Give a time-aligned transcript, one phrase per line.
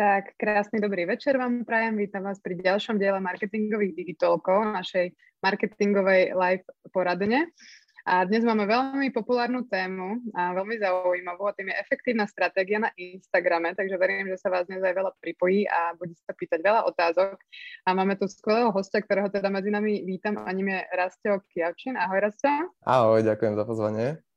[0.00, 2.00] Tak krásny dobrý večer vám prajem.
[2.00, 5.12] Vítam vás pri ďalšom diele marketingových digitálkov, našej
[5.44, 7.52] marketingovej live poradne.
[8.08, 12.88] A dnes máme veľmi populárnu tému a veľmi zaujímavú a tým je efektívna stratégia na
[12.96, 16.88] Instagrame, takže verím, že sa vás dnes aj veľa pripojí a bude sa pýtať veľa
[16.88, 17.36] otázok.
[17.84, 22.00] A máme tu skvelého hostia, ktorého teda medzi nami vítam a ním je Rastio Kiavčin.
[22.00, 22.72] Ahoj Rastio.
[22.88, 24.29] Ahoj, ďakujem za pozvanie.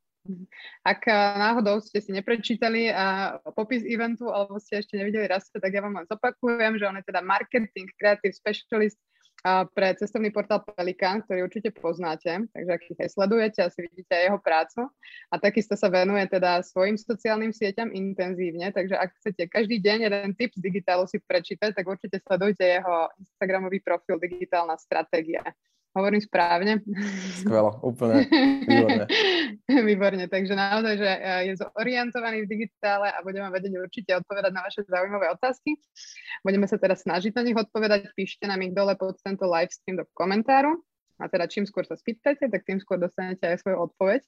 [0.87, 5.51] Ak eh, náhodou ste si neprečítali a eh, popis eventu alebo ste ešte nevideli raz,
[5.51, 8.95] tak ja vám len zopakujem, že on je teda marketing, creative specialist
[9.43, 14.23] eh, pre cestovný portál Pelikan, ktorý určite poznáte, takže ak ich sledujete, asi vidíte aj
[14.31, 14.81] jeho prácu.
[15.27, 20.31] A takisto sa venuje teda svojim sociálnym sieťam intenzívne, takže ak chcete každý deň jeden
[20.39, 25.43] tip z digitálu si prečítať, tak určite sledujte jeho Instagramový profil Digitálna stratégia.
[25.93, 26.81] Hovorím správne?
[27.37, 28.25] Skvelo, úplne
[28.65, 29.05] výborne.
[29.93, 34.65] výborne, takže naozaj, že e, je zorientovaný v digitále a budeme vedieť určite odpovedať na
[34.65, 35.77] vaše zaujímavé otázky.
[36.41, 40.01] Budeme sa teraz snažiť na nich odpovedať, píšte nám ich dole pod tento live stream
[40.01, 40.81] do komentáru.
[41.21, 44.25] A teda čím skôr sa spýtate, tak tým skôr dostanete aj svoju odpoveď.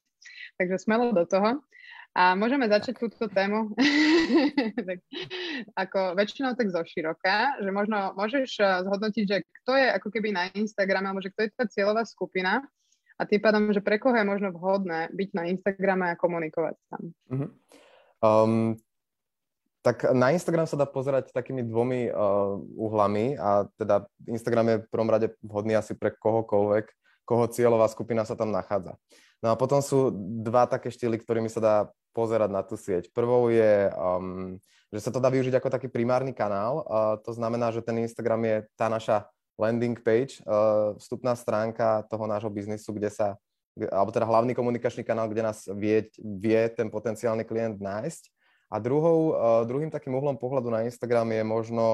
[0.62, 1.66] Takže smelo do toho.
[2.16, 3.76] A môžeme začať túto tému
[4.88, 5.04] tak,
[5.76, 10.32] ako väčšinou tak zo široka, že možno môžeš eh, zhodnotiť, že kto je ako keby
[10.32, 12.64] na Instagrame, alebo že kto je tá cieľová skupina
[13.20, 17.04] a tým pádom, že pre koho je možno vhodné byť na Instagrame a komunikovať tam.
[17.32, 17.50] Uh-huh.
[18.24, 18.80] Um,
[19.84, 24.90] tak na Instagram sa dá pozerať takými dvomi uh, uhlami a teda Instagram je v
[24.90, 26.86] prvom rade vhodný asi pre kohokoľvek,
[27.22, 28.98] koho cieľová skupina sa tam nachádza.
[29.46, 30.10] No a potom sú
[30.42, 31.76] dva také štýly, ktorými sa dá
[32.16, 33.12] pozerať na tú sieť.
[33.12, 34.56] Prvou je, um,
[34.88, 36.88] že sa to dá využiť ako taký primárny kanál.
[36.88, 39.28] Uh, to znamená, že ten Instagram je tá naša
[39.60, 43.36] landing page, uh, vstupná stránka toho nášho biznisu, kde sa,
[43.92, 48.32] alebo teda hlavný komunikačný kanál, kde nás vie, vie ten potenciálny klient nájsť.
[48.72, 51.86] A druhou, uh, druhým takým uhlom pohľadu na Instagram je možno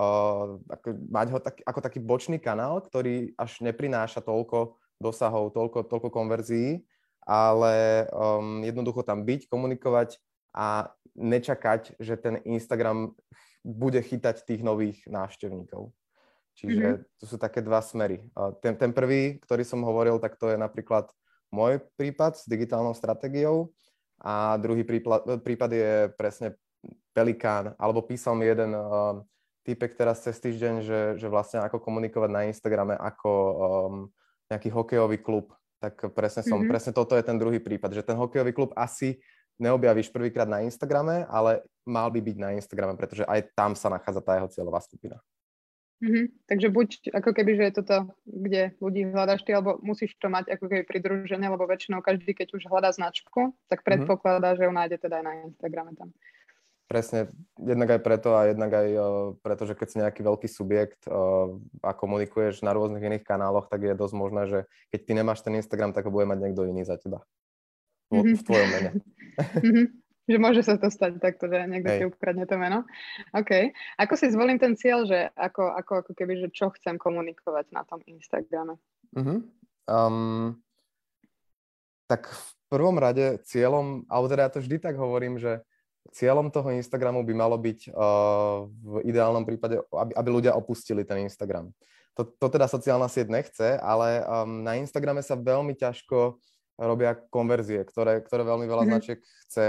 [0.00, 5.90] uh, ako, mať ho tak, ako taký bočný kanál, ktorý až neprináša toľko dosahov, toľko,
[5.90, 6.80] toľko konverzií,
[7.26, 10.18] ale um, jednoducho tam byť, komunikovať
[10.52, 13.14] a nečakať, že ten Instagram
[13.62, 15.94] bude chytať tých nových návštevníkov.
[16.52, 17.04] Čiže mm-hmm.
[17.16, 18.28] to sú také dva smery.
[18.60, 21.08] Ten, ten prvý, ktorý som hovoril, tak to je napríklad
[21.48, 23.72] môj prípad s digitálnou stratégiou
[24.20, 26.56] a druhý prípad, prípad je presne
[27.12, 29.20] Pelikán, alebo písal mi jeden uh,
[29.62, 33.94] týpek teraz cez týždeň, že, že vlastne ako komunikovať na Instagrame ako um,
[34.48, 35.52] nejaký hokejový klub
[35.82, 36.70] tak presne som, mm-hmm.
[36.70, 39.18] presne toto je ten druhý prípad, že ten hokejový klub asi
[39.58, 44.22] neobjavíš prvýkrát na Instagrame, ale mal by byť na Instagrame, pretože aj tam sa nachádza
[44.22, 45.18] tá jeho cieľová skupina.
[46.02, 46.24] Mm-hmm.
[46.50, 50.50] Takže buď ako keby, že je toto, kde ľudí hľadaš ty, alebo musíš to mať
[50.50, 53.86] ako keby pridružené, lebo väčšinou každý, keď už hľadá značku, tak mhm.
[53.86, 54.58] predpokladá, mm-hmm.
[54.58, 56.10] že ju nájde teda aj na Instagrame tam.
[56.92, 61.08] Presne, jednak aj preto a jednak aj uh, preto, že keď si nejaký veľký subjekt
[61.08, 61.48] uh,
[61.80, 64.58] a komunikuješ na rôznych iných kanáloch, tak je dosť možné, že
[64.92, 67.24] keď ty nemáš ten Instagram, tak ho bude mať niekto iný za teba.
[68.12, 68.36] V, mm-hmm.
[68.36, 68.90] v tvojom mene.
[69.40, 69.86] mm-hmm.
[70.22, 71.98] Že môže sa to stať takto, že niekto Hej.
[71.98, 72.86] ti ukradne to meno.
[73.34, 73.74] OK.
[73.98, 77.82] Ako si zvolím ten cieľ, že ako, ako, ako keby, že čo chcem komunikovať na
[77.82, 78.78] tom Instagrame?
[79.18, 79.38] Mm-hmm.
[79.90, 80.62] Um,
[82.06, 85.66] tak v prvom rade cieľom, alebo teda ja to vždy tak hovorím, že
[86.10, 91.22] cieľom toho Instagramu by malo byť uh, v ideálnom prípade, aby, aby ľudia opustili ten
[91.22, 91.70] Instagram.
[92.18, 96.36] To, to teda sociálna sieť nechce, ale um, na Instagrame sa veľmi ťažko
[96.76, 98.92] robia konverzie, ktoré, ktoré veľmi veľa mm-hmm.
[98.92, 99.66] značiek chce,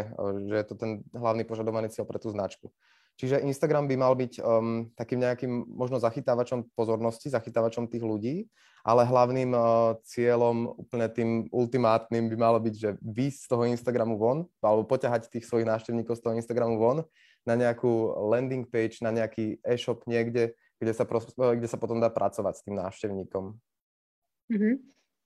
[0.49, 2.71] že je to ten hlavný požadovaný cieľ pre tú značku.
[3.13, 8.49] Čiže Instagram by mal byť um, takým nejakým možno zachytávačom pozornosti, zachytávačom tých ľudí,
[8.81, 14.17] ale hlavným uh, cieľom, úplne tým ultimátnym by malo byť, že vy z toho Instagramu
[14.17, 17.05] von, alebo poťahať tých svojich návštevníkov z toho Instagramu von
[17.45, 22.09] na nejakú landing page, na nejaký e-shop niekde, kde sa, pros- kde sa potom dá
[22.09, 23.55] pracovať s tým návštevníkom.
[24.51, 24.75] Mm-hmm.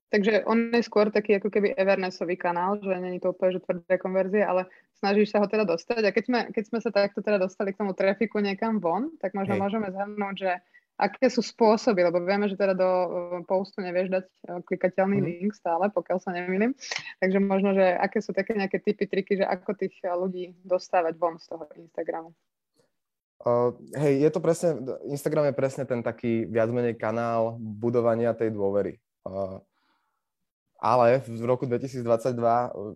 [0.07, 3.99] Takže on je skôr taký ako keby Evernessový kanál, že není to úplne že tvrdé
[3.99, 4.71] konverzie, ale
[5.03, 6.01] snažíš sa ho teda dostať.
[6.07, 9.35] A keď sme, keď sme sa takto teda dostali k tomu trafiku niekam von, tak
[9.35, 9.61] možno Hej.
[9.67, 10.51] môžeme zhrnúť, že
[10.97, 13.07] aké sú spôsoby, lebo vieme, že teda do eh,
[13.45, 15.25] postu nevieš dať eh, klikateľný mm.
[15.25, 16.73] link stále, pokiaľ sa nemýlim.
[17.21, 21.13] Takže možno, že aké sú také nejaké typy, triky, že ako tých eh, ľudí dostávať
[21.15, 22.33] von z toho Instagramu.
[23.37, 24.81] Uh, hej, je to presne,
[25.13, 28.97] Instagram je presne ten taký viac menej kanál budovania tej dôvery.
[29.29, 29.61] Uh,
[30.77, 32.05] ale v roku 2022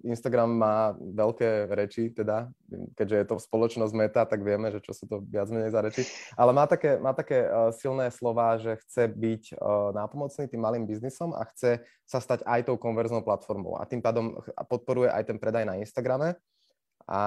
[0.05, 2.53] Instagram má veľké reči, teda,
[2.93, 6.05] keďže je to spoločnosť meta, tak vieme, že čo sú to viac menej za reči.
[6.37, 10.85] Ale má také, má také uh, silné slova, že chce byť uh, nápomocný tým malým
[10.85, 13.81] biznisom a chce sa stať aj tou konverznou platformou.
[13.81, 14.37] A tým pádom
[14.69, 16.37] podporuje aj ten predaj na Instagrame.
[17.09, 17.21] A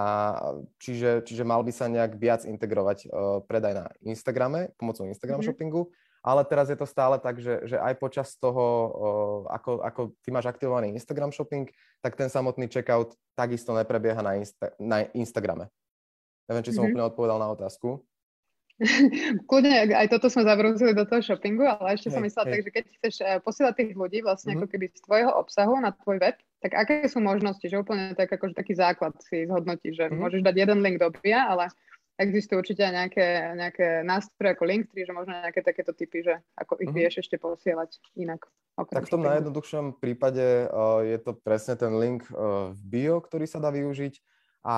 [0.79, 5.51] čiže, čiže mal by sa nejak viac integrovať uh, predaj na Instagrame, pomocou Instagram mm-hmm.
[5.51, 5.91] shoppingu,
[6.25, 8.65] ale teraz je to stále tak, že, že aj počas toho,
[9.53, 11.69] ako, ako ty máš aktivovaný Instagram shopping,
[12.01, 15.69] tak ten samotný checkout takisto neprebieha na, Insta- na Instagrame.
[16.49, 16.97] Neviem, či som mm-hmm.
[16.97, 18.01] úplne odpovedal na otázku.
[19.49, 22.71] Kľudne, aj toto sme zavrúzili do toho shoppingu, ale ešte hej, som myslela tak, že
[22.75, 24.67] keď chceš eh, posielať tých ľudí vlastne mm-hmm.
[24.67, 28.33] ako keby z tvojho obsahu na tvoj web, tak aké sú možnosti, že úplne tak
[28.33, 30.19] akože taký základ si zhodnotí, že mm-hmm.
[30.19, 31.71] môžeš dať jeden link do BIA, ale
[32.15, 33.27] existujú určite aj nejaké,
[33.59, 36.99] nejaké nástroje ako Linktree, že možno nejaké takéto typy, že ako ich mm-hmm.
[36.99, 38.47] vieš ešte posielať inak.
[38.75, 43.47] Tak v tom najjednoduchšom prípade uh, je to presne ten link uh, v bio, ktorý
[43.47, 44.19] sa dá využiť
[44.67, 44.77] a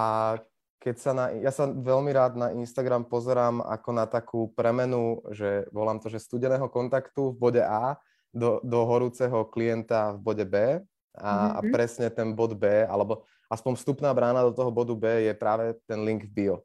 [0.80, 5.66] keď sa na, ja sa veľmi rád na Instagram pozerám ako na takú premenu, že
[5.72, 7.96] volám to, že studeného kontaktu v bode A
[8.30, 11.52] do, do horúceho klienta v bode B a, mm-hmm.
[11.56, 15.72] a presne ten bod B, alebo aspoň vstupná brána do toho bodu B je práve
[15.88, 16.56] ten link v bio.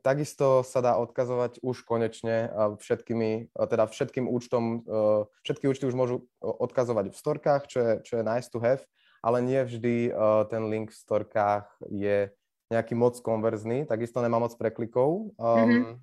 [0.00, 2.48] Takisto sa dá odkazovať už konečne
[2.80, 8.12] všetkými, teda všetkým účtom, uh, všetky účty už môžu odkazovať v storkách, čo je, čo
[8.20, 8.80] je nice to have,
[9.20, 12.32] ale nie vždy uh, ten link v storkách je
[12.72, 15.36] nejaký moc konverzný, takisto nemá moc preklikov.
[15.36, 15.94] Um, mm-hmm.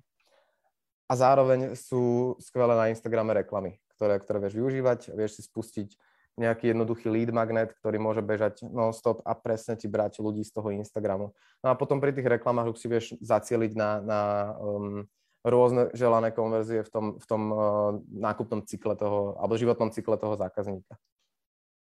[1.08, 5.98] A zároveň sú skvelé na Instagrame reklamy, ktoré, ktoré vieš využívať, vieš si spustiť
[6.38, 10.70] nejaký jednoduchý lead magnet, ktorý môže bežať non-stop a presne ti brať ľudí z toho
[10.70, 11.34] Instagramu.
[11.60, 14.20] No a potom pri tých reklamách už si vieš zacieliť na, na
[14.62, 15.02] um,
[15.42, 17.60] rôzne želané konverzie v tom, v tom uh,
[18.08, 20.94] nákupnom cykle toho, alebo životnom cykle toho zákazníka.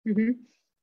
[0.06, 0.30] Mm-hmm.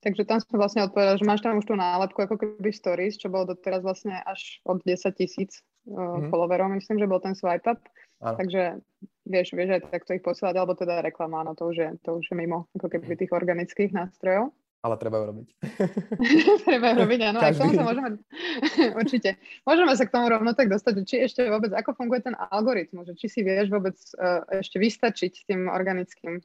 [0.03, 3.31] Takže tam sme vlastne odpovedali, že máš tam už tú nálepku ako keby stories, čo
[3.31, 6.27] bolo doteraz vlastne až od 10 tisíc uh, mm-hmm.
[6.27, 7.79] followerov, myslím, že bol ten swipe up.
[8.23, 8.39] Áno.
[8.39, 8.79] Takže
[9.27, 12.31] vieš, vieš aj takto ich posielať, alebo teda reklama, no to už je, to už
[12.31, 14.55] je mimo ako keby tých organických nástrojov.
[14.83, 15.47] Ale treba ju robiť.
[16.67, 17.39] treba ju robiť, áno.
[17.39, 18.09] Aj k tomu sa môžeme,
[19.03, 19.29] určite.
[19.63, 23.27] Môžeme sa k tomu rovno tak dostať, či ešte vôbec, ako funguje ten algoritmus, či
[23.27, 26.43] si vieš vôbec uh, ešte vystačiť s tým organickým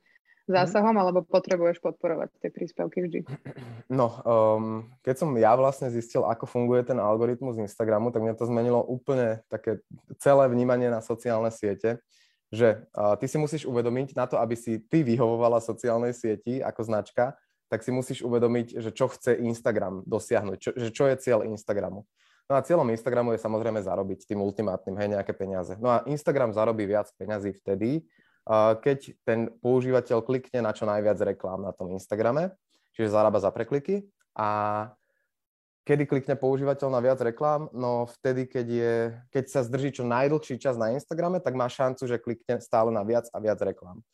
[0.48, 1.00] zásahom, mm.
[1.04, 3.20] alebo potrebuješ podporovať tie príspevky vždy?
[3.88, 8.44] No, um, keď som ja vlastne zistil, ako funguje ten algoritmus Instagramu, tak mňa to
[8.44, 9.80] zmenilo úplne také
[10.20, 11.96] celé vnímanie na sociálne siete,
[12.52, 16.84] že uh, ty si musíš uvedomiť na to, aby si ty vyhovovala sociálnej sieti ako
[16.84, 17.32] značka,
[17.72, 22.04] tak si musíš uvedomiť, že čo chce Instagram dosiahnuť, čo, že čo je cieľ Instagramu.
[22.48, 25.76] No a cieľom Instagramu je samozrejme zarobiť tým ultimátnym, hej, nejaké peniaze.
[25.76, 28.08] No a Instagram zarobí viac peniazy vtedy,
[28.80, 32.56] keď ten používateľ klikne na čo najviac reklám na tom Instagrame,
[32.96, 34.48] čiže zarába za prekliky a
[35.88, 37.72] kedy klikne používateľ na viac reklám?
[37.72, 38.94] No vtedy, keď, je,
[39.32, 43.00] keď sa zdrží čo najdlhší čas na Instagrame, tak má šancu, že klikne stále na
[43.00, 44.04] viac a viac reklám.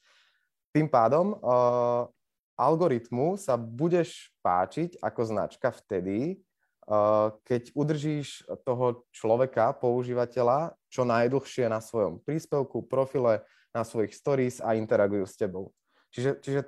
[0.71, 2.07] Tým pádom uh,
[2.55, 6.39] algoritmu sa budeš páčiť ako značka vtedy,
[6.87, 13.43] uh, keď udržíš toho človeka, používateľa, čo najdlhšie na svojom príspevku, profile,
[13.75, 15.75] na svojich stories a interagujú s tebou.
[16.15, 16.61] Čiže, čiže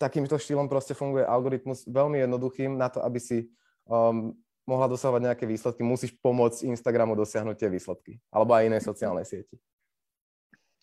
[0.00, 3.52] takýmto štýlom proste funguje algoritmus veľmi jednoduchým na to, aby si
[3.84, 4.32] um,
[4.64, 8.12] mohla dosahovať nejaké výsledky, musíš pomôcť Instagramu dosiahnuť tie výsledky.
[8.32, 9.60] Alebo aj inej sociálnej sieti.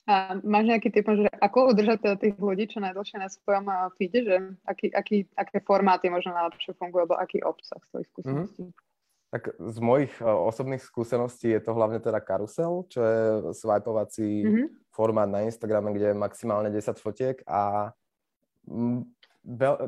[0.08, 3.68] A máš nejaký typ, že ako udržať teda tých ľudí čo najdlhšie na svojom
[4.00, 8.64] feede, že aký, aký, aké formáty možno najlepšie fungujú, alebo aký obsah z tvojich skúseností?
[8.72, 8.86] Mm-hmm.
[9.28, 13.20] Tak z mojich uh, osobných skúseností je to hlavne teda karusel, čo je
[13.60, 17.94] swipeovací mm-hmm formát na Instagrame, kde je maximálne 10 fotiek a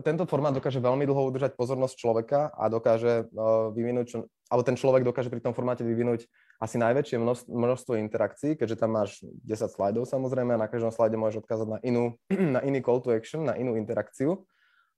[0.06, 5.04] tento formát dokáže veľmi dlho udržať pozornosť človeka a dokáže uh, vyvinúť, alebo ten človek
[5.04, 6.24] dokáže pri tom formáte vyvinúť
[6.64, 11.44] asi najväčšie množstvo, interakcií, keďže tam máš 10 slajdov samozrejme a na každom slajde môžeš
[11.44, 12.16] odkázať na, inú,
[12.56, 14.48] na iný call to action, na inú interakciu.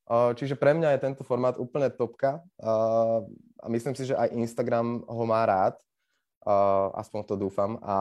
[0.05, 3.25] Uh, čiže pre mňa je tento formát úplne topka uh,
[3.61, 5.73] a myslím si, že aj Instagram ho má rád
[6.41, 7.77] Uh, aspoň to dúfam.
[7.85, 7.95] A,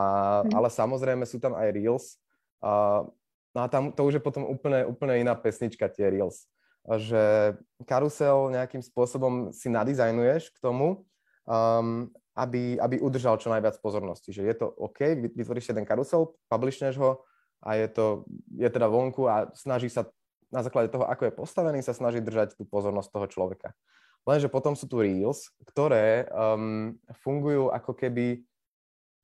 [0.49, 0.57] mm.
[0.57, 2.17] Ale samozrejme sú tam aj Reels.
[2.65, 3.05] Uh,
[3.53, 6.49] no a tam to už je potom úplne, úplne iná pesnička, tie Reels.
[6.89, 7.55] Že
[7.85, 11.05] karusel nejakým spôsobom si nadizajnuješ k tomu,
[11.45, 14.33] um, aby, aby udržal čo najviac pozornosti.
[14.33, 17.21] Že je to OK, vytvoríš ten karusel, publishneš ho
[17.61, 18.25] a je to,
[18.57, 20.09] je teda vonku a snaží sa
[20.49, 23.69] na základe toho, ako je postavený, sa snaží držať tú pozornosť toho človeka.
[24.29, 26.93] Lenže potom sú tu Reels, ktoré um,
[27.25, 28.45] fungujú ako keby,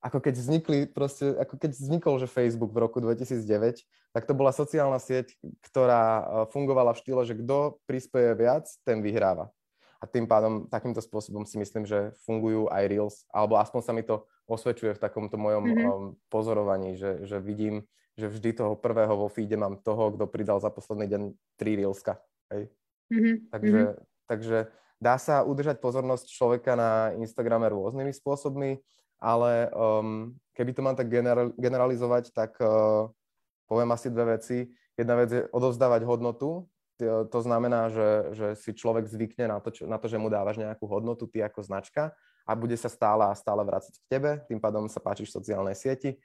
[0.01, 4.49] ako keď vznikli proste, ako keď vznikol, že Facebook v roku 2009, tak to bola
[4.49, 9.53] sociálna sieť, ktorá uh, fungovala v štýle, že kto prispieje viac, ten vyhráva.
[9.97, 14.05] A tým pádom takýmto spôsobom si myslím, že fungujú aj Reels, alebo aspoň sa mi
[14.05, 15.87] to osvedčuje v takomto mojom mm-hmm.
[15.89, 17.85] um, pozorovaní, že, že vidím,
[18.17, 21.21] že vždy toho prvého vo feede mám toho, kto pridal za posledný deň
[21.59, 22.17] tri Reelska.
[22.49, 22.73] Hej?
[23.13, 23.35] Mm-hmm.
[23.53, 23.81] Takže,
[24.25, 24.57] takže
[24.97, 28.81] dá sa udržať pozornosť človeka na Instagrame rôznymi spôsobmi,
[29.17, 33.09] ale um, keby to mám tak general, generalizovať, tak uh,
[33.65, 34.69] poviem asi dve veci.
[34.97, 36.65] Jedna vec je odovzdávať hodnotu,
[37.05, 40.57] to znamená, že, že si človek zvykne na to, čo, na to, že mu dávaš
[40.57, 42.09] nejakú hodnotu, ty ako značka
[42.47, 45.77] a bude sa stále a stále vrácať k tebe, tým pádom sa páčiš v sociálnej
[45.77, 46.17] sieti.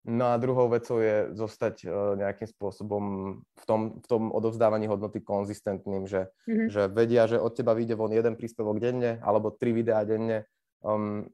[0.00, 3.04] No a druhou vecou je zostať uh, nejakým spôsobom
[3.44, 6.68] v tom, v tom odovzdávaní hodnoty konzistentným, že, mm-hmm.
[6.72, 10.48] že vedia, že od teba vyjde von jeden príspevok denne alebo tri videá denne
[10.80, 11.28] um,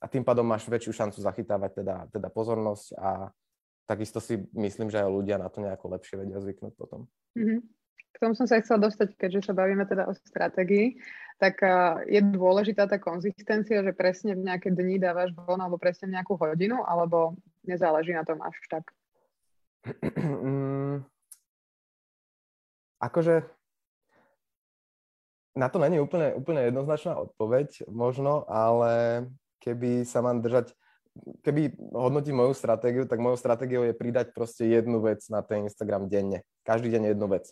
[0.00, 3.32] a tým pádom máš väčšiu šancu zachytávať teda, teda pozornosť a
[3.88, 7.08] takisto si myslím, že aj ľudia na to nejako lepšie vedia zvyknúť potom.
[7.40, 7.60] Mm-hmm.
[8.10, 11.00] K tomu som sa chcela dostať, keďže sa bavíme teda o stratégii,
[11.40, 11.64] tak
[12.04, 16.36] je dôležitá tá konzistencia, že presne v nejaké dni dávaš von alebo presne v nejakú
[16.36, 18.84] hodinu, alebo nezáleží na tom až tak?
[20.40, 21.04] Mm,
[23.00, 23.44] akože
[25.56, 29.24] na to není úplne, úplne jednoznačná odpoveď možno, ale
[29.60, 30.72] keby sa mám držať
[31.42, 36.06] keby hodnotím moju stratégiu, tak mojou stratégiou je pridať proste jednu vec na ten Instagram
[36.06, 36.46] denne.
[36.62, 37.50] Každý deň jednu vec.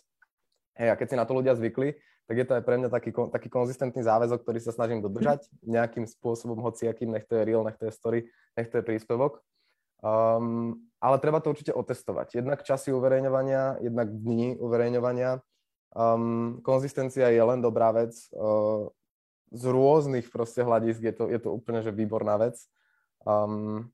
[0.79, 1.99] Hej, a keď si na to ľudia zvykli,
[2.29, 6.05] tak je to aj pre mňa taký, taký konzistentný záväzok, ktorý sa snažím dodržať nejakým
[6.05, 8.19] spôsobom, hociakým, nech to je reel, nech to je story,
[8.55, 9.41] nech to je príspevok.
[9.99, 12.39] Um, ale treba to určite otestovať.
[12.39, 15.39] Jednak časy uverejňovania, jednak dní uverejňovania.
[15.95, 18.15] Um, konzistencia je len dobrá vec.
[18.35, 18.91] Uh,
[19.49, 22.59] z rôznych proste hľadisk je to, je to úplne že výborná vec.
[23.25, 23.89] Um,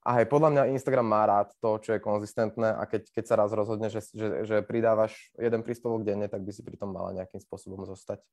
[0.00, 3.34] a hej, podľa mňa Instagram má rád to, čo je konzistentné a keď, keď sa
[3.36, 7.12] raz rozhodne, že, že, že pridávaš jeden príspevok denne, tak by si pri tom mala
[7.12, 8.24] nejakým spôsobom zostať.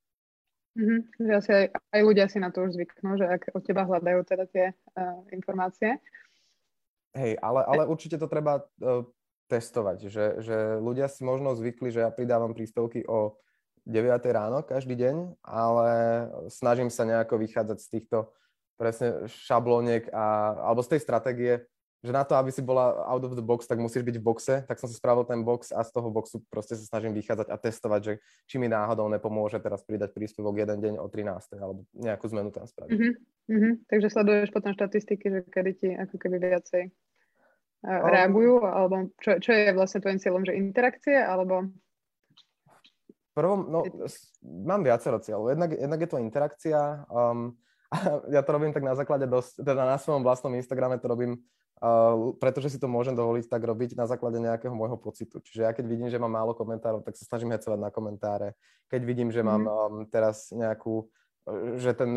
[0.78, 1.00] Mm-hmm.
[1.18, 4.20] Že asi aj, aj ľudia si na to už zvyknú, že ak od teba hľadajú
[4.30, 5.98] teda tie uh, informácie.
[7.18, 9.02] Hej, ale, ale určite to treba uh,
[9.50, 13.42] testovať, že, že ľudia si možno zvykli, že ja pridávam príspevky o
[13.88, 15.90] 9 ráno každý deň, ale
[16.52, 18.18] snažím sa nejako vychádzať z týchto
[18.78, 21.54] presne šablóniek a, alebo z tej stratégie,
[22.08, 24.56] že na to, aby si bola out of the box, tak musíš byť v boxe,
[24.64, 27.56] tak som si spravil ten box a z toho boxu proste sa snažím vychádzať a
[27.60, 28.14] testovať, že
[28.48, 31.60] či mi náhodou nepomôže teraz pridať príspevok jeden deň o 13.
[31.60, 32.96] alebo nejakú zmenu tam spraviť.
[32.96, 33.14] Uh-huh,
[33.52, 33.74] uh-huh.
[33.92, 39.52] Takže sleduješ potom štatistiky, že kedy ti ako keby viacej uh, reagujú, alebo čo, čo
[39.52, 41.68] je vlastne tvojim cieľom, že interakcie, alebo
[43.38, 43.86] prvom, no,
[44.42, 45.54] mám viacero cieľov.
[45.54, 47.54] Jednak, jednak je to interakcia, um,
[47.88, 47.96] a
[48.36, 51.40] ja to robím tak na základe dosť, teda na svojom vlastnom Instagrame to robím,
[51.82, 55.42] uh, pretože si to môžem dovoliť tak robiť na základe nejakého môjho pocitu.
[55.42, 58.58] Čiže ja keď vidím, že mám málo komentárov, tak sa snažím hecovať na komentáre.
[58.88, 59.74] Keď vidím, že mám um,
[60.08, 61.12] teraz nejakú,
[61.78, 62.16] že ten,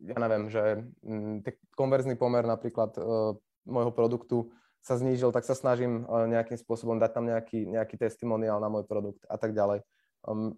[0.00, 1.44] ja neviem, že um,
[1.76, 3.36] konverzný pomer napríklad uh,
[3.68, 4.48] môjho produktu
[4.80, 8.88] sa znížil, tak sa snažím uh, nejakým spôsobom dať tam nejaký, nejaký testimoniál na môj
[8.88, 9.84] produkt a tak ďalej.
[10.24, 10.56] Um,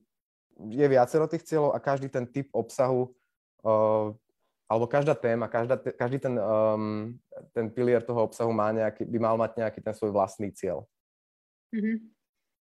[0.58, 3.10] je viacero tých cieľov a každý ten typ obsahu
[3.66, 4.14] uh,
[4.72, 7.12] alebo každá téma, každá, každý ten, um,
[7.52, 10.88] ten pilier toho obsahu má nejaký, by mal mať nejaký ten svoj vlastný cieľ.
[11.76, 11.96] Mm-hmm.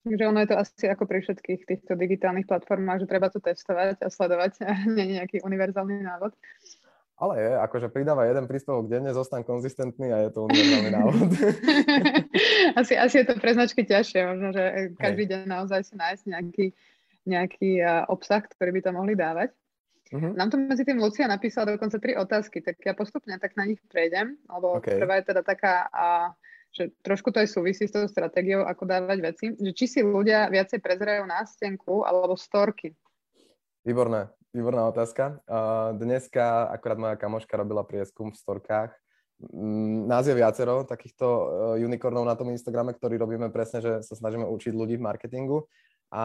[0.10, 4.02] Takže ono je to asi ako pri všetkých týchto digitálnych platformách, že treba to testovať
[4.02, 6.34] a sledovať a nie je nejaký univerzálny návod.
[7.20, 11.30] Ale je, akože pridáva jeden príspevok denne, zostan konzistentný a je to univerzálny návod.
[12.80, 15.32] asi, asi je to pre značky ťažšie, možno, že každý Hej.
[15.36, 16.66] deň naozaj si nájsť nejaký,
[17.28, 19.52] nejaký uh, obsah, ktorý by to mohli dávať.
[20.10, 20.34] Uh-huh.
[20.34, 23.78] Nám to medzi tým Lucia napísala dokonca tri otázky, tak ja postupne tak na nich
[23.86, 24.98] prejdem, lebo okay.
[24.98, 26.34] prvá je teda taká, a,
[26.74, 30.50] že trošku to aj súvisí s tou stratégiou, ako dávať veci, že či si ľudia
[30.50, 32.98] viacej prezerajú nástenku alebo storky.
[33.86, 35.46] Výborné, výborná otázka.
[35.94, 38.92] Dneska akorát moja kamoška robila prieskum v storkách.
[39.40, 41.48] Mm, nás je viacero takýchto uh,
[41.80, 45.64] unicornov na tom Instagrame, ktorý robíme presne, že sa snažíme učiť ľudí v marketingu
[46.10, 46.24] a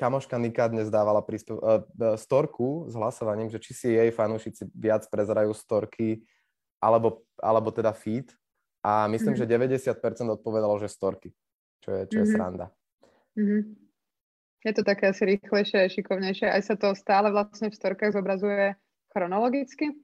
[0.00, 1.84] kamoška Nika dnes dávala prístup, uh,
[2.16, 6.24] storku s hlasovaním, že či si jej fanúšici viac prezerajú storky
[6.80, 8.32] alebo, alebo teda feed
[8.80, 9.92] a myslím, mm-hmm.
[9.92, 11.34] že 90% odpovedalo, že storky,
[11.84, 12.32] čo je, čo je mm-hmm.
[12.32, 12.66] sranda.
[13.36, 13.62] Mm-hmm.
[14.66, 16.48] Je to také asi rýchlejšie a šikovnejšie.
[16.50, 18.74] Aj sa to stále vlastne v storkách zobrazuje
[19.14, 19.94] chronologicky?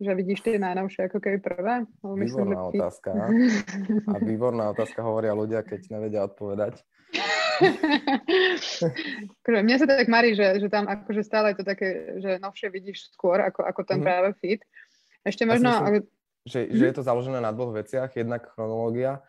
[0.00, 1.74] Že vidíš tie najnovšie ako keby prvé?
[2.16, 2.68] Myslím, výborná že...
[2.76, 3.10] otázka.
[4.12, 6.80] A výborná otázka hovoria ľudia, keď nevedia odpovedať.
[9.64, 11.88] mne sa tak marí, že, že tam akože stále je to také,
[12.18, 14.06] že novšie vidíš skôr ako, ako ten mm-hmm.
[14.06, 14.60] práve feed.
[15.24, 15.68] Ešte možno...
[15.68, 16.08] Ja myslím,
[16.48, 18.08] že, že je to založené na dvoch veciach.
[18.16, 19.20] Jednak chronológia.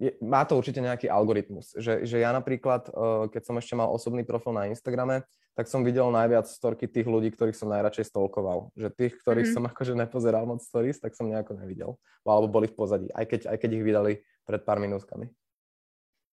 [0.00, 1.76] Je, má to určite nejaký algoritmus.
[1.76, 5.84] Že, že ja napríklad, uh, keď som ešte mal osobný profil na Instagrame, tak som
[5.84, 8.72] videl najviac storky tých ľudí, ktorých som najradšej stolkoval.
[8.76, 9.68] Že tých, ktorých mm-hmm.
[9.68, 12.00] som akože nepozeral moc stories, tak som nejako nevidel.
[12.24, 14.12] Alebo boli v pozadí, aj keď, aj keď ich vydali
[14.48, 15.28] pred pár minútkami.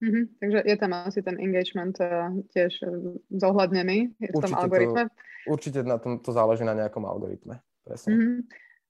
[0.02, 0.24] Mm-hmm.
[0.42, 5.14] Takže je tam asi ten engagement uh, tiež uh, zohľadnený v tom algoritme.
[5.14, 5.14] To,
[5.54, 7.62] určite na tom to záleží na nejakom algoritme.
[7.86, 8.10] Presne.
[8.10, 8.38] Mm-hmm.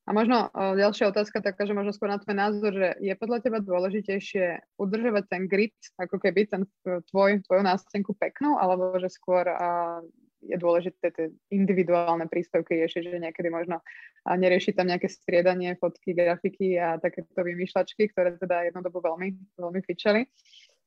[0.07, 3.43] A možno uh, ďalšia otázka taká, že možno skôr na tvoj názor, že je podľa
[3.43, 6.63] teba dôležitejšie udržovať ten grid, ako keby ten
[7.11, 9.99] tvoj, tvoju nástenku peknú, alebo že skôr uh,
[10.41, 13.77] je dôležité tie individuálne príspevky riešiť, že niekedy možno
[14.25, 19.79] neriešiť tam nejaké striedanie, fotky, grafiky a takéto vymýšľačky, ktoré teda jednu dobu veľmi, veľmi
[19.85, 20.25] fičali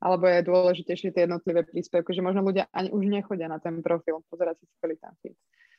[0.05, 4.21] alebo je dôležitejšie tie jednotlivé príspevky, že možno ľudia ani už nechodia na ten profil,
[4.29, 5.33] pozerať si celý ten feed.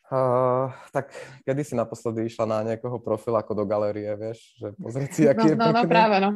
[0.06, 1.10] Uh, tak
[1.50, 5.50] kedy si naposledy išla na nejakého profil ako do galérie, vieš, že pozrieť si, aký
[5.50, 6.30] no, je no, no, práve, no.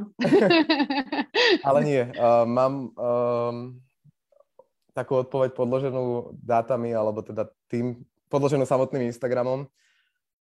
[1.69, 3.77] Ale nie, uh, mám um,
[4.97, 9.69] takú odpoveď podloženú dátami, alebo teda tým, podloženú samotným Instagramom.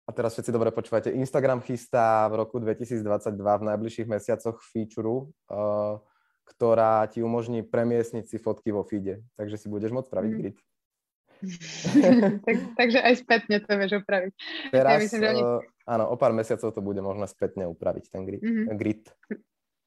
[0.04, 1.08] A teraz všetci dobre počúvate.
[1.08, 3.00] Instagram chystá v roku 2022
[3.40, 5.96] v najbližších mesiacoch feature, uh,
[6.44, 9.24] ktorá ti umožní premiesniť si fotky vo feede.
[9.40, 10.38] Takže si budeš môcť spraviť mm.
[10.38, 10.56] grid.
[12.46, 14.32] tak, takže aj spätne to vieš upraviť.
[14.70, 15.42] Teraz, ja myslím, že oni...
[15.42, 18.40] uh, áno, o pár mesiacov to bude možno spätne upraviť, ten grid.
[18.40, 18.76] Mm-hmm.
[18.78, 19.02] grid.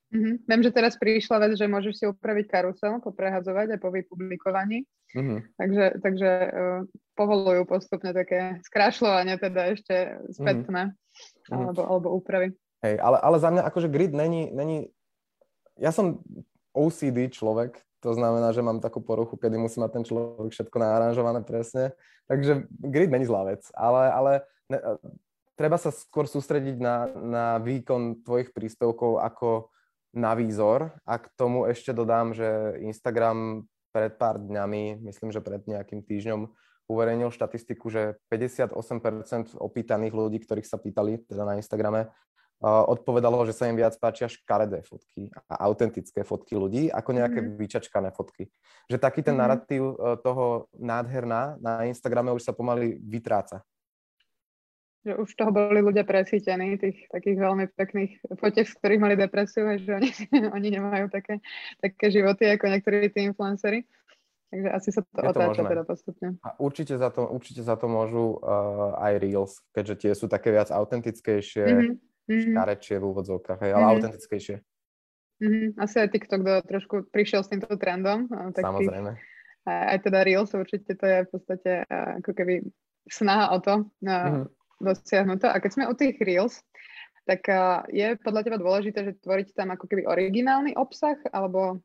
[0.07, 0.35] Mm-hmm.
[0.47, 4.87] Viem, že teraz prišla vec, že môžeš si upraviť karusel, poprehadzovať a po vypublikovaní.
[5.15, 5.39] Mm-hmm.
[5.55, 6.81] Takže, takže uh,
[7.15, 9.95] povolujú postupne také skrášľovanie, teda ešte
[10.35, 11.51] spätné, mm-hmm.
[11.51, 12.55] alebo, alebo úpravy.
[12.85, 14.93] Hej, ale, ale za mňa akože grid není, není
[15.77, 16.21] ja som
[16.75, 21.41] OCD človek, to znamená, že mám takú poruchu, kedy musí mať ten človek všetko naaranžované
[21.41, 21.97] presne.
[22.29, 24.31] Takže grid není zlá vec, ale, ale
[24.69, 24.77] ne,
[25.57, 29.73] treba sa skôr sústrediť na, na výkon tvojich príspevkov ako
[30.13, 30.93] na výzor.
[31.09, 36.53] A k tomu ešte dodám, že Instagram pred pár dňami, myslím, že pred nejakým týždňom,
[36.87, 38.71] uverejnil štatistiku, že 58%
[39.59, 42.07] opýtaných ľudí, ktorých sa pýtali teda na Instagrame,
[42.65, 47.49] odpovedalo, že sa im viac páčia škaredé fotky a autentické fotky ľudí, ako nejaké mm.
[47.53, 48.49] vyčačkané fotky.
[48.89, 49.41] Že taký ten mm.
[49.41, 49.95] narratív e,
[50.25, 53.61] toho nádherná na Instagrame už sa pomaly vytráca.
[55.05, 59.77] Že už toho boli ľudia presítení, tých takých veľmi pekných fotiek, z ktorých mali depresiu,
[59.77, 60.09] že oni,
[60.57, 61.37] oni nemajú také,
[61.77, 63.85] také životy ako niektorí tí influencery.
[64.47, 65.71] Takže asi sa to, to otáča možné.
[65.75, 66.27] teda postupne.
[66.39, 70.55] A určite za to, určite za to môžu uh, aj Reels, keďže tie sú také
[70.55, 72.99] viac autentickejšie, mm-hmm mm-hmm.
[72.99, 73.95] v úvodzovkách, hej, ale mm-hmm.
[73.97, 74.55] autentickejšie.
[75.37, 75.67] Mm-hmm.
[75.79, 78.27] Asi aj TikTok do, trošku prišiel s týmto trendom.
[78.53, 79.11] Tak Samozrejme.
[79.15, 79.25] Tých,
[79.67, 82.63] aj teda Reels, určite to je v podstate ako keby
[83.07, 84.45] snaha o to mm-hmm.
[84.83, 85.47] dosiahnuť to.
[85.47, 86.63] A keď sme u tých Reels,
[87.27, 87.43] tak
[87.91, 91.83] je podľa teba dôležité, že tvoriť tam ako keby originálny obsah, alebo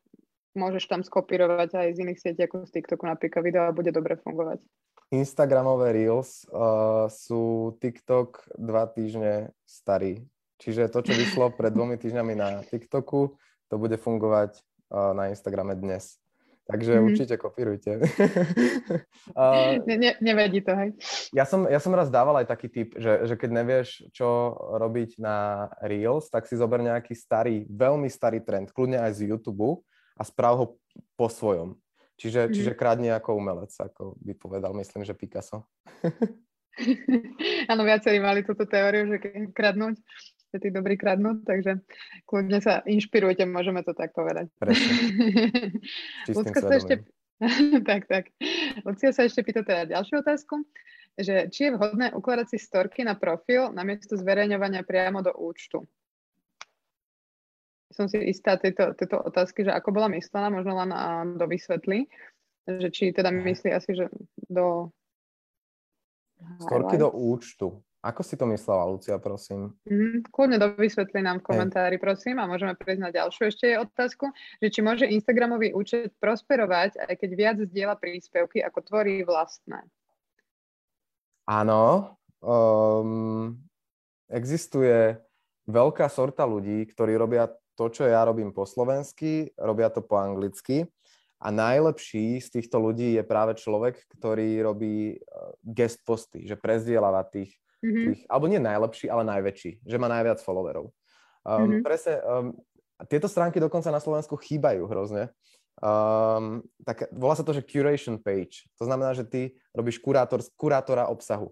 [0.54, 4.20] môžeš tam skopírovať aj z iných sietí ako z TikToku napríklad video a bude dobre
[4.22, 4.62] fungovať?
[5.12, 10.24] Instagramové Reels uh, sú TikTok dva týždne starý.
[10.56, 13.36] Čiže to, čo vyšlo pred dvomi týždňami na TikToku,
[13.68, 14.56] to bude fungovať
[14.88, 16.16] uh, na Instagrame dnes.
[16.62, 17.08] Takže mm-hmm.
[17.10, 17.92] určite kopírujte.
[19.36, 20.96] uh, ne, ne, nevedí to, hej?
[21.36, 25.20] Ja som, ja som raz dával aj taký tip, že, že keď nevieš, čo robiť
[25.20, 29.84] na Reels, tak si zober nejaký starý, veľmi starý trend, kľudne aj z YouTube
[30.16, 30.66] a správ ho
[31.18, 31.76] po svojom.
[32.22, 32.52] Čiže, mm.
[32.54, 35.66] čiže krádne ako umelec, ako by povedal, myslím, že Picasso.
[37.70, 39.18] Áno, viacerí mali túto teóriu, že
[39.50, 39.98] kradnúť,
[40.54, 41.82] že tí dobrí kradnúť, takže
[42.22, 44.54] kľudne sa inšpirujte, môžeme to tak povedať.
[46.30, 46.94] Ľudská sa ešte...
[47.90, 48.30] tak, tak.
[48.86, 50.62] Lucia sa ešte pýta teda ďalšiu otázku,
[51.18, 55.82] že či je vhodné ukladať si storky na profil namiesto zverejňovania priamo do účtu
[57.92, 60.90] som si istá tejto, tejto otázky, že ako bola myslená, možno len
[61.38, 62.08] do vysvetli,
[62.66, 64.06] že či teda myslí asi, že
[64.48, 64.90] do...
[66.66, 67.78] Storky do účtu.
[68.02, 69.78] Ako si to myslela, Lucia, prosím?
[69.86, 74.26] Mm, kľudne do vysvetli nám v komentári, prosím, a môžeme prejsť na ďalšiu ešte otázku,
[74.58, 79.86] že či môže Instagramový účet prosperovať, aj keď viac zdieľa príspevky, ako tvorí vlastné.
[81.46, 82.18] Áno.
[82.42, 83.54] Um,
[84.26, 85.14] existuje
[85.70, 90.88] veľká sorta ľudí, ktorí robia to, čo ja robím po slovensky, robia to po anglicky.
[91.42, 95.20] A najlepší z týchto ľudí je práve človek, ktorý robí eh,
[95.58, 98.04] guest posty, že prezdieľava tých, mm-hmm.
[98.06, 100.94] tých, alebo nie najlepší, ale najväčší, že má najviac followerov.
[101.42, 101.82] Um, mm-hmm.
[101.82, 102.54] Presne, um,
[103.10, 105.34] tieto stránky dokonca na Slovensku chýbajú hrozne.
[105.82, 108.70] Um, tak volá sa to, že curation page.
[108.78, 111.50] To znamená, že ty robíš kurátor, kurátora obsahu.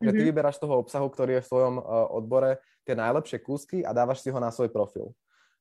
[0.00, 0.28] Že ty mm-hmm.
[0.32, 4.32] vyberáš toho obsahu, ktorý je v svojom uh, odbore, tie najlepšie kúsky a dávaš si
[4.32, 5.12] ho na svoj profil.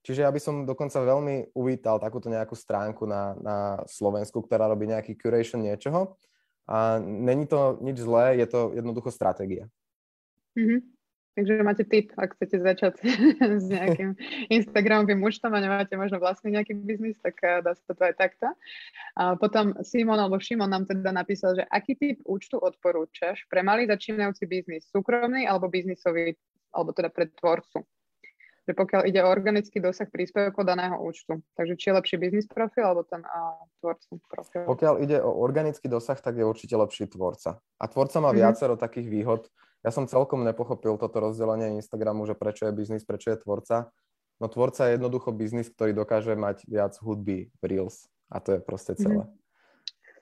[0.01, 4.89] Čiže ja by som dokonca veľmi uvítal takúto nejakú stránku na, na Slovensku, ktorá robí
[4.89, 6.17] nejaký curation niečoho.
[6.65, 9.69] A není to nič zlé, je to jednoducho stratégia.
[10.57, 10.81] Mm-hmm.
[11.31, 12.93] Takže máte tip, ak chcete začať
[13.63, 14.19] s nejakým
[14.57, 18.51] Instagramovým účtom a nemáte možno vlastný nejaký biznis, tak eh, dá sa to aj takto.
[19.15, 23.87] A potom Simon alebo Šimon nám teda napísal, že aký typ účtu odporúčaš pre malý
[23.87, 26.35] začínajúci biznis, súkromný alebo biznisový,
[26.75, 27.87] alebo teda pre tvorcu?
[28.71, 31.43] Že pokiaľ ide o organický dosah príspevkov daného účtu.
[31.59, 34.63] Takže či je lepší biznis profil alebo ten a, tvorcu profil?
[34.63, 37.59] Pokiaľ ide o organický dosah, tak je určite lepší tvorca.
[37.59, 38.39] A tvorca má mm-hmm.
[38.39, 43.33] viacero takých výhod, ja som celkom nepochopil toto rozdelenie Instagramu, že prečo je biznis, prečo
[43.33, 43.89] je tvorca.
[44.37, 48.05] No tvorca je jednoducho biznis, ktorý dokáže mať viac hudby v Reels.
[48.29, 49.25] A to je proste celé.
[49.25, 49.40] Mm-hmm.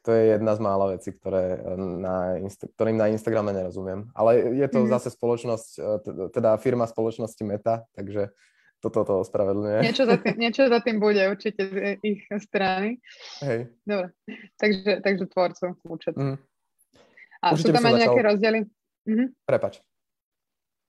[0.10, 4.10] To je jedna z mála vecí, ktoré eh, na ktorým na Instagrame nerozumiem.
[4.18, 4.94] Ale je to mm-hmm.
[4.98, 8.34] zase spoločnosť, eh, teda firma spoločnosti Meta, takže
[8.82, 9.86] toto to ospravedlňuje.
[9.86, 12.98] Niečo za, tým, niečo za tým bude určite z ich strany.
[13.46, 13.70] Hej.
[13.86, 14.18] Dobre,
[14.58, 16.18] takže, takže tvorcu účet.
[16.18, 16.42] Mm.
[17.46, 18.02] A určite sú tam aj začal...
[18.02, 18.60] nejaké rozdiely?
[19.06, 19.28] Mm-hmm.
[19.46, 19.74] Prepač.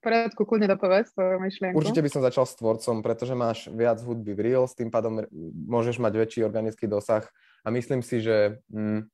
[0.01, 1.77] V poriadku, kľudne dopovedz svoju myšlienku.
[1.77, 5.29] Určite by som začal s tvorcom, pretože máš viac hudby v Reels, tým pádom
[5.69, 7.29] môžeš mať väčší organický dosah
[7.65, 8.61] a myslím si, že...
[8.73, 9.09] Mm,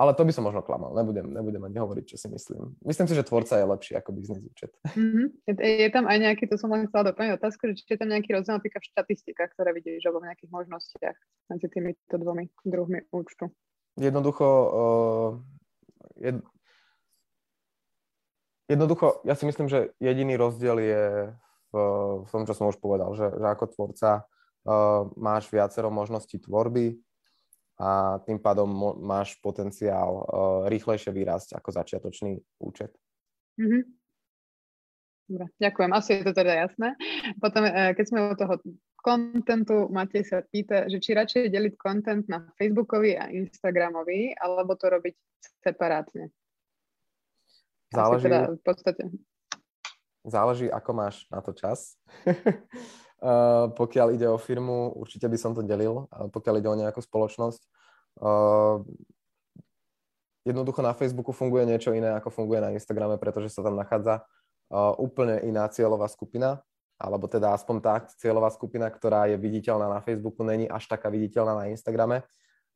[0.00, 2.72] ale to by som možno klamal, nebudem, nebudem ani hovoriť, čo si myslím.
[2.80, 4.72] Myslím si, že tvorca je lepší ako biznis účet.
[4.96, 5.26] Mm-hmm.
[5.60, 8.32] Je, tam aj nejaký, to som len chcela doplniť otázku, že či je tam nejaký
[8.32, 11.18] rozdiel napríklad v štatistikách, ktoré vidíš, alebo v nejakých možnostiach
[11.52, 13.52] medzi týmito dvomi druhmi účtu.
[14.00, 15.30] Jednoducho, uh,
[16.16, 16.40] je,
[18.70, 21.04] Jednoducho, ja si myslím, že jediný rozdiel je
[21.74, 21.76] v,
[22.22, 26.94] v tom, čo som už povedal, že, že ako tvorca uh, máš viacero možností tvorby
[27.80, 28.68] a tým pádom
[29.00, 30.24] máš potenciál uh,
[30.68, 32.92] rýchlejšie vyrásť ako začiatočný účet.
[33.56, 33.82] Mm-hmm.
[35.30, 35.90] Dobre, ďakujem.
[35.96, 36.92] Asi je to teda jasné.
[37.40, 38.60] Potom, uh, keď sme u toho
[39.00, 44.92] kontentu, Matej sa pýta, že či radšej deliť kontent na Facebookový a Instagramový, alebo to
[44.92, 45.16] robiť
[45.64, 46.28] separátne.
[47.90, 49.02] Záleží, teda v podstate.
[50.28, 51.96] záleží, ako máš na to čas.
[53.20, 56.08] uh, pokiaľ ide o firmu, určite by som to delil.
[56.10, 57.60] Pokiaľ ide o nejakú spoločnosť,
[58.24, 58.82] uh,
[60.44, 64.24] jednoducho na Facebooku funguje niečo iné, ako funguje na Instagrame, pretože sa tam nachádza
[64.72, 66.64] uh, úplne iná cieľová skupina,
[67.00, 71.56] alebo teda aspoň tá cieľová skupina, ktorá je viditeľná na Facebooku, není až taká viditeľná
[71.56, 72.24] na Instagrame.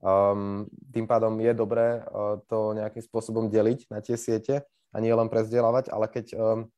[0.05, 4.61] Um, tým pádom je dobré uh, to nejakým spôsobom deliť na tie siete
[4.93, 6.69] a nie len prezdielavať, ale keď, um,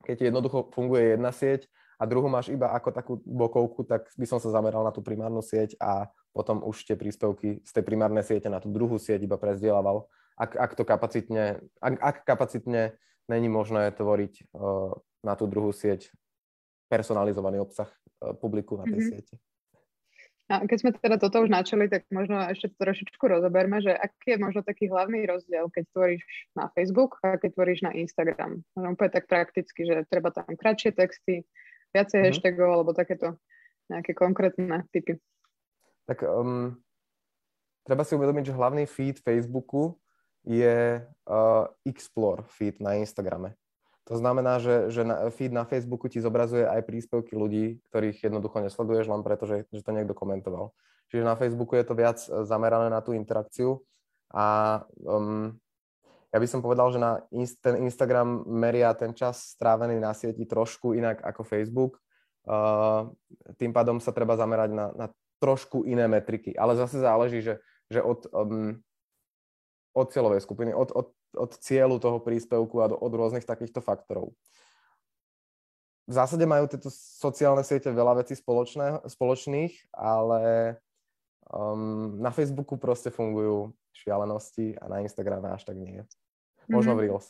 [0.00, 4.38] keď jednoducho funguje jedna sieť a druhú máš iba ako takú bokovku, tak by som
[4.42, 8.50] sa zameral na tú primárnu sieť a potom už tie príspevky z tej primárnej siete
[8.50, 10.10] na tú druhú sieť iba prezdielaval.
[10.34, 12.98] Ak, ak to kapacitne, ak, ak kapacitne
[13.30, 14.90] není možné tvoriť uh,
[15.22, 16.10] na tú druhú sieť
[16.90, 19.14] personalizovaný obsah uh, publiku na tej mm-hmm.
[19.14, 19.36] sieti.
[20.44, 24.44] A keď sme teda toto už načali, tak možno ešte trošičku rozoberme, že aký je
[24.44, 28.60] možno taký hlavný rozdiel, keď tvoríš na Facebook a keď tvoríš na Instagram.
[28.76, 31.48] Možno úplne tak prakticky, že treba tam kratšie texty,
[31.94, 32.34] viacej mm-hmm.
[32.34, 33.38] hashtagov alebo takéto
[33.88, 35.22] nejaké konkrétne typy.
[36.04, 36.76] Tak um,
[37.86, 39.96] treba si uvedomiť, že hlavný feed Facebooku
[40.44, 43.56] je uh, Explore feed na Instagrame.
[44.04, 48.60] To znamená, že, že na, feed na Facebooku ti zobrazuje aj príspevky ľudí, ktorých jednoducho
[48.60, 50.76] nesleduješ len preto, že, že to niekto komentoval.
[51.08, 53.80] Čiže na Facebooku je to viac e, zamerané na tú interakciu
[54.28, 55.56] a um,
[56.34, 57.22] ja by som povedal, že na
[57.62, 62.02] ten Instagram meria ten čas strávený na sieti trošku inak ako Facebook.
[62.42, 63.14] Uh,
[63.54, 65.06] tým pádom sa treba zamerať na, na
[65.38, 66.58] trošku iné metriky.
[66.58, 68.74] Ale zase záleží, že, že od, um,
[69.94, 74.32] od cieľovej skupiny, od, od od cieľu toho príspevku a do, od rôznych takýchto faktorov.
[76.04, 80.76] V zásade majú tieto sociálne siete veľa vecí spoločné, spoločných, ale
[81.48, 86.04] um, na Facebooku proste fungujú šialenosti a na Instagrame až tak nie.
[86.68, 87.00] Možno mm-hmm.
[87.00, 87.26] v Reels.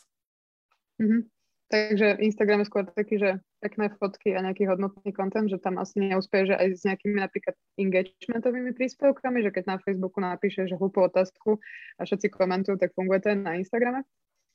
[1.01, 1.21] Mm-hmm.
[1.65, 5.97] Takže Instagram je skôr taký, že pekné fotky a nejaký hodnotný content, že tam asi
[5.97, 11.01] neúspeje, že aj s nejakými napríklad engagementovými príspevkami, že keď na Facebooku napíše, že hlúpu
[11.01, 11.57] otázku
[11.97, 14.05] a všetci komentujú, tak funguje to aj na Instagrame?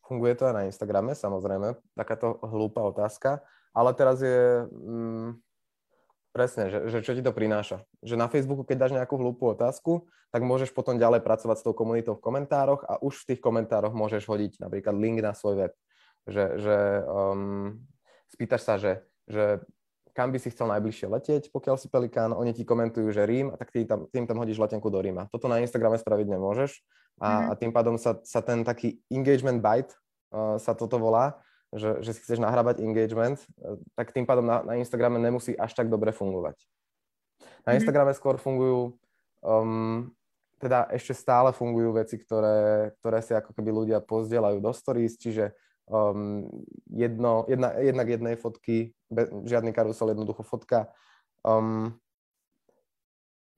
[0.06, 3.42] Funguje to aj na Instagrame, samozrejme, takáto hlúpa otázka,
[3.74, 5.34] ale teraz je mm,
[6.30, 7.82] presne, že, že čo ti to prináša.
[8.02, 11.74] Že na Facebooku, keď dáš nejakú hlúpu otázku, tak môžeš potom ďalej pracovať s tou
[11.74, 15.72] komunitou v komentároch a už v tých komentároch môžeš hodiť napríklad link na svoj web
[16.28, 16.76] že, že
[17.08, 17.80] um,
[18.28, 19.62] spýtaš sa, že, že
[20.12, 23.56] kam by si chcel najbližšie letieť, pokiaľ si Pelikán, oni ti komentujú, že Rím, a
[23.56, 25.30] tak ty tam, tým tam hodíš letenku do Ríma.
[25.30, 26.82] Toto na Instagrame spraviť nemôžeš
[27.20, 27.50] a, mm-hmm.
[27.50, 29.94] a tým pádom sa, sa ten taký engagement bite
[30.34, 31.38] uh, sa toto volá,
[31.70, 35.74] že, že si chceš nahrábať engagement, uh, tak tým pádom na, na Instagrame nemusí až
[35.74, 36.58] tak dobre fungovať.
[36.60, 37.78] Na mm-hmm.
[37.78, 38.96] Instagrame skôr fungujú,
[39.44, 40.10] um,
[40.60, 45.56] teda ešte stále fungujú veci, ktoré, ktoré si ako keby ľudia pozdielajú do stories, čiže
[45.88, 46.44] um,
[46.90, 50.92] jedno, jedna, jednak jednej fotky, be, žiadny karusel, jednoducho fotka.
[51.40, 51.96] Um,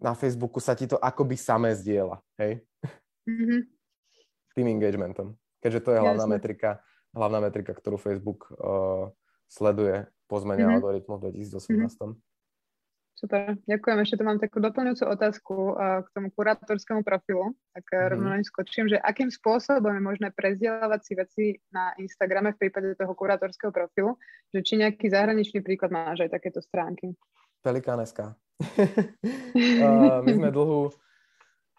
[0.02, 2.62] na Facebooku sa ti to akoby samé zdieľa, hej?
[3.26, 3.60] Mm-hmm.
[4.58, 5.38] Tým engagementom.
[5.62, 6.34] Keďže to je hlavná Jasne.
[6.34, 9.12] metrika, hlavná metrika, ktorú Facebook uh,
[9.48, 10.76] sleduje po zmene mm-hmm.
[10.80, 11.60] algoritmu v 2018.
[11.68, 12.12] Mm-hmm.
[13.12, 13.98] Super, ďakujem.
[14.02, 17.54] Ešte tu mám takú doplňujúcu otázku uh, k tomu kurátorskému profilu.
[17.76, 18.10] Tak mm-hmm.
[18.10, 23.12] rovno skočím, že akým spôsobom je možné prezdielavať si veci na Instagrame v prípade toho
[23.14, 24.18] kurátorského profilu,
[24.50, 27.14] že či nejaký zahraničný príklad máš aj takéto stránky?
[27.62, 28.34] Pelikáneska.
[28.66, 30.90] uh, my sme dlhú,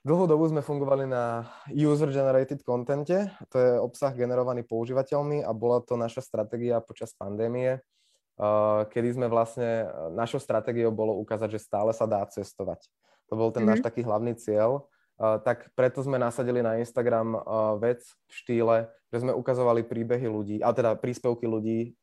[0.04, 5.96] dlhú dobu sme fungovali na user-generated contente, to je obsah generovaný používateľmi a bola to
[5.96, 12.04] naša stratégia počas pandémie, uh, kedy sme vlastne, našou stratégiou bolo ukázať, že stále sa
[12.04, 12.84] dá cestovať.
[13.32, 13.70] To bol ten mm-hmm.
[13.72, 13.88] náš mhm.
[13.88, 14.86] taký hlavný cieľ.
[15.16, 17.40] Uh, tak preto sme nasadili na Instagram
[17.80, 18.78] vec v štýle,
[19.14, 21.94] že sme ukazovali príbehy ľudí, ale teda príspevky ľudí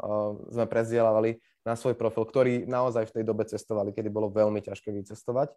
[0.54, 4.94] sme prezdielavali na svoj profil, ktorí naozaj v tej dobe cestovali, kedy bolo veľmi ťažké
[4.94, 5.52] vycestovať.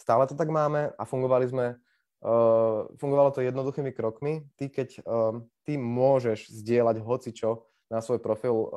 [0.00, 4.48] Stále to tak máme a fungovali sme, uh, fungovalo to jednoduchými krokmi.
[4.56, 8.68] Ty, keď uh, ty môžeš zdieľať hocičo na svoj profil, uh,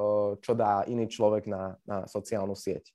[0.44, 2.92] čo dá iný človek na, na sociálnu sieť.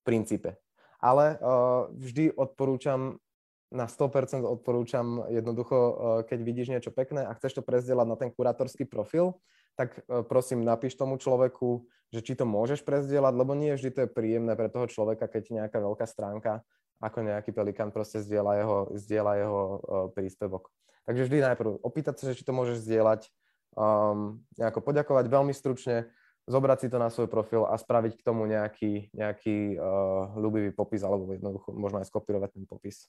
[0.00, 0.56] V princípe.
[1.04, 3.20] Ale uh, vždy odporúčam,
[3.68, 5.76] na 100% odporúčam jednoducho,
[6.24, 9.36] keď vidíš niečo pekné a chceš to prezdieľať na ten kurátorský profil,
[9.76, 9.92] tak
[10.24, 14.56] prosím napíš tomu človeku, že či to môžeš prezdieľať, lebo nie vždy to je príjemné
[14.56, 16.64] pre toho človeka, keď nejaká veľká stránka
[16.98, 19.78] ako nejaký pelikán proste zdieľa jeho, zdieľa jeho uh,
[20.12, 20.70] príspevok.
[21.06, 23.32] Takže vždy najprv opýtať sa, že či to môžeš zdieľať,
[23.78, 26.10] um, nejako poďakovať veľmi stručne,
[26.48, 31.00] zobrať si to na svoj profil a spraviť k tomu nejaký, nejaký uh, ľubivý popis
[31.04, 33.08] alebo jednoducho možno aj skopírovať ten popis.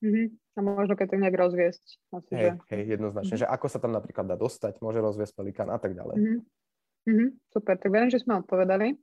[0.00, 0.26] Mm-hmm.
[0.56, 1.84] A možno keď to nejak rozviesť.
[2.16, 2.72] Asi, hej, že...
[2.72, 3.46] hej, jednoznačne, mm-hmm.
[3.46, 6.16] že ako sa tam napríklad dá dostať, môže rozviesť pelikán a tak ďalej.
[6.16, 6.40] Mm-hmm.
[7.10, 7.28] Mm-hmm.
[7.52, 8.96] Super, tak verím, že sme odpovedali.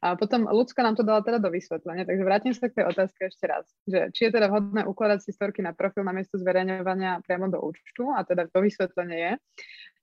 [0.00, 3.28] A potom ľudská nám to dala teda do vysvetlenia, takže vrátim sa k tej otázke
[3.28, 3.68] ešte raz.
[3.84, 7.60] Že či je teda vhodné ukladať si storky na profil na miesto zverejňovania priamo do
[7.60, 9.32] účtu a teda to vysvetlenie je,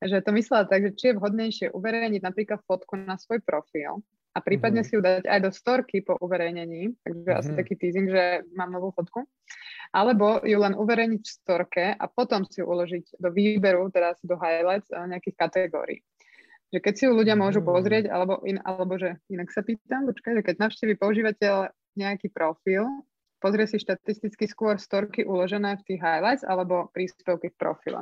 [0.05, 4.05] že to myslela tak, že či je vhodnejšie uverejniť napríklad fotku na svoj profil
[4.37, 4.93] a prípadne mm-hmm.
[4.93, 7.41] si ju dať aj do storky po uverejnení, takže mm-hmm.
[7.41, 9.25] asi taký teasing, že mám novú fotku,
[9.89, 14.37] alebo ju len uverejniť v storke a potom si ju uložiť do výberu, teda do
[14.37, 15.99] highlights eh, nejakých kategórií.
[16.67, 17.67] Že keď si ju ľudia môžu mm.
[17.67, 22.85] pozrieť, alebo, in, alebo že inak sa pýtam, počkaj, že keď navštívi používateľ nejaký profil,
[23.39, 28.01] pozrie si štatisticky skôr storky uložené v tých highlights alebo príspevky v profile.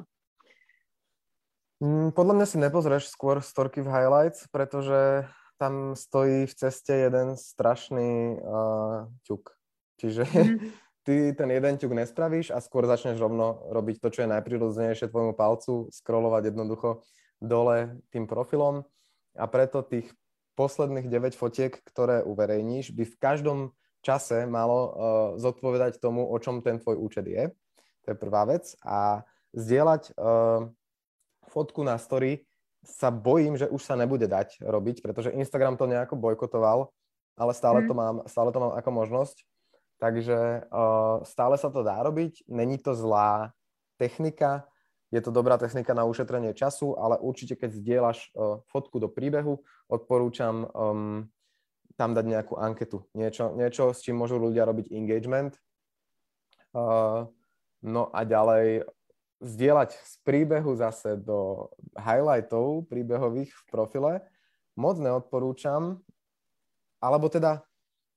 [1.83, 5.27] Mm, podľa mňa si nepozrieš skôr storky v highlights, pretože
[5.59, 9.51] tam stojí v ceste jeden strašný uh, ťuk.
[9.99, 10.57] Čiže mm.
[11.05, 15.35] ty ten jeden ťuk nespravíš a skôr začneš rovno robiť to, čo je najprirodzenejšie tvojmu
[15.35, 17.03] palcu, scrollovať jednoducho
[17.41, 18.83] dole tým profilom
[19.35, 20.11] a preto tých
[20.55, 23.59] posledných 9 fotiek, ktoré uverejníš, by v každom
[23.99, 24.91] čase malo uh,
[25.35, 27.51] zodpovedať tomu, o čom ten tvoj účet je.
[28.05, 28.77] To je prvá vec.
[28.85, 30.69] A zdieľať uh,
[31.49, 32.45] fotku na story
[32.85, 36.93] sa bojím, že už sa nebude dať robiť, pretože Instagram to nejako bojkotoval,
[37.33, 37.87] ale stále, mm.
[37.89, 39.37] to, mám, stále to mám ako možnosť.
[39.95, 42.45] Takže uh, stále sa to dá robiť.
[42.45, 43.55] Není to zlá
[43.97, 44.69] technika,
[45.15, 49.63] je to dobrá technika na ušetrenie času, ale určite keď zdieľaš uh, fotku do príbehu,
[49.87, 51.31] odporúčam um,
[51.95, 53.07] tam dať nejakú anketu.
[53.15, 55.55] Niečo, niečo, s čím môžu ľudia robiť engagement.
[56.75, 57.31] Uh,
[57.79, 58.83] no a ďalej
[59.39, 64.13] zdieľať z príbehu zase do highlightov príbehových v profile
[64.75, 66.03] moc neodporúčam,
[66.99, 67.63] alebo teda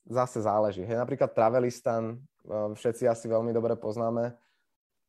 [0.09, 0.83] zase záleží.
[0.83, 4.35] Hej, napríklad Travelistan, všetci asi veľmi dobre poznáme,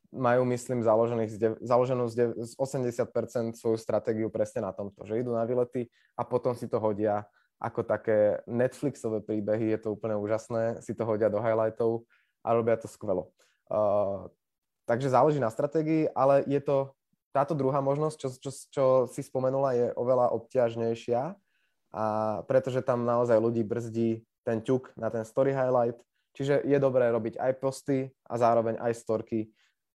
[0.09, 5.89] majú, myslím, založených, založenú z 80% svoju stratégiu presne na tomto, že idú na výlety
[6.17, 11.03] a potom si to hodia ako také Netflixové príbehy, je to úplne úžasné, si to
[11.03, 12.07] hodia do highlightov
[12.39, 13.35] a robia to skvelo.
[13.67, 14.31] Uh,
[14.87, 16.95] takže záleží na stratégii, ale je to,
[17.35, 21.35] táto druhá možnosť, čo, čo, čo si spomenula, je oveľa obťažnejšia,
[21.89, 22.05] a
[22.45, 25.99] pretože tam naozaj ľudí brzdí ten ťuk na ten story highlight,
[26.33, 29.51] čiže je dobré robiť aj posty a zároveň aj storky,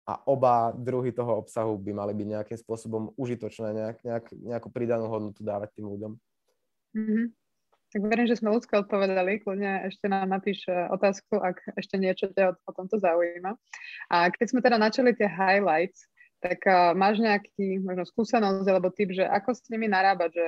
[0.07, 5.05] a oba druhy toho obsahu by mali byť nejakým spôsobom užitočné, nejak, nejak, nejakú pridanú
[5.07, 6.11] hodnotu dávať tým ľuďom.
[6.97, 7.25] Mm-hmm.
[7.91, 9.43] Tak verím, že sme ľudsky odpovedali.
[9.43, 13.51] Kľudne ešte nám napíš e, otázku, ak ešte niečo ťa o, o tomto zaujíma.
[14.07, 16.07] A keď sme teda načali tie highlights,
[16.41, 20.47] tak uh, máš nejaký možno skúsenosť alebo typ, že ako s nimi narábať, že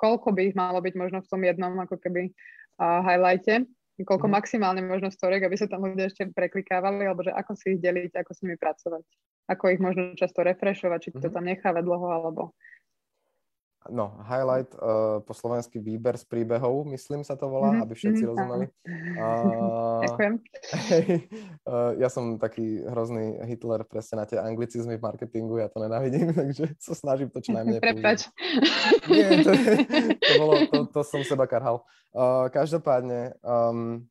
[0.00, 2.32] koľko by ich malo byť možno v tom jednom ako keby
[2.80, 3.68] uh, highlighte
[4.04, 4.32] koľko mm.
[4.32, 8.12] maximálne možno storiek, aby sa tam ľudia ešte preklikávali, alebo že ako si ich deliť,
[8.12, 9.04] ako s nimi pracovať.
[9.46, 11.34] Ako ich možno často refreshovať, či to mhm.
[11.34, 12.42] tam nechávať dlho, alebo...
[13.90, 17.84] no, highlight, uh, po slovensky výber z príbehov, myslím sa to volá, mm-hmm.
[17.84, 18.30] aby všetci mm-hmm.
[18.34, 18.66] rozumeli.
[19.16, 20.34] Uh, Ďakujem.
[21.66, 26.32] uh, ja som taký hrozný Hitler presne na tie anglicizmy v marketingu, ja to nenávidím,
[26.38, 28.30] takže sa snažím to čo najmenej Prepač.
[29.10, 29.52] Nie, to,
[30.18, 31.86] to, bolo, to, to som seba karhal.
[32.10, 34.04] Uh, každopádne, um,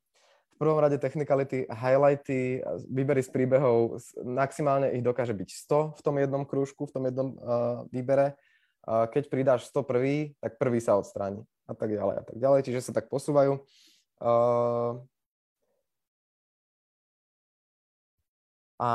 [0.56, 6.16] v prvom rade technikality, highlighty, výbery z príbehov, maximálne ich dokáže byť 100 v tom
[6.16, 8.40] jednom krúžku, v tom jednom uh, výbere
[8.86, 12.94] keď pridáš 101, tak prvý sa odstráni a tak ďalej a tak ďalej, čiže sa
[12.94, 13.58] tak posúvajú.
[18.76, 18.90] A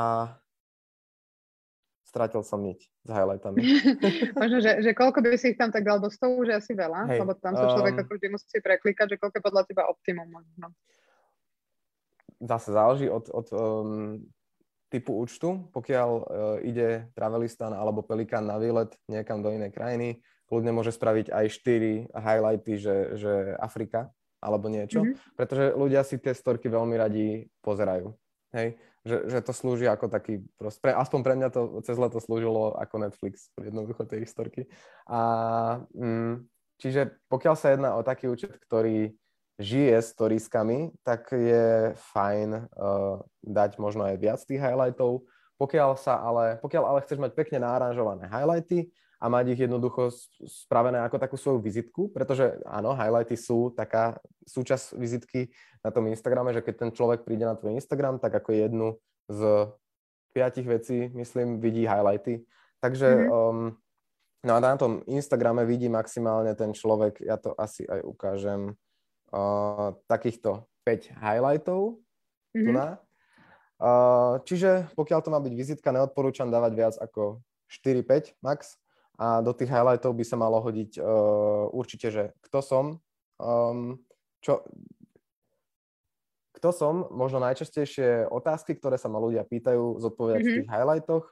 [2.11, 3.59] stratil som niť s highlightami.
[4.39, 7.07] Možno, že, že koľko by si ich tam tak dal do stovu, že asi veľa,
[7.07, 10.27] hey, lebo tam sa človek um, vždy musí preklikať, že koľko je podľa teba optimum
[10.27, 10.75] možno.
[12.43, 14.19] Zase záleží od, od um,
[14.91, 16.23] typu účtu, pokiaľ uh,
[16.67, 20.19] ide travelistan alebo pelikán na výlet niekam do inej krajiny,
[20.51, 24.11] kľudne môže spraviť aj 4 highlighty, že, že Afrika
[24.43, 25.37] alebo niečo, mm-hmm.
[25.39, 28.11] pretože ľudia si tie storky veľmi radi pozerajú.
[28.51, 28.75] Hej?
[29.07, 32.75] Že, že to slúži ako taký, prost, pre, aspoň pre mňa to cez leto slúžilo
[32.75, 34.67] ako Netflix, jednoducho tej storky.
[35.07, 35.21] A,
[35.95, 36.45] mm,
[36.81, 39.13] čiže pokiaľ sa jedná o taký účet, ktorý
[39.61, 45.23] žije storieskami, tak je fajn uh, dať možno aj viac tých highlightov.
[45.61, 48.89] Pokiaľ, sa ale, pokiaľ ale chceš mať pekne náranžované highlighty
[49.21, 50.09] a mať ich jednoducho
[50.49, 54.17] spravené ako takú svoju vizitku, pretože áno, highlighty sú taká
[54.49, 55.53] súčasť vizitky
[55.85, 58.97] na tom Instagrame, že keď ten človek príde na tvoj Instagram, tak ako jednu
[59.29, 59.69] z
[60.33, 62.41] piatich vecí, myslím, vidí highlighty.
[62.81, 63.29] Takže mm-hmm.
[63.29, 63.77] um,
[64.41, 68.73] no a na tom Instagrame vidí maximálne ten človek, ja to asi aj ukážem,
[69.31, 71.99] uh, takýchto 5 highlightov.
[72.51, 72.65] Mm-hmm.
[72.67, 72.87] Tu na.
[73.81, 77.41] Uh, čiže pokiaľ to má byť vizitka, neodporúčam dávať viac ako
[77.71, 78.77] 4-5 max.
[79.17, 82.85] A do tých highlightov by sa malo hodiť uh, určite, že kto som,
[83.37, 83.97] um,
[84.41, 84.65] čo,
[86.57, 90.53] kto som, možno najčastejšie otázky, ktoré sa ma ľudia pýtajú, zodpovedať mm-hmm.
[90.53, 91.25] v tých highlightoch.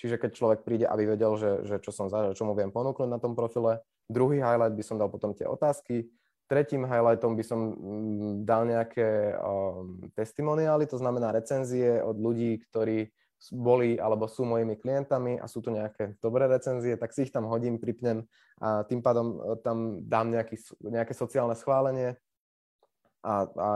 [0.00, 3.04] Čiže keď človek príde, aby vedel, že, že čo som zažil, čo mu viem ponúknuť
[3.04, 3.84] na tom profile.
[4.08, 6.08] Druhý highlight by som dal potom tie otázky.
[6.50, 13.06] Tretím highlightom by som mm, dal nejaké um, testimoniály, to znamená recenzie od ľudí, ktorí
[13.54, 17.48] boli alebo sú mojimi klientami a sú to nejaké dobré recenzie, tak si ich tam
[17.48, 18.28] hodím, pripnem
[18.60, 22.20] a tým pádom e, tam dám nejaký, nejaké sociálne schválenie
[23.24, 23.68] a, a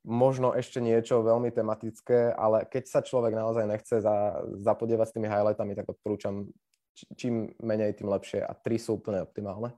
[0.00, 5.28] možno ešte niečo veľmi tematické, ale keď sa človek naozaj nechce za, zapodievať s tými
[5.28, 6.48] highlightami, tak odporúčam
[7.20, 9.76] čím menej, tým lepšie a tri sú úplne optimálne.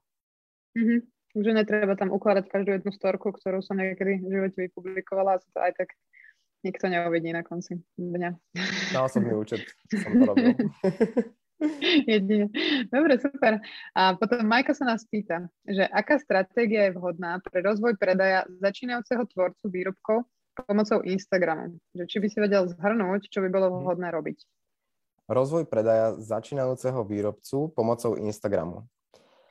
[0.79, 1.01] Mm-hmm.
[1.33, 5.59] Že netreba tam ukladať každú jednu storku, ktorú som niekedy v živote vypublikovala a to
[5.61, 5.89] aj tak
[6.63, 8.31] nikto neuvidí na konci dňa.
[8.95, 10.55] Na osobný účet som to robil.
[12.11, 12.51] Jedine.
[12.91, 13.63] Dobre, super.
[13.95, 19.23] A potom Majka sa nás pýta, že aká stratégia je vhodná pre rozvoj predaja začínajúceho
[19.31, 20.27] tvorcu výrobkov
[20.67, 21.79] pomocou Instagramu?
[21.95, 23.77] Že či by si vedel zhrnúť, čo by bolo mhm.
[23.87, 24.39] vhodné robiť?
[25.31, 28.85] Rozvoj predaja začínajúceho výrobcu pomocou Instagramu.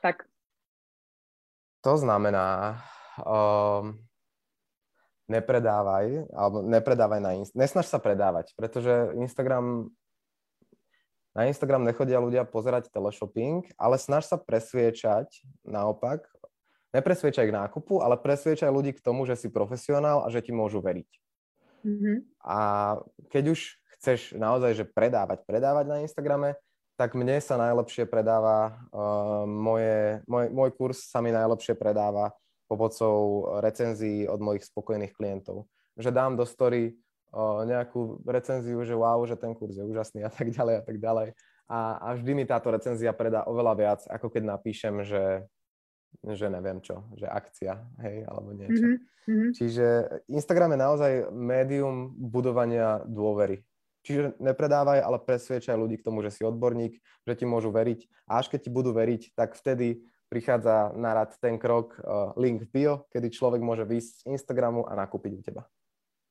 [0.04, 0.28] Tak.
[1.82, 2.78] To znamená,
[3.18, 3.98] um,
[5.26, 7.62] nepredávaj, alebo nepredávaj na Instagram.
[7.62, 9.90] Nesnaž sa predávať, pretože Instagram,
[11.34, 15.26] na Instagram nechodia ľudia pozerať teleshopping, ale snaž sa presviečať
[15.66, 16.22] naopak,
[16.94, 20.84] nepresviečaj k nákupu, ale presviečaj ľudí k tomu, že si profesionál a že ti môžu
[20.84, 21.10] veriť.
[21.82, 22.16] Mm-hmm.
[22.46, 22.58] A
[23.32, 23.60] keď už
[23.98, 26.54] chceš naozaj že predávať, predávať na Instagrame,
[26.96, 32.32] tak mne sa najlepšie predáva, uh, moje, môj, môj kurz sa mi najlepšie predáva
[32.68, 35.68] pomocou recenzií od mojich spokojných klientov.
[35.96, 36.96] Že dám do story
[37.32, 40.96] uh, nejakú recenziu, že wow, že ten kurz je úžasný a tak ďalej a tak
[41.00, 41.28] ďalej.
[41.72, 45.48] A, a vždy mi táto recenzia predá oveľa viac, ako keď napíšem, že,
[46.20, 49.00] že neviem čo, že akcia, hej, alebo niečo.
[49.24, 49.50] Mm-hmm.
[49.56, 49.86] Čiže
[50.28, 53.64] Instagram je naozaj médium budovania dôvery
[54.02, 58.26] Čiže nepredávaj, ale presviečaj ľudí k tomu, že si odborník, že ti môžu veriť.
[58.26, 62.66] A až keď ti budú veriť, tak vtedy prichádza na rad ten krok uh, link
[62.72, 65.62] bio, kedy človek môže výjsť z Instagramu a nakúpiť u teba.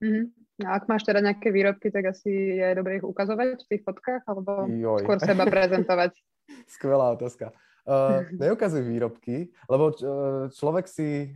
[0.01, 0.25] Mm-hmm.
[0.65, 4.25] A ak máš teda nejaké výrobky, tak asi je dobré ich ukazovať v tých fotkách,
[4.25, 5.05] alebo Joj.
[5.05, 6.12] skôr seba prezentovať?
[6.73, 7.53] Skvelá otázka.
[7.86, 11.32] Uh, neukazuj výrobky, lebo uh, človek si,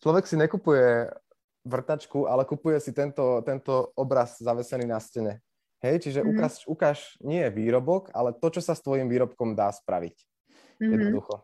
[0.00, 1.10] človek si nekupuje
[1.64, 5.44] vrtačku, ale kupuje si tento, tento obraz zavesený na stene.
[5.80, 6.36] Hej, čiže mm-hmm.
[6.36, 10.16] ukáž, ukáž nie výrobok, ale to, čo sa s tvojim výrobkom dá spraviť.
[10.16, 10.92] Mm-hmm.
[10.92, 11.34] Jednoducho.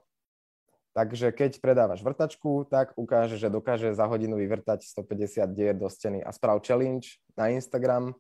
[0.97, 6.25] Takže keď predávaš vrtačku, tak ukáže, že dokáže za hodinu vyvrtať 150 dier do steny
[6.25, 8.17] a sprav challenge na Instagram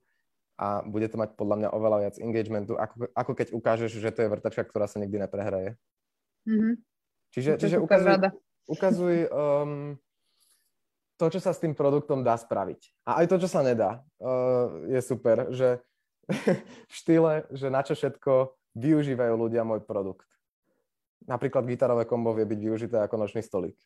[0.61, 4.24] a bude to mať podľa mňa oveľa viac engagementu, ako, ako keď ukážeš, že to
[4.24, 5.76] je vrtačka, ktorá sa nikdy neprehraje.
[6.49, 6.74] Mm-hmm.
[7.32, 8.32] Čiže, čiže ukazuj,
[8.68, 10.01] ukazuj um,
[11.16, 13.08] to, čo sa s tým produktom dá spraviť.
[13.08, 15.80] A aj to, čo sa nedá, uh, je super, že
[16.90, 20.28] v štýle, že na čo všetko využívajú ľudia môj produkt.
[21.24, 23.76] Napríklad gitarové kombo vie byť využité ako nočný stolík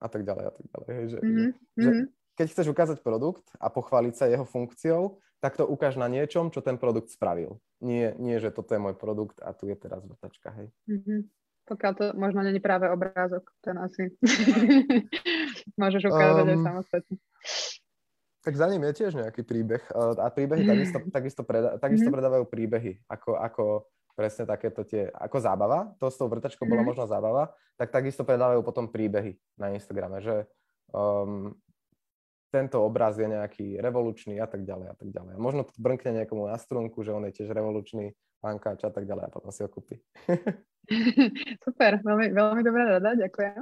[0.00, 0.88] a tak ďalej a tak ďalej.
[0.88, 1.48] Hej, že, mm-hmm.
[1.76, 1.90] že, že
[2.38, 6.62] keď chceš ukázať produkt a pochváliť sa jeho funkciou, tak to ukáž na niečom, čo
[6.62, 7.62] ten produkt spravil.
[7.78, 10.68] Nie, nie že toto je môj produkt a tu je teraz vrtačka, hej.
[10.90, 11.20] Mm-hmm.
[11.68, 14.08] Pokiaľ to možno není práve obrázok, ten asi
[15.76, 17.16] môžeš ukázať um, aj samostatne.
[18.46, 19.82] Tak za ním je tiež nejaký príbeh.
[19.92, 22.16] A príbehy takisto, takisto, preda, takisto mm-hmm.
[22.16, 23.64] predávajú príbehy, ako, ako
[24.16, 26.72] presne takéto tie, ako zábava, to s tou vrtačkou mm-hmm.
[26.72, 26.88] bola mhm.
[26.90, 27.44] možno zábava,
[27.76, 30.48] tak takisto predávajú potom príbehy na Instagrame, že
[30.90, 31.54] um,
[32.48, 35.32] tento obraz je nejaký revolučný a tak ďalej a tak ďalej.
[35.36, 39.04] A možno to brnkne niekomu na strunku, že on je tiež revolučný pankáč a tak
[39.04, 40.00] ďalej a potom si ho kúpi.
[41.64, 43.60] Super, veľmi, veľmi dobrá rada, ďakujem.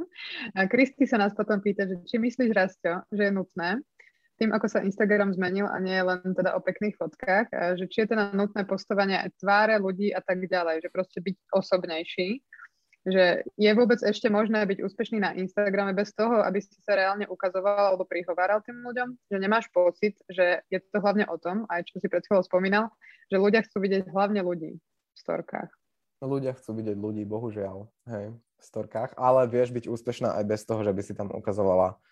[0.54, 3.82] A Kristi sa nás potom pýta, že či myslíš, Rastio, že je nutné
[4.36, 7.48] tým, ako sa Instagram zmenil a nie len teda o pekných fotkách,
[7.80, 11.36] že či je teda nutné postovanie aj tváre ľudí a tak ďalej, že proste byť
[11.56, 12.44] osobnejší
[13.06, 17.30] že je vôbec ešte možné byť úspešný na Instagrame bez toho, aby si sa reálne
[17.30, 21.86] ukazoval alebo prihováral tým ľuďom, že nemáš pocit, že je to hlavne o tom, aj
[21.86, 22.90] čo si pred chvíľou spomínal,
[23.30, 25.70] že ľudia chcú vidieť hlavne ľudí v storkách.
[26.18, 30.82] Ľudia chcú vidieť ľudí, bohužiaľ, hej, v storkách, ale vieš byť úspešná aj bez toho,
[30.82, 32.02] že by si tam ukazovala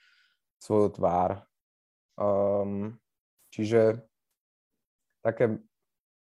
[0.63, 1.43] svoju tvár.
[2.15, 2.95] Um,
[3.51, 3.99] čiže
[5.27, 5.59] také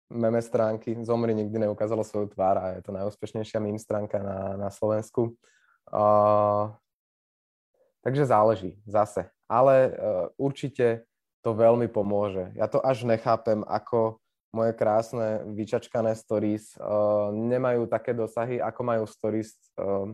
[0.10, 0.94] meme stránky.
[1.02, 5.34] Zomri nikdy neukázalo svoju tvár a je to najúspešnejšia meme stránka na, na Slovensku.
[5.90, 6.74] Uh,
[8.06, 9.30] takže záleží zase.
[9.46, 9.94] Ale uh,
[10.38, 11.06] určite
[11.46, 12.50] to veľmi pomôže.
[12.58, 14.18] Ja to až nechápem, ako
[14.50, 20.10] moje krásne vyčačkané stories uh, nemajú také dosahy, ako majú stories, uh,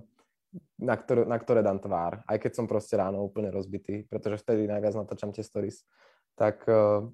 [0.76, 2.20] na, ktoré, na ktoré dám tvár.
[2.28, 5.88] Aj keď som proste ráno úplne rozbitý, pretože vtedy najviac natáčam tie stories.
[6.36, 7.08] Tak uh,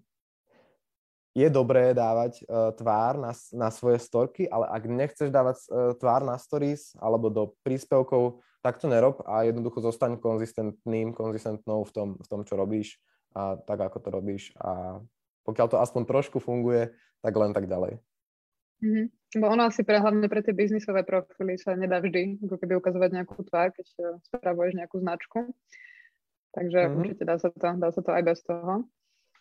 [1.37, 6.25] je dobré dávať uh, tvár na, na svoje storky, ale ak nechceš dávať uh, tvár
[6.25, 12.09] na stories alebo do príspevkov, tak to nerob a jednoducho zostaň konzistentným, konzistentnou v tom,
[12.17, 12.97] v tom, čo robíš
[13.37, 14.97] a tak, ako to robíš a
[15.45, 16.89] pokiaľ to aspoň trošku funguje,
[17.21, 18.01] tak len tak ďalej.
[18.81, 19.05] Mm-hmm.
[19.37, 23.09] Bo ono asi pre, hlavne pre tie biznisové profily sa nedá vždy ako keby ukazovať
[23.13, 25.39] nejakú tvár, keď e, spravuješ nejakú značku.
[26.53, 26.99] Takže mm-hmm.
[26.99, 28.89] určite dá sa, to, dá sa to aj bez toho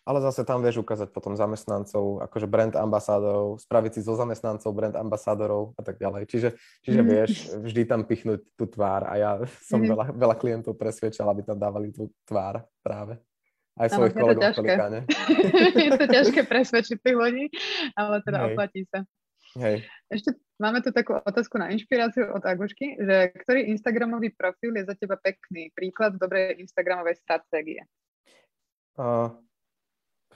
[0.07, 4.95] ale zase tam vieš ukázať potom zamestnancov, akože brand ambasádorov, spraviť si zo zamestnancov brand
[4.95, 6.31] ambasádorov a tak ďalej.
[6.31, 6.49] Čiže,
[6.87, 7.07] čiže mm.
[7.11, 9.31] vieš vždy tam pichnúť tú tvár a ja
[9.67, 9.91] som mm.
[9.91, 13.19] veľa, veľa klientov presvedčal, aby tam dávali tú tvár práve.
[13.77, 14.99] Aj svojich ano, kolegov v Pelikáne.
[15.85, 17.45] je to ťažké presvedčiť tých ľudí,
[17.93, 18.47] ale teda Hej.
[18.55, 18.99] oplatí sa.
[19.59, 19.85] Hej.
[20.09, 24.95] Ešte máme tu takú otázku na inšpiráciu od Agušky, že ktorý Instagramový profil je za
[24.97, 27.85] teba pekný príklad dobrej Instagramovej stratégie?
[28.97, 29.29] Uh,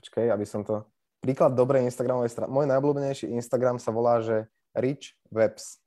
[0.02, 0.82] počkej, aby som to...
[1.22, 2.50] Príklad dobrej Instagramovej strany.
[2.50, 5.78] Môj najobľúbenejší Instagram sa volá, že Rich Webs.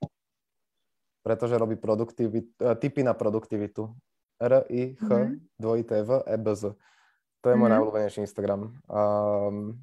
[1.26, 3.90] Pretože robí produktivit, e, typy na produktivitu.
[4.38, 5.58] R-I-H, mm-hmm.
[5.58, 6.78] dvojité V, E, B, Z.
[7.42, 7.72] To je môj mm-hmm.
[7.74, 8.78] najobľúbenejší Instagram.
[8.86, 9.74] Um,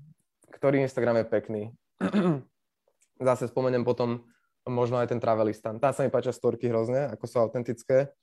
[0.56, 1.62] ktorý Instagram je pekný?
[3.28, 4.24] Zase spomeniem potom
[4.64, 5.84] možno aj ten travelistan.
[5.84, 8.14] Tá sa mi páčia storky hrozne, ako sú autentické.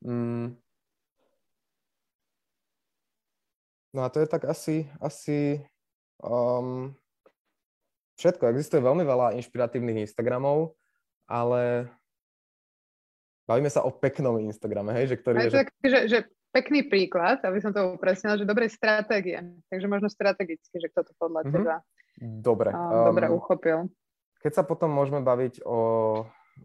[0.00, 0.56] Mm,
[3.92, 5.64] No a to je tak asi, asi
[6.20, 6.92] um,
[8.20, 8.52] všetko.
[8.52, 10.76] Existuje veľmi veľa inšpiratívnych Instagramov,
[11.24, 11.88] ale
[13.48, 15.14] bavíme sa o peknom Instagrame, hej?
[15.14, 15.88] Že ktorý je, tak, že...
[15.88, 16.18] že, že
[16.48, 19.36] pekný príklad, aby som to upresnila, že dobrej stratégie.
[19.68, 21.54] Takže možno strategicky, že kto to podľa mm-hmm.
[21.54, 21.74] teba
[22.20, 23.78] dobre, um, dobre uchopil.
[24.40, 25.78] Keď sa potom môžeme baviť o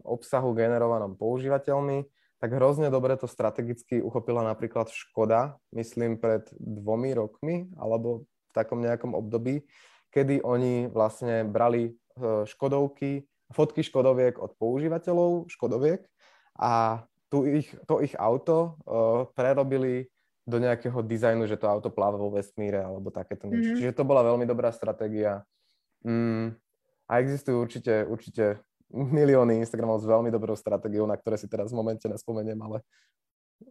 [0.02, 2.02] obsahu generovanom používateľmi,
[2.38, 8.84] tak hrozne dobre to strategicky uchopila napríklad Škoda, myslím pred dvomi rokmi, alebo v takom
[8.84, 9.64] nejakom období,
[10.14, 11.92] kedy oni vlastne brali e,
[12.46, 16.06] Škodovky, fotky Škodoviek od používateľov Škodoviek
[16.58, 17.04] a
[17.34, 20.06] tu ich, to ich auto uh, prerobili
[20.46, 23.74] do nejakého dizajnu, že to auto pláva vo vesmíre alebo takéto niečo.
[23.74, 23.78] Mm-hmm.
[23.82, 25.42] Čiže to bola veľmi dobrá stratégia.
[26.06, 26.54] Mm,
[27.08, 28.60] a existujú určite, určite
[28.92, 32.84] milióny Instagramov s veľmi dobrou stratégiou, na ktoré si teraz v momente nespomeniem, ale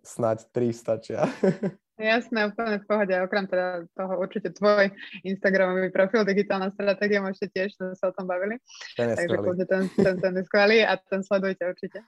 [0.01, 1.27] snáď tri stačia.
[1.93, 3.13] Jasné, úplne v pohode.
[3.13, 4.89] Okrem teda toho určite tvoj
[5.21, 8.57] Instagramový profil, digitálna stratégia, môžete tiež, sme sa o tom bavili.
[8.97, 9.65] Ten je Takže skvelý.
[9.69, 12.01] Ten, ten, ten je skvelý a ten sledujte určite.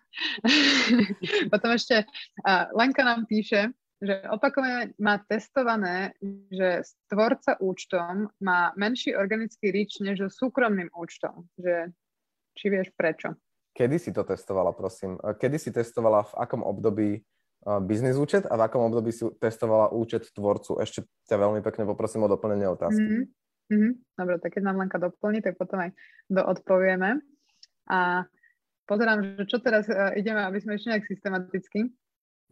[1.53, 6.17] Potom ešte uh, Lenka nám píše, že opakovane má testované,
[6.49, 11.45] že stvorca účtom má menší organický reach než so súkromným účtom.
[11.61, 11.93] Že
[12.55, 13.35] či vieš prečo?
[13.75, 15.19] kedy si to testovala, prosím?
[15.19, 17.19] Kedy si testovala, v akom období
[17.83, 20.79] biznis účet a v akom období si testovala účet tvorcu?
[20.79, 23.03] Ešte ťa veľmi pekne poprosím o doplnenie otázky.
[23.03, 23.75] Mm-hmm.
[23.75, 23.93] Mm-hmm.
[24.15, 25.91] Dobre, tak keď nám Lenka doplní, tak potom aj
[26.31, 27.19] doodpovieme.
[27.91, 28.23] A
[28.87, 31.91] pozerám, že čo teraz uh, ideme, aby sme ešte nejak systematicky.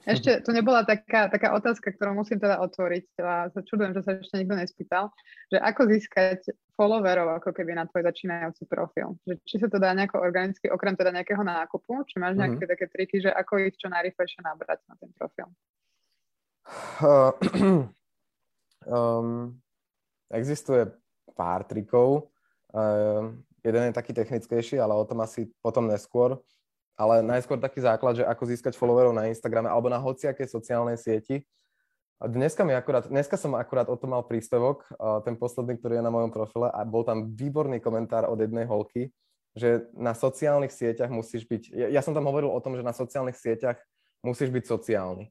[0.04, 4.12] Ešte to nebola taká, taká otázka, ktorú musím teda otvoriť a sa čudujem, že sa
[4.20, 5.16] ešte nikto nespýtal,
[5.48, 6.40] že ako získať
[6.76, 9.16] followerov ako keby na tvoj začínajúci profil.
[9.24, 12.74] Že či sa to dá nejako organicky, okrem teda nejakého nákupu, či máš nejaké mm-hmm.
[12.76, 15.48] také triky, že ako ich čo najrychlejšie nabrať na ten profil?
[17.00, 17.32] Uh,
[18.92, 19.56] um,
[20.36, 20.84] existuje
[21.32, 22.28] pár trikov.
[22.76, 23.32] Uh,
[23.64, 26.36] jeden je taký technickejší, ale o tom asi potom neskôr
[26.94, 31.42] ale najskôr taký základ, že ako získať followerov na Instagrame alebo na hociakej sociálnej sieti.
[32.24, 34.88] Dneska, mi akurát, dneska som akurát o tom mal príspevok,
[35.28, 39.12] ten posledný, ktorý je na mojom profile a bol tam výborný komentár od jednej holky,
[39.58, 42.96] že na sociálnych sieťach musíš byť, ja, ja som tam hovoril o tom, že na
[42.96, 43.76] sociálnych sieťach
[44.24, 45.30] musíš byť sociálny.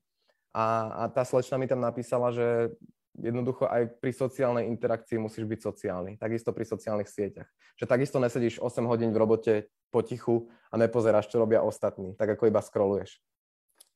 [0.53, 2.77] A, a tá slečna mi tam napísala, že
[3.17, 6.13] jednoducho aj pri sociálnej interakcii musíš byť sociálny.
[6.21, 7.49] Takisto pri sociálnych sieťach.
[7.81, 9.53] Že takisto nesedíš 8 hodín v robote
[9.93, 13.21] potichu a nepozeráš, čo robia ostatní, tak ako iba scrolluješ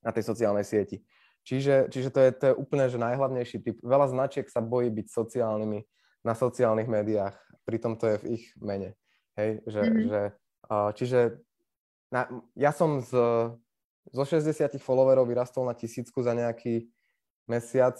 [0.05, 1.01] na tej sociálnej sieti.
[1.41, 3.77] Čiže, čiže to, je, to je úplne že najhlavnejší typ.
[3.81, 5.79] Veľa značiek sa bojí byť sociálnymi
[6.21, 7.33] na sociálnych médiách,
[7.63, 8.93] pritom to je v ich mene.
[9.39, 10.05] Hej, že, mm-hmm.
[10.11, 10.21] že,
[10.99, 11.19] čiže
[12.11, 13.11] na, ja som z,
[14.11, 16.91] zo 60 followerov vyrastol na tisícku za nejaký
[17.47, 17.95] mesiac,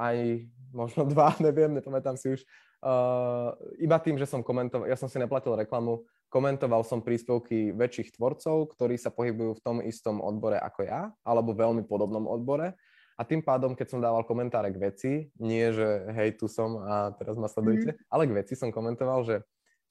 [0.00, 2.40] aj možno dva, neviem, nepamätám si už,
[2.84, 8.16] uh, iba tým, že som komentoval, ja som si neplatil reklamu, komentoval som príspevky väčších
[8.16, 12.76] tvorcov, ktorí sa pohybujú v tom istom odbore ako ja, alebo veľmi podobnom odbore.
[13.20, 17.12] A tým pádom, keď som dával komentáre k veci, nie že hej, tu som a
[17.20, 18.08] teraz ma sledujte, mm.
[18.08, 19.36] ale k veci som komentoval, že,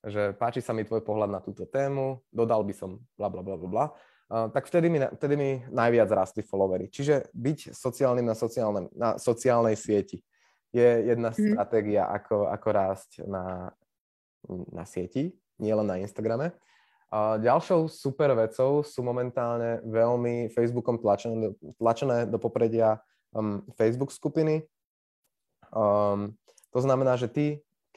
[0.01, 3.55] že páči sa mi tvoj pohľad na túto tému, dodal by som bla bla bla
[3.57, 3.85] bla bla
[4.29, 6.93] tak vtedy mi, vtedy mi najviac rastli followery.
[6.93, 10.21] Čiže byť sociálnym na, sociálne, na sociálnej sieti
[10.69, 11.37] je jedna mm.
[11.37, 13.73] stratégia, ako, ako rásť na,
[14.69, 16.53] na sieti, nielen na Instagrame.
[17.09, 23.01] A ďalšou super vecou sú momentálne veľmi Facebookom tlačené, tlačené do popredia
[23.33, 24.61] um, Facebook skupiny.
[25.73, 26.37] Um,
[26.69, 27.45] to znamená, že ty,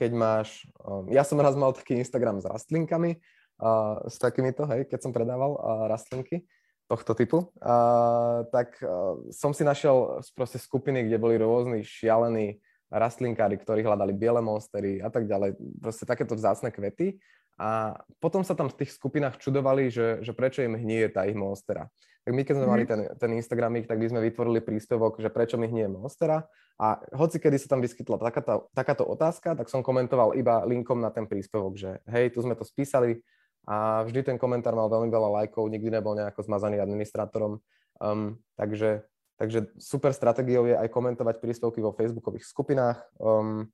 [0.01, 0.65] keď máš...
[0.81, 3.21] Um, ja som raz mal taký Instagram s rastlinkami,
[3.61, 6.49] uh, s takýmito, hej, keď som predával uh, rastlinky
[6.93, 12.61] tohto typu, uh, tak uh, som si našiel proste skupiny, kde boli rôzni šialení
[12.93, 17.17] rastlinkári, ktorí hľadali biele monstery a tak ďalej, proste takéto vzácne kvety.
[17.57, 21.37] A potom sa tam v tých skupinách čudovali, že, že prečo im hnie tá ich
[21.37, 21.89] monstera.
[22.23, 22.73] Tak my, keď sme mm.
[22.73, 26.47] mali ten, ten Instagramík, tak by sme vytvorili príspevok, že prečo mi hnie monstera.
[26.79, 31.11] A hoci kedy sa tam vyskytla takáto, takáto otázka, tak som komentoval iba linkom na
[31.11, 33.21] ten príspevok, že hej, tu sme to spísali,
[33.63, 37.63] a vždy ten komentár mal veľmi veľa lajkov, nikdy nebol nejako zmazaný administrátorom.
[38.03, 39.07] Um, takže,
[39.39, 42.99] takže super stratégiou je aj komentovať príspevky vo facebookových skupinách.
[43.23, 43.71] Um,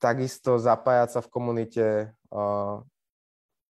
[0.00, 1.86] takisto zapájať sa v komunite,
[2.32, 2.80] uh,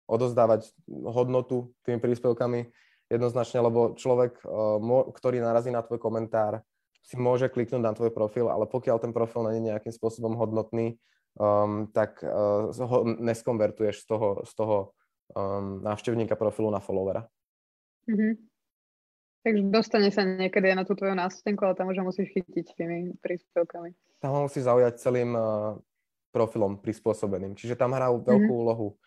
[0.05, 0.69] odozdávať
[1.09, 2.69] hodnotu tými príspevkami
[3.09, 6.61] jednoznačne, lebo človek, uh, mo- ktorý narazí na tvoj komentár,
[7.07, 10.99] si môže kliknúť na tvoj profil, ale pokiaľ ten profil není nejakým spôsobom hodnotný,
[11.37, 14.77] um, tak uh, ho neskonvertuješ z toho, z toho
[15.37, 17.29] um, návštevníka profilu na followera.
[18.09, 18.33] Mm-hmm.
[19.47, 23.95] Takže dostane sa niekedy na tú tvoju nástenku, ale tam už musíš chytiť tými príspevkami.
[24.19, 25.79] Tam ho musíš zaujať celým uh,
[26.35, 27.55] profilom prispôsobeným.
[27.55, 28.63] Čiže tam hrajú veľkú mm-hmm.
[28.67, 28.99] úlohu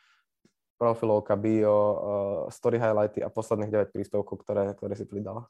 [0.79, 1.97] profilovka, bio, uh,
[2.47, 5.43] story highlighty a posledných 9 príspevkov, ktoré, ktoré si pridala.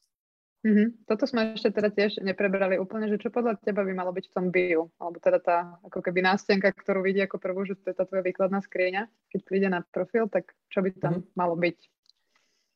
[0.60, 1.08] Mm-hmm.
[1.08, 4.36] Toto sme ešte teda tiež neprebrali úplne, že čo podľa teba by malo byť v
[4.36, 7.96] tom bio, alebo teda tá ako keby nástenka, ktorú vidí ako prvú, že to je
[7.96, 11.40] tá tvoja výkladná skrieňa, keď príde na profil, tak čo by tam mm-hmm.
[11.40, 11.78] malo byť?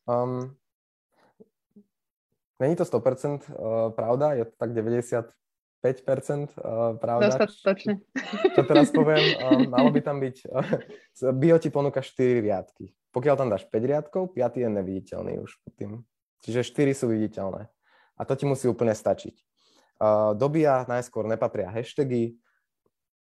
[0.07, 0.55] Um,
[2.63, 5.27] není to 100% uh, pravda, je to tak 95%
[5.83, 7.35] uh, pravda.
[7.35, 7.99] Dostatočne.
[8.15, 12.95] Čo, čo teraz poviem, um, malo by tam byť, uh, bio ti ponúka 4 riadky.
[13.11, 15.91] Pokiaľ tam dáš 5 riadkov, 5 je neviditeľný už pod tým
[16.43, 17.71] Čiže 4 sú viditeľné.
[18.19, 19.35] A to ti musí úplne stačiť.
[19.97, 22.35] Uh, do BIA najskôr nepatria hashtagy.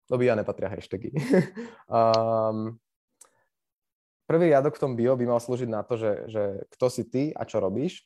[0.05, 1.09] Do BIA nepatria hashtagy.
[1.89, 2.77] um,
[4.29, 6.43] prvý riadok v tom bio by mal slúžiť na to, že, že
[6.77, 8.05] kto si ty a čo robíš.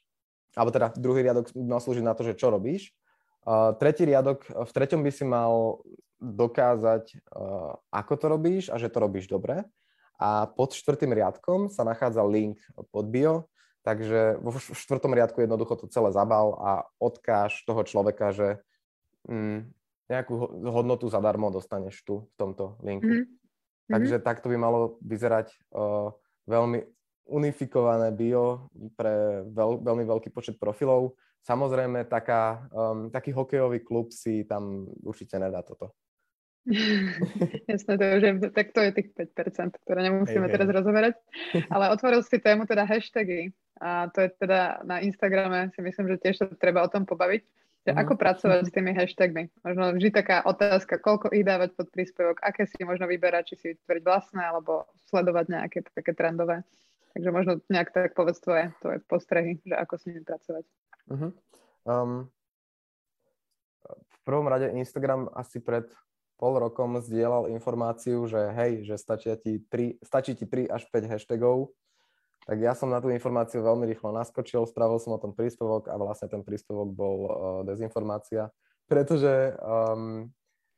[0.56, 2.96] Alebo teda druhý riadok by mal slúžiť na to, že čo robíš.
[3.44, 5.84] Uh, tretí riadok, v treťom by si mal
[6.24, 9.68] dokázať, uh, ako to robíš a že to robíš dobre.
[10.16, 12.56] A pod štvrtým riadkom sa nachádza link
[12.96, 13.52] pod bio,
[13.84, 16.72] Takže vo štvrtom riadku jednoducho to celé zabal a
[17.04, 18.64] odkáž toho človeka, že
[19.28, 19.68] mm,
[20.08, 20.34] nejakú
[20.72, 23.08] hodnotu zadarmo dostaneš tu v tomto linku.
[23.08, 23.92] Mm-hmm.
[23.92, 26.16] Takže takto by malo vyzerať uh,
[26.48, 26.80] veľmi
[27.28, 31.16] unifikované bio pre veľ, veľmi veľký počet profilov.
[31.44, 35.92] Samozrejme, taká, um, taký hokejový klub si tam určite nedá toto.
[37.72, 38.20] Jasné, to je,
[38.56, 40.76] tak to je tých 5%, ktoré nemusíme hey, teraz hey.
[40.80, 41.14] rozoberať.
[41.68, 43.52] Ale otvoril si tému teda hashtagy.
[43.84, 47.44] A to je teda na Instagrame, si myslím, že tiež sa treba o tom pobaviť.
[47.84, 48.04] Že uh-huh.
[48.08, 49.44] Ako pracovať s tými hashtagmi?
[49.60, 53.66] Možno vždy taká otázka, koľko ich dávať pod príspevok, aké si možno vyberať, či si
[53.76, 56.64] vytvoriť vlastné, alebo sledovať nejaké také trendové.
[57.12, 60.64] Takže možno nejak tak povedz tvoje, tvoje postrehy, že ako s nimi pracovať.
[61.12, 61.32] Uh-huh.
[61.84, 62.32] Um,
[63.84, 65.92] v prvom rade Instagram asi pred
[66.44, 71.08] pol rokom zdieľal informáciu, že hej, že stačí ti 3, stačí ti 3 až 5
[71.08, 71.72] hashtagov,
[72.44, 75.96] tak ja som na tú informáciu veľmi rýchlo naskočil, spravil som o tom príspevok a
[75.96, 77.32] vlastne ten príspevok bol uh,
[77.64, 78.52] dezinformácia,
[78.92, 80.28] pretože um,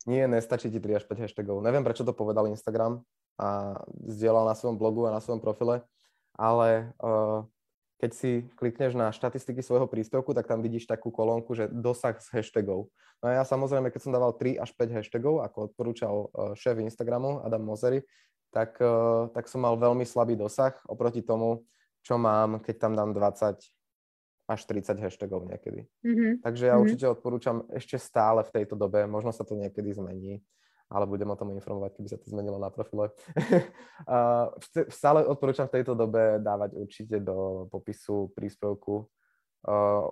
[0.05, 1.65] nie, nestačí ti 3 až 5 hashtagov.
[1.65, 3.01] Neviem, prečo to povedal Instagram
[3.41, 5.81] a zdieľal na svojom blogu a na svojom profile,
[6.37, 7.41] ale uh,
[7.95, 12.27] keď si klikneš na štatistiky svojho príspevku, tak tam vidíš takú kolónku, že dosah z
[12.35, 12.91] hashtagov.
[13.23, 16.75] No a ja samozrejme, keď som dával 3 až 5 hashtagov, ako odporúčal uh, šéf
[16.83, 18.03] Instagramu Adam Mozery,
[18.51, 21.63] tak, uh, tak som mal veľmi slabý dosah oproti tomu,
[22.03, 23.63] čo mám, keď tam dám 20
[24.45, 25.89] až 30 hashtagov niekedy.
[26.05, 26.45] Mm-hmm.
[26.45, 26.83] Takže ja mm-hmm.
[26.85, 30.43] určite odporúčam ešte stále v tejto dobe, možno sa to niekedy zmení,
[30.89, 33.09] ale budem o tom informovať, keby sa to zmenilo na profile.
[34.93, 39.05] Stále odporúčam v tejto dobe dávať určite do popisu príspevku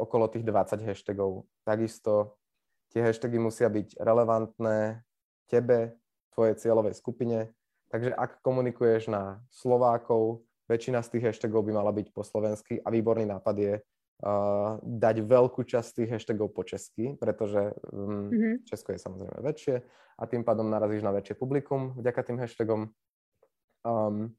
[0.02, 1.46] okolo tých 20 hashtagov.
[1.62, 2.42] Takisto
[2.90, 5.06] tie hashtagy musia byť relevantné
[5.46, 5.94] tebe,
[6.34, 7.54] tvojej cieľovej skupine.
[7.94, 12.90] Takže ak komunikuješ na Slovákov, väčšina z tých hashtagov by mala byť po slovensky a
[12.90, 13.74] výborný nápad je
[14.80, 18.56] dať veľkú časť tých hashtagov po česky, pretože um, mm-hmm.
[18.64, 19.76] Česko je samozrejme väčšie
[20.16, 22.82] a tým pádom narazíš na väčšie publikum vďaka tým hashtagom.
[23.84, 24.32] Um,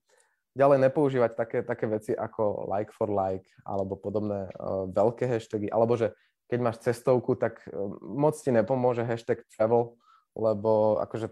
[0.56, 6.00] ďalej nepoužívať také, také veci ako like for like alebo podobné uh, veľké hashtagy, alebo
[6.00, 6.16] že
[6.48, 10.00] keď máš cestovku, tak uh, moc ti nepomôže hashtag travel,
[10.32, 11.28] lebo akože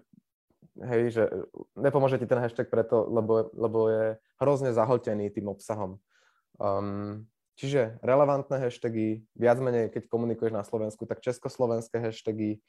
[0.93, 1.25] hej, že
[1.73, 4.05] nepomôže ti ten hashtag preto, lebo, lebo je
[4.45, 5.97] hrozne zahltený tým obsahom.
[6.61, 12.65] Um, Čiže relevantné hashtagy, viac menej, keď komunikuješ na Slovensku, tak československé hashtagy,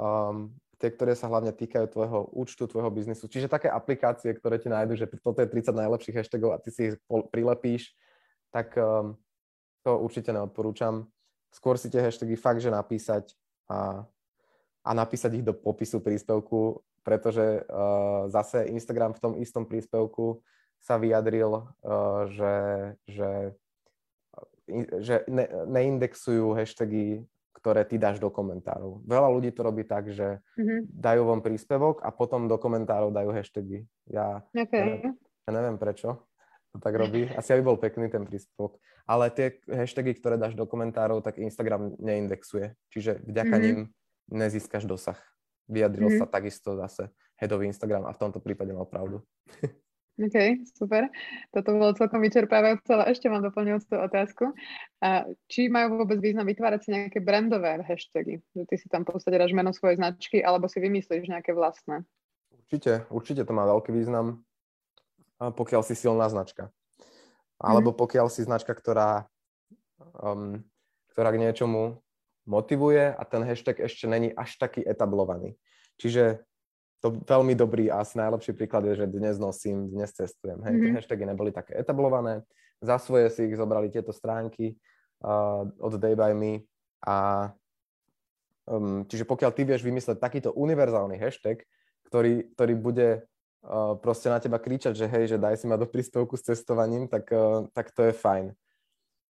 [0.00, 3.28] um, tie, ktoré sa hlavne týkajú tvojho účtu, tvojho biznisu.
[3.28, 6.80] Čiže také aplikácie, ktoré ti nájdu, že toto je 30 najlepších hashtagov a ty si
[6.90, 7.92] ich prilepíš,
[8.48, 9.20] tak um,
[9.84, 11.12] to určite neodporúčam.
[11.52, 13.36] Skôr si tie hashtagy fakt, že napísať
[13.68, 14.08] a,
[14.80, 20.40] a napísať ich do popisu príspevku, pretože uh, zase Instagram v tom istom príspevku
[20.80, 21.52] sa vyjadril,
[21.84, 22.54] uh, že,
[23.06, 23.30] že
[25.04, 27.22] že ne, neindexujú hashtagy,
[27.56, 29.04] ktoré ty dáš do komentárov.
[29.06, 30.90] Veľa ľudí to robí tak, že mm-hmm.
[30.90, 33.86] dajú vám príspevok a potom do komentárov dajú hashtagy.
[34.10, 34.80] Ja, okay.
[34.80, 35.14] ja, neviem,
[35.46, 36.26] ja neviem prečo
[36.72, 37.28] to tak robí.
[37.36, 38.80] Asi aby bol pekný ten príspevok.
[39.04, 42.72] Ale tie hashtagy, ktoré dáš do komentárov, tak Instagram neindexuje.
[42.88, 43.64] Čiže vďaka mm-hmm.
[43.68, 43.78] ním
[44.32, 45.20] nezískaš dosah.
[45.68, 46.24] Vyjadril mm-hmm.
[46.24, 49.20] sa takisto zase headový Instagram a v tomto prípade mal pravdu.
[50.20, 51.08] OK, super.
[51.56, 54.44] Toto bolo celkom vyčerpávajúce, ale ešte mám doplňujúcu otázku.
[55.00, 58.44] A či majú vôbec význam vytvárať si nejaké brandové hashtagy?
[58.52, 62.04] Že ty si tam v podstate dáš meno svojej značky, alebo si vymyslíš nejaké vlastné?
[62.68, 64.44] Určite, určite to má veľký význam,
[65.40, 66.68] pokiaľ si silná značka.
[67.56, 67.96] Alebo mm.
[67.96, 69.24] pokiaľ si značka, ktorá,
[70.20, 70.60] um,
[71.16, 72.04] ktorá k niečomu
[72.44, 75.56] motivuje a ten hashtag ešte není až taký etablovaný.
[75.96, 76.44] Čiže
[77.02, 80.62] to veľmi dobrý a asi najlepší príklad je, že dnes nosím, dnes cestujem.
[80.62, 80.94] Hej, mm-hmm.
[80.94, 82.46] Hashtagy neboli také etablované,
[82.78, 84.78] za svoje si ich zobrali tieto stránky
[85.26, 86.62] uh, od Day by Me
[87.02, 87.50] a
[88.70, 91.66] um, čiže pokiaľ ty vieš vymysleť takýto univerzálny hashtag,
[92.06, 93.08] ktorý, ktorý bude
[93.66, 97.10] uh, proste na teba kričať, že hej, že daj si ma do príspevku s cestovaním,
[97.10, 98.54] tak, uh, tak to je fajn.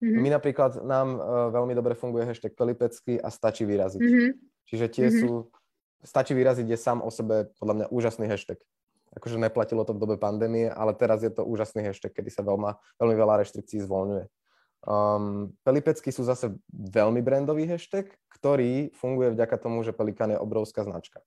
[0.02, 0.22] Mm-hmm.
[0.26, 4.02] My napríklad, nám uh, veľmi dobre funguje hashtag Pelipecky a stačí vyraziť.
[4.02, 4.32] Mm-hmm.
[4.70, 5.22] Čiže tie mm-hmm.
[5.22, 5.50] sú
[6.04, 8.60] stačí vyraziť je sám o sebe podľa mňa úžasný hashtag.
[9.18, 12.78] Akože neplatilo to v dobe pandémie, ale teraz je to úžasný hashtag, kedy sa veľma,
[13.02, 14.26] veľmi veľa reštrikcií zvoľňuje.
[14.86, 20.88] Um, Pelipecky sú zase veľmi brandový hashtag, ktorý funguje vďaka tomu, že Pelikan je obrovská
[20.88, 21.20] značka.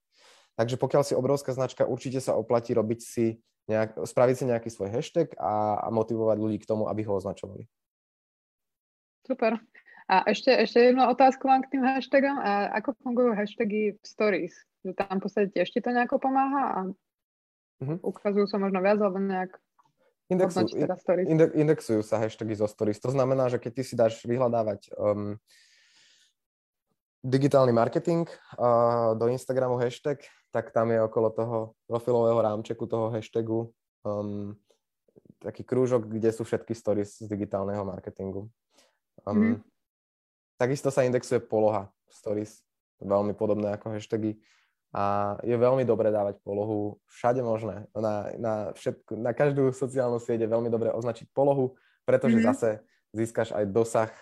[0.57, 4.89] Takže pokiaľ si obrovská značka, určite sa oplatí robiť si nejak, spraviť si nejaký svoj
[4.95, 7.69] hashtag a, a motivovať ľudí k tomu, aby ho označovali.
[9.27, 9.59] Super.
[10.11, 12.37] A ešte, ešte jednu otázku mám k tým hashtagom.
[12.39, 14.55] A ako fungujú hashtagy v stories?
[14.83, 16.79] Že tam v podstate ti to nejako pomáha a
[17.85, 17.99] uh-huh.
[18.03, 19.59] ukazujú sa možno viac alebo nejak
[20.33, 20.97] Indexu, teda
[21.29, 22.97] inde, indexujú sa hashtagy zo stories.
[23.05, 25.37] To znamená, že keď ty si dáš vyhľadávať um,
[27.21, 28.25] digitálny marketing
[28.57, 33.69] uh, do Instagramu hashtag, tak tam je okolo toho profilového rámčeku toho hashtagu
[34.09, 34.57] um,
[35.43, 38.49] taký krúžok, kde sú všetky stories z digitálneho marketingu.
[39.29, 39.57] Um, mm.
[40.63, 42.63] Takisto sa indexuje poloha stories,
[43.03, 44.39] veľmi podobné ako hashtagy.
[44.95, 47.91] A je veľmi dobré dávať polohu všade možné.
[47.99, 51.75] Na, na, všetko, na každú sociálnu sieť je veľmi dobré označiť polohu,
[52.07, 52.55] pretože mm-hmm.
[52.55, 52.79] zase
[53.11, 54.13] získaš aj dosah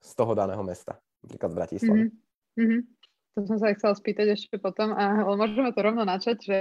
[0.00, 2.04] z toho daného mesta, napríklad z Bratislavy.
[2.56, 2.80] Mm-hmm.
[3.36, 6.58] To som sa chcela spýtať ešte potom, a, ale môžeme to rovno načať, že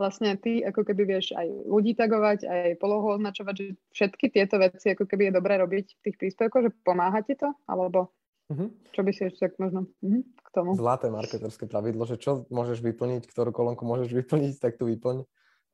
[0.00, 4.96] vlastne ty ako keby vieš aj ľudí tagovať, aj polohu označovať, že všetky tieto veci
[4.96, 7.52] ako keby je dobré robiť v tých príspevkoch, že pomáha ti to?
[7.70, 8.10] Alebo
[8.50, 8.68] uh-huh.
[8.92, 10.74] čo by si ešte tak možno uh-huh, k tomu?
[10.74, 15.24] Zlaté marketerské pravidlo, že čo môžeš vyplniť, ktorú kolónku môžeš vyplniť, tak tu vyplň.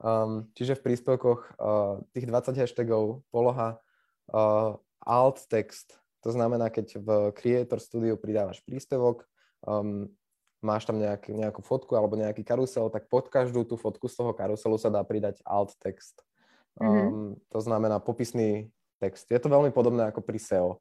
[0.03, 3.79] Um, čiže v príspevkoch uh, tých 20 hashtagov, poloha,
[4.35, 4.75] uh,
[5.07, 9.29] alt text, to znamená, keď v Creator Studio pridávaš príspevok,
[9.69, 10.09] um,
[10.65, 14.33] máš tam nejak, nejakú fotku alebo nejaký karusel, tak pod každú tú fotku z toho
[14.33, 16.25] karuselu sa dá pridať alt text.
[16.81, 17.29] Um, mm-hmm.
[17.53, 19.29] To znamená popisný text.
[19.29, 20.81] Je to veľmi podobné ako pri SEO.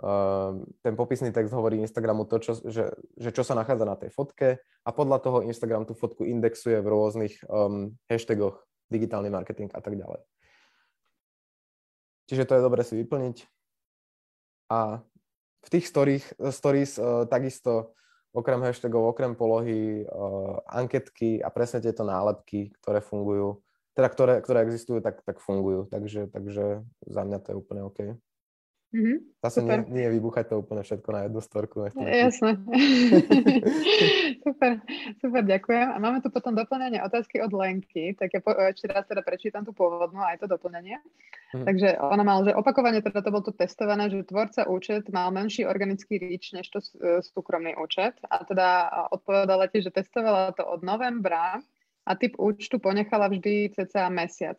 [0.00, 2.88] Um, ten popisný text hovorí Instagramu to, čo, že,
[3.20, 6.88] že čo sa nachádza na tej fotke a podľa toho Instagram tú fotku indexuje v
[6.88, 8.56] rôznych um, hashtagoch,
[8.88, 10.24] digitálny marketing a tak ďalej.
[12.32, 13.44] Čiže to je dobre si vyplniť.
[14.72, 15.04] A
[15.60, 17.92] v tých stories, stories uh, takisto
[18.32, 23.60] okrem hashtagov, okrem polohy, uh, anketky a presne tieto nálepky, ktoré fungujú,
[23.92, 25.92] teda ktoré, ktoré existujú, tak, tak fungujú.
[25.92, 28.16] Takže, takže za mňa to je úplne OK.
[28.90, 31.86] Mm-hmm, Zase nie, nie je vybuchať to úplne všetko na jednu storku.
[31.94, 32.58] Jasné.
[34.44, 34.82] super,
[35.22, 35.86] super, ďakujem.
[35.94, 39.62] A máme tu potom doplnenie otázky od Lenky, tak ja po, ešte raz teda prečítam
[39.62, 40.98] tú pôvodnú aj to doplnenie.
[41.54, 41.66] Mm-hmm.
[41.70, 45.62] Takže ona mala, že opakovane teda to bolo tu testované, že tvorca účet mal menší
[45.70, 50.82] organický ríč než to e, súkromný účet a teda odpovedala ti, že testovala to od
[50.82, 51.62] novembra
[52.02, 54.58] a typ účtu ponechala vždy cca mesiac.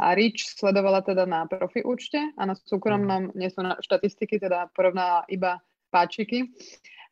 [0.00, 4.72] A Rich sledovala teda na profi účte a na súkromnom nie sú na štatistiky, teda
[4.72, 5.60] porovnala iba
[5.92, 6.48] páčiky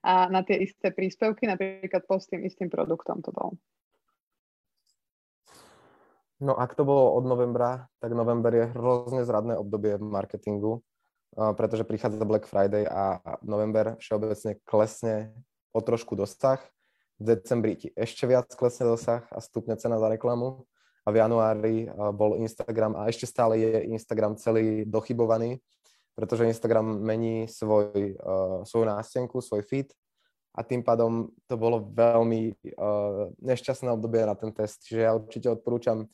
[0.01, 3.53] a na tie isté príspevky, napríklad pod tým istým produktom to bol.
[6.41, 10.81] No ak to bolo od novembra, tak november je hrozne zradné obdobie v marketingu,
[11.37, 15.37] pretože prichádza Black Friday a november všeobecne klesne
[15.77, 16.65] o trošku dosah.
[17.21, 20.65] V decembri ti ešte viac klesne dosah a stupne cena za reklamu
[21.01, 25.57] a v januári bol Instagram a ešte stále je Instagram celý dochybovaný,
[26.13, 29.89] pretože Instagram mení svoj, uh, svoju nástenku, svoj feed
[30.53, 34.85] a tým pádom to bolo veľmi uh, nešťastné obdobie na ten test.
[34.85, 36.05] Čiže ja určite odporúčam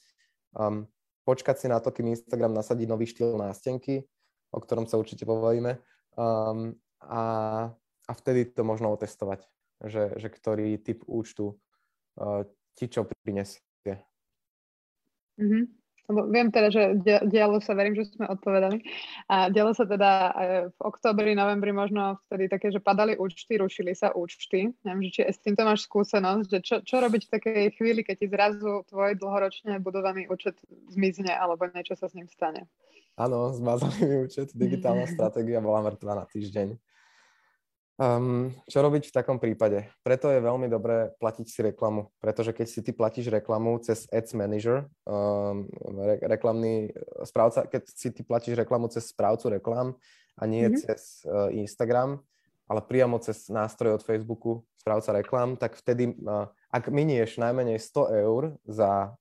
[0.55, 0.87] um,
[1.26, 4.07] počkať si na to, kým Instagram nasadí nový štýl nástenky,
[4.55, 5.82] o ktorom sa určite pobavíme
[6.14, 6.70] um,
[7.03, 7.22] a,
[8.07, 9.43] a vtedy to možno otestovať,
[9.82, 11.59] že, že ktorý typ účtu
[12.22, 12.47] uh,
[12.78, 13.64] ti čo prinesie.
[15.41, 15.64] Mm-hmm.
[16.07, 16.82] Lebo viem teda, že
[17.26, 18.78] dialo sa, verím, že sme odpovedali.
[19.26, 20.30] A dialo sa teda
[20.70, 24.70] v oktobri, novembri možno vtedy také, že padali účty, rušili sa účty.
[24.87, 28.16] Neviem, že či s týmto máš skúsenosť, že čo, čo robiť v takej chvíli, keď
[28.22, 30.55] ti zrazu tvoj dlhoročne budovaný účet
[30.95, 32.70] zmizne alebo niečo sa s ním stane.
[33.18, 36.78] Áno, zmazali mi účet, digitálna stratégia bola mŕtva na týždeň.
[37.97, 39.88] Um, čo robiť v takom prípade?
[40.05, 44.36] Preto je veľmi dobré platiť si reklamu, pretože keď si ty platíš reklamu cez Ads
[44.36, 45.64] Manager, um,
[46.05, 46.92] re- reklamný
[47.24, 49.97] správca, keď si ty platíš reklamu cez správcu reklam
[50.36, 50.82] a nie mm-hmm.
[50.84, 52.20] cez uh, Instagram,
[52.68, 58.12] ale priamo cez nástroj od Facebooku, správca reklam, tak vtedy, uh, ak minieš najmenej 100
[58.12, 59.16] eur za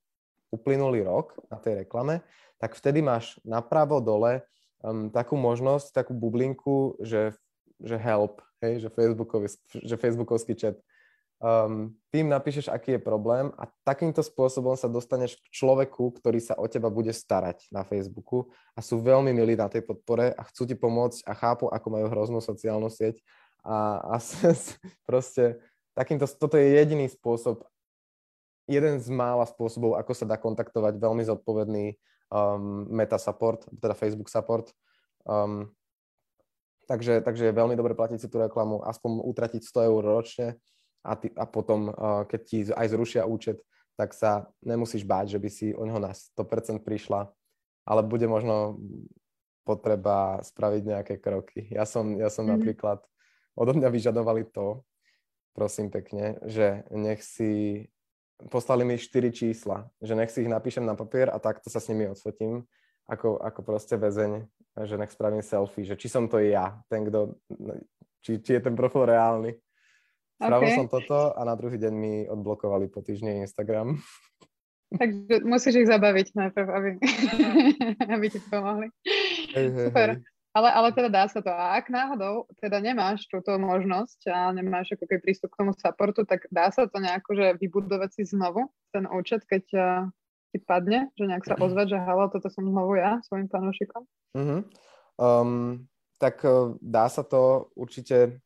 [0.52, 2.28] uplynulý rok na tej reklame,
[2.60, 4.44] tak vtedy máš napravo dole
[4.84, 7.32] um, takú možnosť, takú bublinku, že,
[7.80, 9.48] že help, hej, že, Facebookový,
[9.84, 10.78] že Facebookovský chat.
[11.36, 16.56] Um, tým napíšeš, aký je problém a takýmto spôsobom sa dostaneš k človeku, ktorý sa
[16.56, 20.64] o teba bude starať na Facebooku a sú veľmi milí na tej podpore a chcú
[20.64, 23.20] ti pomôcť a chápu, ako majú hroznú sociálnu sieť
[23.68, 24.16] a, a
[25.10, 25.60] proste
[25.92, 27.68] takýmto, toto je jediný spôsob,
[28.70, 32.00] jeden z mála spôsobov, ako sa dá kontaktovať veľmi zodpovedný
[32.30, 34.70] um, meta support, teda Facebook support.
[35.26, 35.74] Um,
[36.86, 40.48] Takže, takže je veľmi dobre platiť si tú reklamu, aspoň utratiť 100 eur ročne
[41.02, 41.90] a, ty, a potom,
[42.30, 43.62] keď ti aj zrušia účet,
[43.98, 47.32] tak sa nemusíš báť, že by si o neho na 100% prišla,
[47.88, 48.78] ale bude možno
[49.66, 51.66] potreba spraviť nejaké kroky.
[51.74, 52.54] Ja som, ja som mm-hmm.
[52.62, 53.00] napríklad,
[53.58, 54.86] odo mňa vyžadovali to,
[55.58, 57.86] prosím pekne, že nech si,
[58.52, 61.90] poslali mi 4 čísla, že nech si ich napíšem na papier a takto sa s
[61.90, 62.68] nimi odfotím,
[63.10, 64.46] ako, ako proste väzeň
[64.84, 67.40] že nech spravím selfie, že či som to ja, ten, kto,
[68.20, 69.56] či, či je ten profil reálny.
[70.36, 70.76] Spravil okay.
[70.76, 73.96] som toto a na druhý deň mi odblokovali po týždni Instagram.
[74.92, 76.90] Takže musíš ich zabaviť najprv, aby,
[78.20, 78.92] aby ti pomohli.
[79.56, 80.10] Hey, hey, Super.
[80.20, 80.34] Hey.
[80.56, 81.52] Ale, ale teda dá sa to.
[81.52, 86.24] A ak náhodou teda nemáš túto možnosť a nemáš ako keby prístup k tomu supportu,
[86.24, 89.84] tak dá sa to nejako, že vybudovať si znovu ten účet, keď uh,
[90.56, 94.08] ti padne, že nejak sa ozvať, že halo, toto som znovu ja, svojim fanúšikom?
[94.40, 94.64] Uh-huh.
[95.20, 95.84] Um,
[96.16, 98.40] tak uh, dá sa to určite,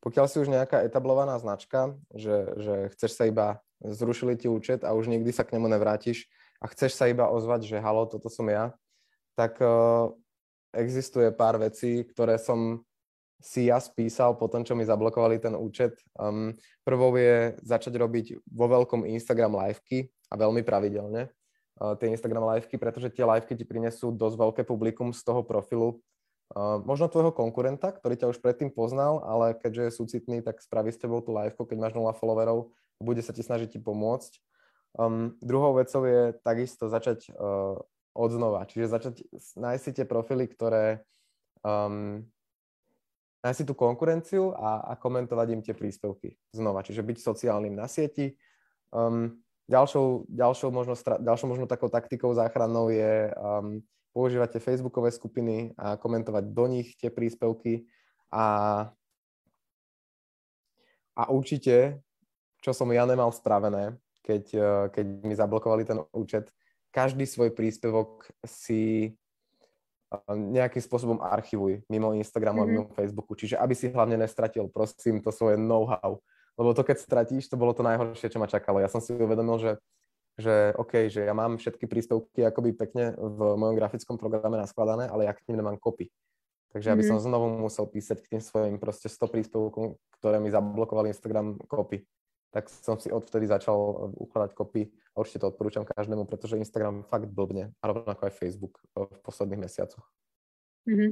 [0.00, 4.96] pokiaľ si už nejaká etablovaná značka, že, že chceš sa iba, zrušili ti účet a
[4.96, 6.24] už nikdy sa k nemu nevrátiš
[6.64, 8.72] a chceš sa iba ozvať, že halo, toto som ja,
[9.36, 10.08] tak uh,
[10.72, 12.80] existuje pár vecí, ktoré som
[13.42, 15.98] si ja spísal po tom, čo mi zablokovali ten účet.
[16.14, 16.54] Um,
[16.86, 21.26] prvou je začať robiť vo veľkom Instagram liveky a veľmi pravidelne
[21.78, 26.00] tie Instagram liveky, pretože tie liveky ti prinesú dosť veľké publikum z toho profilu.
[26.52, 30.92] Uh, možno tvojho konkurenta, ktorý ťa už predtým poznal, ale keďže je súcitný, tak spraví
[30.92, 32.68] s tebou tú liveku, keď máš 0 followerov
[33.02, 34.38] bude sa ti snažiť ti pomôcť.
[34.96, 37.76] Um, druhou vecou je takisto začať uh,
[38.14, 38.64] od znova.
[38.70, 39.14] Čiže začať
[39.58, 41.02] nájsť si tie profily, ktoré
[41.66, 42.22] um,
[43.42, 46.86] nájsť si tú konkurenciu a, a komentovať im tie príspevky znova.
[46.86, 48.38] Čiže byť sociálnym na sieti.
[48.94, 53.82] Um, ďalšou, ďalšou, možno, ďalšou možno takou taktikou záchrannou je um,
[54.12, 57.88] používať tie facebookové skupiny a komentovať do nich tie príspevky
[58.28, 58.44] a,
[61.16, 62.00] a určite,
[62.60, 64.44] čo som ja nemal spravené, keď,
[64.94, 66.52] keď mi zablokovali ten účet,
[66.92, 69.16] každý svoj príspevok si
[70.28, 72.76] nejakým spôsobom archivuj mimo Instagramu mm-hmm.
[72.76, 72.96] a mimo.
[72.96, 73.32] Facebooku.
[73.32, 76.20] Čiže aby si hlavne nestratil, prosím, to svoje know-how.
[76.56, 78.80] Lebo to, keď stratíš, to bolo to najhoršie, čo ma čakalo.
[78.82, 79.72] Ja som si uvedomil, že,
[80.36, 85.28] že OK, že ja mám všetky príspevky akoby pekne v mojom grafickom programe naskladané, ale
[85.28, 86.12] ja k nim nemám kopy.
[86.72, 87.20] Takže aby mm-hmm.
[87.20, 92.04] som znovu musel písať k tým svojim proste 100 príspevkom, ktoré mi zablokovali Instagram kopy
[92.52, 93.96] tak som si odvtedy začal eh,
[94.28, 98.78] ukladať kopy a určite to odporúčam každému, pretože Instagram fakt blbne a rovnako aj Facebook
[98.92, 100.04] eh, v posledných mesiacoch.
[100.86, 101.10] Mm-hmm.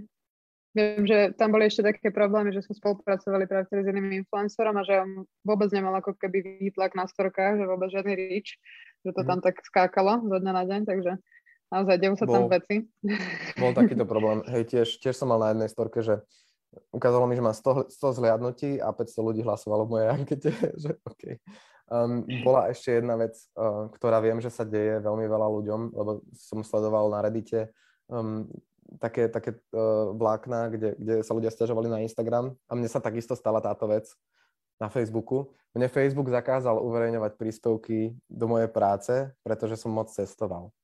[0.71, 4.87] Viem, že tam boli ešte také problémy, že sme spolupracovali práve s inými influencerom a
[4.87, 8.55] že on vôbec nemal ako keby výtlak na storkách, že vôbec žiadny reach,
[9.03, 9.27] že to mm-hmm.
[9.27, 11.18] tam tak skákalo zo dňa na deň, takže
[11.75, 12.87] naozaj dejú sa bol, tam veci.
[13.59, 14.47] Bol takýto problém.
[14.47, 16.23] Hej, tiež, tiež som mal na jednej storke, že
[16.95, 20.51] ukázalo mi, že má 100, 100 zhliadnutí a 500 ľudí hlasovalo v mojej ankete,
[20.87, 21.35] že OK.
[21.91, 26.23] Um, bola ešte jedna vec, uh, ktorá viem, že sa deje veľmi veľa ľuďom, lebo
[26.39, 27.75] som sledoval na Reddite
[28.07, 28.47] um,
[28.99, 33.38] také, také uh, vlákna, kde, kde sa ľudia stiažovali na Instagram a mne sa takisto
[33.38, 34.11] stala táto vec
[34.82, 35.53] na Facebooku.
[35.76, 40.74] Mne Facebook zakázal uverejňovať príspevky do mojej práce, pretože som moc cestoval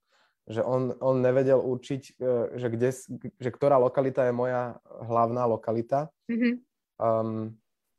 [0.47, 2.91] že on, on nevedel určiť, e, že, kde,
[3.35, 6.55] že ktorá lokalita je moja hlavná lokalita, mm-hmm.
[7.03, 7.51] um,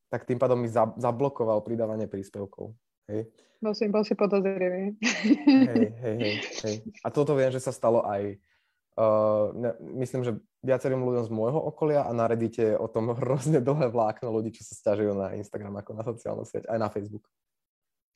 [0.08, 2.72] tak tým pádom mi za, zablokoval pridávanie príspevkov.
[3.12, 3.28] Hej.
[3.60, 4.96] Bol si, bol si podozrivý.
[5.04, 6.76] Hej, hej, hej, hej.
[7.04, 8.40] A toto viem, že sa stalo aj,
[8.98, 9.72] uh, ne,
[10.02, 10.36] myslím, že
[10.66, 14.52] viacerým ľuďom z môjho okolia a na Reddite je o tom hrozne dlhé vlákno ľudí,
[14.58, 17.30] čo sa stiažujú na Instagram ako na sociálnu sieť, aj na Facebook.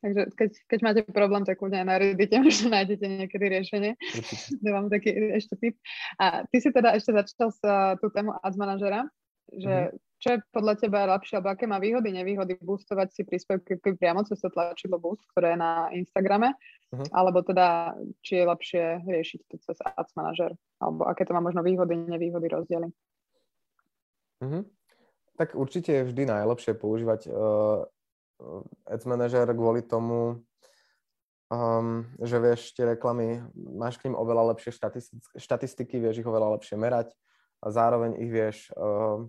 [0.01, 3.91] Takže keď, keď máte problém, tak kľudne aj na Reddite možno nájdete niekedy riešenie.
[4.65, 5.75] Dávam taký ešte tip.
[6.17, 9.05] A ty si teda ešte začal sa tú tému ads manažera,
[9.53, 10.10] že mm-hmm.
[10.21, 14.37] Čo je podľa teba lepšie, alebo aké má výhody, nevýhody boostovať si príspevky priamo cez
[14.37, 16.53] to tlačidlo boost, ktoré je na Instagrame,
[16.93, 17.09] mm-hmm.
[17.09, 21.65] alebo teda či je lepšie riešiť to cez ads manažer, alebo aké to má možno
[21.65, 22.93] výhody, nevýhody, rozdiely.
[24.45, 24.63] Mm-hmm.
[25.41, 27.81] Tak určite je vždy najlepšie používať uh,
[28.85, 30.37] ads manažer kvôli tomu,
[31.49, 34.69] um, že vieš tie reklamy, máš k ním oveľa lepšie
[35.33, 37.09] štatistiky, vieš ich oveľa lepšie merať
[37.65, 39.25] a zároveň ich vieš, uh,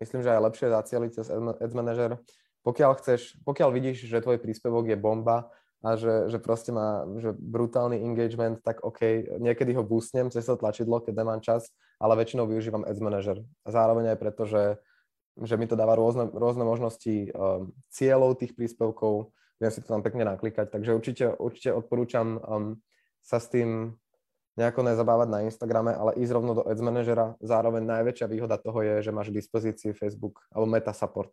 [0.00, 2.16] myslím, že aj lepšie zacieliť cez ads manažer.
[2.60, 5.48] Pokiaľ chceš, pokiaľ vidíš, že tvoj príspevok je bomba
[5.80, 9.00] a že, že proste má že brutálny engagement, tak OK,
[9.40, 13.40] niekedy ho boostnem cez to tlačidlo, keď nemám čas, ale väčšinou využívam ads manažer.
[13.64, 14.76] Zároveň aj preto, že
[15.40, 19.32] že mi to dáva rôzne, rôzne možnosti um, cieľov tých príspevkov,
[19.62, 22.76] viem si to tam pekne naklikať, takže určite, určite odporúčam um,
[23.24, 23.94] sa s tým
[24.60, 27.32] nejako nezabávať na Instagrame, ale ísť rovno do Ads Managera.
[27.40, 31.32] Zároveň najväčšia výhoda toho je, že máš k dispozícii Facebook alebo Meta Support.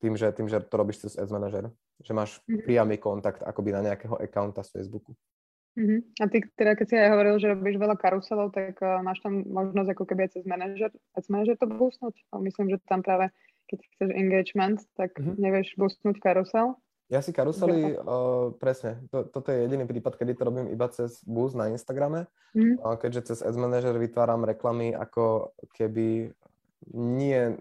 [0.00, 1.68] Tým, že, tým, že to robíš cez Ads Manager.
[2.00, 2.64] Že máš mm-hmm.
[2.64, 5.12] priamy kontakt akoby na nejakého accounta z Facebooku.
[5.78, 6.02] Uh-huh.
[6.18, 9.46] A ty, teda keď si aj hovoril, že robíš veľa karuselov, tak uh, máš tam
[9.46, 12.16] možnosť ako keby aj cez manažer, cez manažer to boostnúť?
[12.42, 13.30] Myslím, že tam práve,
[13.70, 15.38] keď chceš engagement, tak uh-huh.
[15.38, 16.74] nevieš boostnúť karusel?
[17.10, 21.18] Ja si karusely, uh, presne, to, toto je jediný prípad, kedy to robím iba cez
[21.26, 22.78] boost na Instagrame, uh-huh.
[22.78, 26.30] uh, keďže cez Ads Manager vytváram reklamy ako keby
[26.94, 27.58] nie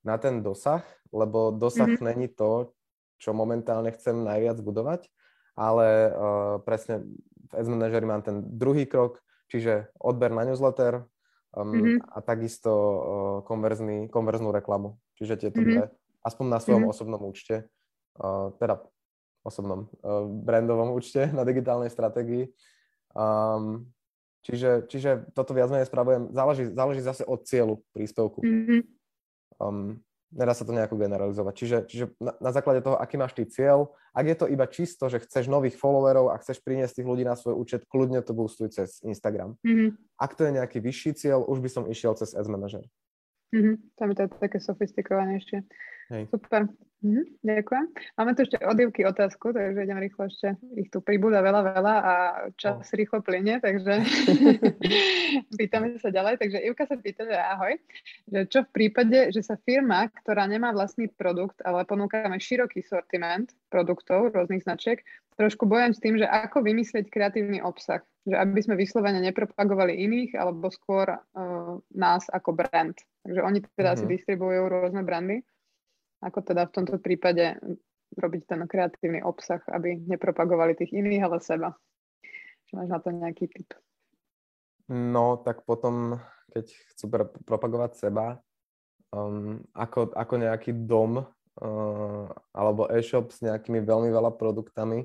[0.00, 0.80] na ten dosah,
[1.12, 2.00] lebo dosah uh-huh.
[2.00, 2.72] není to,
[3.20, 5.12] čo momentálne chcem najviac budovať,
[5.52, 7.04] ale uh, presne
[7.48, 9.20] v Ads Managery mám ten druhý krok,
[9.52, 11.04] čiže odber na newsletter
[11.52, 12.08] um, mm-hmm.
[12.08, 12.98] a takisto uh,
[13.44, 14.96] konverzný, konverznú reklamu.
[15.20, 15.76] Čiže tieto mm-hmm.
[15.76, 15.84] dve,
[16.24, 16.94] aspoň na svojom mm-hmm.
[16.96, 17.68] osobnom účte,
[18.58, 18.82] teda
[19.46, 22.52] osobnom uh, brandovom účte na digitálnej stratégii.
[23.16, 23.88] Um,
[24.44, 28.44] čiže, čiže toto viac menej spravujem, záleží, záleží zase od cieľu príspevku.
[28.44, 28.80] Mm-hmm.
[29.62, 31.54] Um, Nedá sa to nejako generalizovať.
[31.56, 35.08] Čiže, čiže na, na základe toho, aký máš ty cieľ, ak je to iba čisto,
[35.08, 38.68] že chceš nových followerov a chceš priniesť tých ľudí na svoj účet, kľudne to boostuj
[38.68, 39.56] cez Instagram.
[39.64, 40.20] Mm-hmm.
[40.20, 42.84] Ak to je nejaký vyšší cieľ, už by som išiel cez Ads Manager.
[43.56, 43.74] Mm-hmm.
[43.96, 45.64] Tam je to také sofistikovanejšie.
[46.12, 46.28] Hej.
[46.28, 46.68] Super.
[46.98, 47.84] Mm-hmm, ďakujem.
[48.18, 50.58] Máme tu ešte odivky otázku, takže idem rýchlo ešte.
[50.74, 52.14] Ich tu pribúda veľa, veľa a
[52.58, 52.96] čas oh.
[52.98, 54.02] rýchlo plyne, takže
[55.62, 56.42] pýtame sa ďalej.
[56.42, 57.78] Takže Ivka sa pýta, že ahoj,
[58.34, 63.46] že čo v prípade, že sa firma, ktorá nemá vlastný produkt, ale ponúkame široký sortiment
[63.70, 64.98] produktov rôznych značiek,
[65.38, 68.02] trošku bojem s tým, že ako vymyslieť kreatívny obsah.
[68.26, 72.98] Že aby sme vyslovene nepropagovali iných, alebo skôr uh, nás ako brand.
[73.22, 74.02] Takže oni teda mm-hmm.
[74.02, 75.46] si distribujú rôzne brandy
[76.18, 77.58] ako teda v tomto prípade
[78.16, 81.70] robiť ten kreatívny obsah, aby nepropagovali tých iných, ale seba.
[82.68, 83.70] Či máš na to nejaký tip?
[84.88, 86.16] No, tak potom,
[86.48, 88.40] keď chcú pro- propagovať seba,
[89.12, 92.24] um, ako, ako nejaký dom uh,
[92.56, 95.04] alebo e-shop s nejakými veľmi veľa produktami,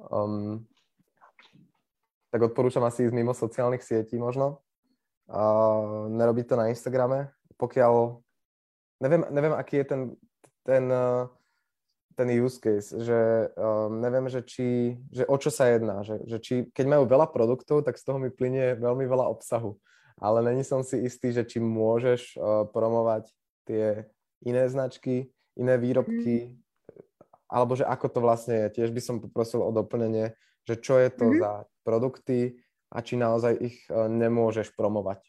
[0.00, 0.64] um,
[2.32, 4.64] tak odporúčam asi ísť mimo sociálnych sietí možno.
[5.30, 7.28] Uh, nerobiť to na Instagrame,
[7.60, 8.18] pokiaľ...
[9.00, 10.00] Neviem, neviem, aký je ten
[10.64, 11.24] ten, eh,
[12.16, 16.36] ten use case, že um, neviem, že, či, že o čo sa jedná, že, že
[16.36, 19.80] či, keď majú veľa produktov, tak z toho mi plinie veľmi veľa obsahu.
[20.20, 23.32] Ale není som si istý, že či môžeš uh, promovať
[23.64, 24.04] tie
[24.44, 26.56] iné značky, iné výrobky, mm.
[27.48, 28.80] alebo že ako to vlastne je.
[28.80, 30.36] Tiež by som poprosil o doplnenie,
[30.68, 31.36] že čo je to mm.
[31.40, 31.52] za
[31.88, 32.60] produkty
[32.92, 35.24] a či naozaj ich uh, nemôžeš promovať.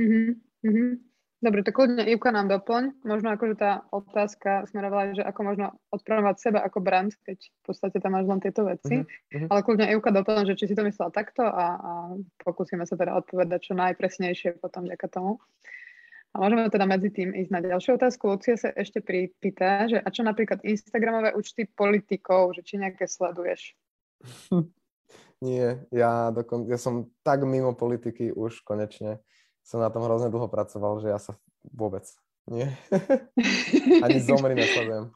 [0.00, 1.11] Mm-hmm.
[1.42, 3.02] Dobre, to kľudne Ivka nám doplň.
[3.02, 7.98] Možno akože tá otázka smerovala, že ako možno odpromovať seba ako brand, keď v podstate
[7.98, 9.02] tam máš len tieto veci.
[9.02, 9.50] Uh-huh.
[9.50, 11.92] Ale kľudne Ivka doplň, že či si to myslela takto a, a
[12.46, 15.42] pokúsime sa teda odpovedať čo najpresnejšie potom ďaká tomu.
[16.32, 18.24] A môžeme teda medzi tým ísť na ďalšiu otázku.
[18.30, 23.74] Lucia sa ešte pýta, že a čo napríklad Instagramové účty politikov, že či nejaké sleduješ?
[25.42, 29.18] Nie, ja, dokon, ja som tak mimo politiky už konečne
[29.62, 31.38] som na tom hrozne dlho pracoval, že ja sa
[31.70, 32.04] vôbec
[32.50, 32.66] nie.
[34.04, 35.14] Ani zomri nesledujem.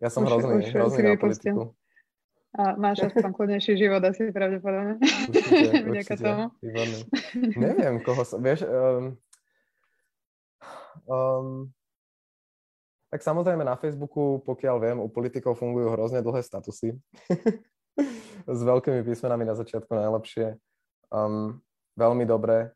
[0.00, 1.76] Ja som už, hrozný, už, hrozný na politiku.
[2.52, 5.00] A máš aspoň kľudnejší život asi pravdepodobne.
[5.00, 6.14] Určite, určite.
[6.20, 6.44] tomu.
[6.60, 6.98] Výborný.
[7.64, 9.16] Neviem, koho som, vieš, um,
[11.08, 11.48] um,
[13.08, 16.96] tak samozrejme na Facebooku, pokiaľ viem, u politikov fungujú hrozne dlhé statusy.
[18.48, 20.56] S veľkými písmenami na začiatku najlepšie.
[21.12, 21.60] Um,
[21.96, 22.72] veľmi dobré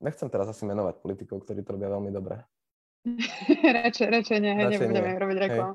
[0.00, 2.40] nechcem teraz asi menovať politikov, ktorí to robia veľmi dobre.
[3.86, 5.20] radšej, radšej nie, radšej nebudeme nie.
[5.22, 5.74] robiť reklamu.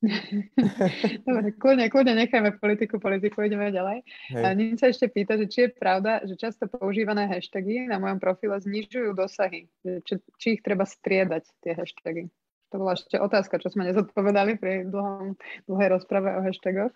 [1.28, 4.00] Dobre, kľudne, kľudne nechajme politiku, politiku, ideme ďalej.
[4.56, 8.56] Ním sa ešte pýta, že či je pravda, že často používané hashtagy na mojom profile
[8.60, 12.32] znižujú dosahy, či, či ich treba striedať, tie hashtagy.
[12.72, 15.36] To bola ešte otázka, čo sme nezodpovedali pri dlhom,
[15.68, 16.94] dlhej rozprave o hashtagoch.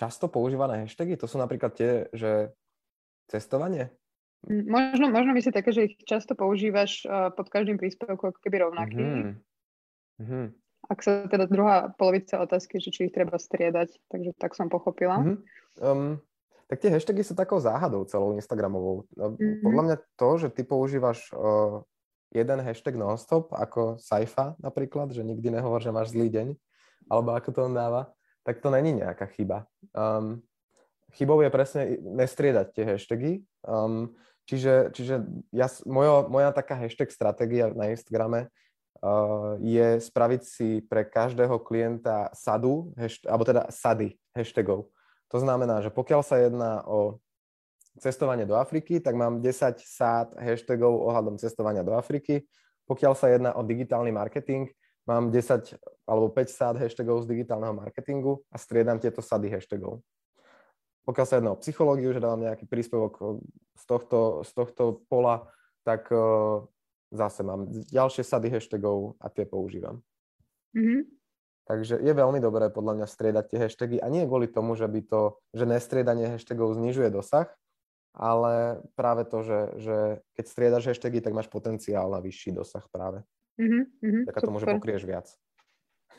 [0.00, 2.56] Často používané hashtagy, to sú napríklad tie, že
[3.28, 3.92] cestovanie?
[4.48, 9.02] Možno, možno myslí také, že ich často používaš uh, pod každým príspevkom ako keby rovnaký.
[10.16, 10.44] Mm-hmm.
[10.88, 15.20] Ak sa teda druhá polovica otázky, že či ich treba striedať, takže tak som pochopila.
[15.20, 15.36] Mm-hmm.
[15.84, 16.24] Um,
[16.72, 19.04] tak tie hashtagy sú takou záhadou celou Instagramovou.
[19.12, 19.60] Mm-hmm.
[19.60, 21.84] Podľa mňa to, že ty používaš uh,
[22.32, 26.48] jeden hashtag nonstop, ako Saifa napríklad, že nikdy nehovor, že máš zlý deň,
[27.12, 28.08] alebo ako to on dáva,
[28.40, 29.68] tak to není nejaká chyba.
[29.92, 30.40] Um,
[31.12, 33.32] chybou je presne nestriedať tie hashtagy.
[33.64, 34.14] Um,
[34.50, 35.14] Čiže, čiže
[35.54, 38.50] ja, mojo, moja taká hashtag stratégia na Instagrame
[38.98, 44.90] uh, je spraviť si pre každého klienta sadu, hashtag, alebo teda sady hashtagov.
[45.30, 47.22] To znamená, že pokiaľ sa jedná o
[48.02, 49.54] cestovanie do Afriky, tak mám 10
[49.86, 52.42] sád hashtagov ohľadom cestovania do Afriky.
[52.90, 54.66] Pokiaľ sa jedná o digitálny marketing,
[55.06, 55.78] mám 10
[56.10, 60.02] alebo 5 sád hashtagov z digitálneho marketingu a striedam tieto sady hashtagov
[61.10, 63.26] pokiaľ sa jedná o psychológiu, že dávam nejaký príspevok eh,
[63.74, 65.50] z tohto, z tohto pola,
[65.82, 66.60] tak uh,
[67.08, 70.04] zase mám ďalšie sady hashtagov a tie používam.
[70.76, 71.08] Mm-hmm.
[71.64, 75.00] Takže je veľmi dobré podľa mňa striedať tie hashtagy a nie kvôli tomu, že by
[75.08, 77.48] to, že nestriedanie hashtagov znižuje dosah,
[78.12, 79.96] ale práve to, že, že
[80.36, 83.24] keď striedaš hashtagy, tak máš potenciál na vyšší dosah práve.
[83.56, 85.32] Mm-hmm, mm-hmm, tak to môže pokrieš viac.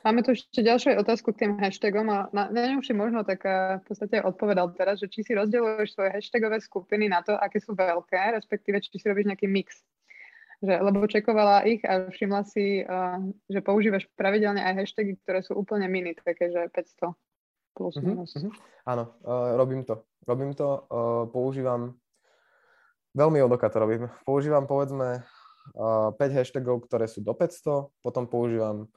[0.02, 3.46] Máme tu ešte ďalšiu otázku k tým hashtagom a na, na ňu si možno tak
[3.46, 7.62] uh, v podstate odpovedal teraz, že či si rozdeľuješ svoje hashtagové skupiny na to, aké
[7.62, 9.86] sú veľké, respektíve či si robíš nejaký mix.
[10.62, 15.54] Že, lebo čekovala ich a všimla si, uh, že používaš pravidelne aj hashtagy, ktoré sú
[15.54, 17.14] úplne mini, také, že 500
[17.78, 18.34] plus mm-hmm, minus.
[18.34, 18.52] Mm-hmm.
[18.90, 20.02] Áno, uh, robím to.
[20.26, 21.94] Robím to, uh, používam,
[23.14, 24.10] veľmi odoka to robím.
[24.26, 25.22] Používam povedzme
[25.78, 28.90] uh, 5 hashtagov, ktoré sú do 500, potom používam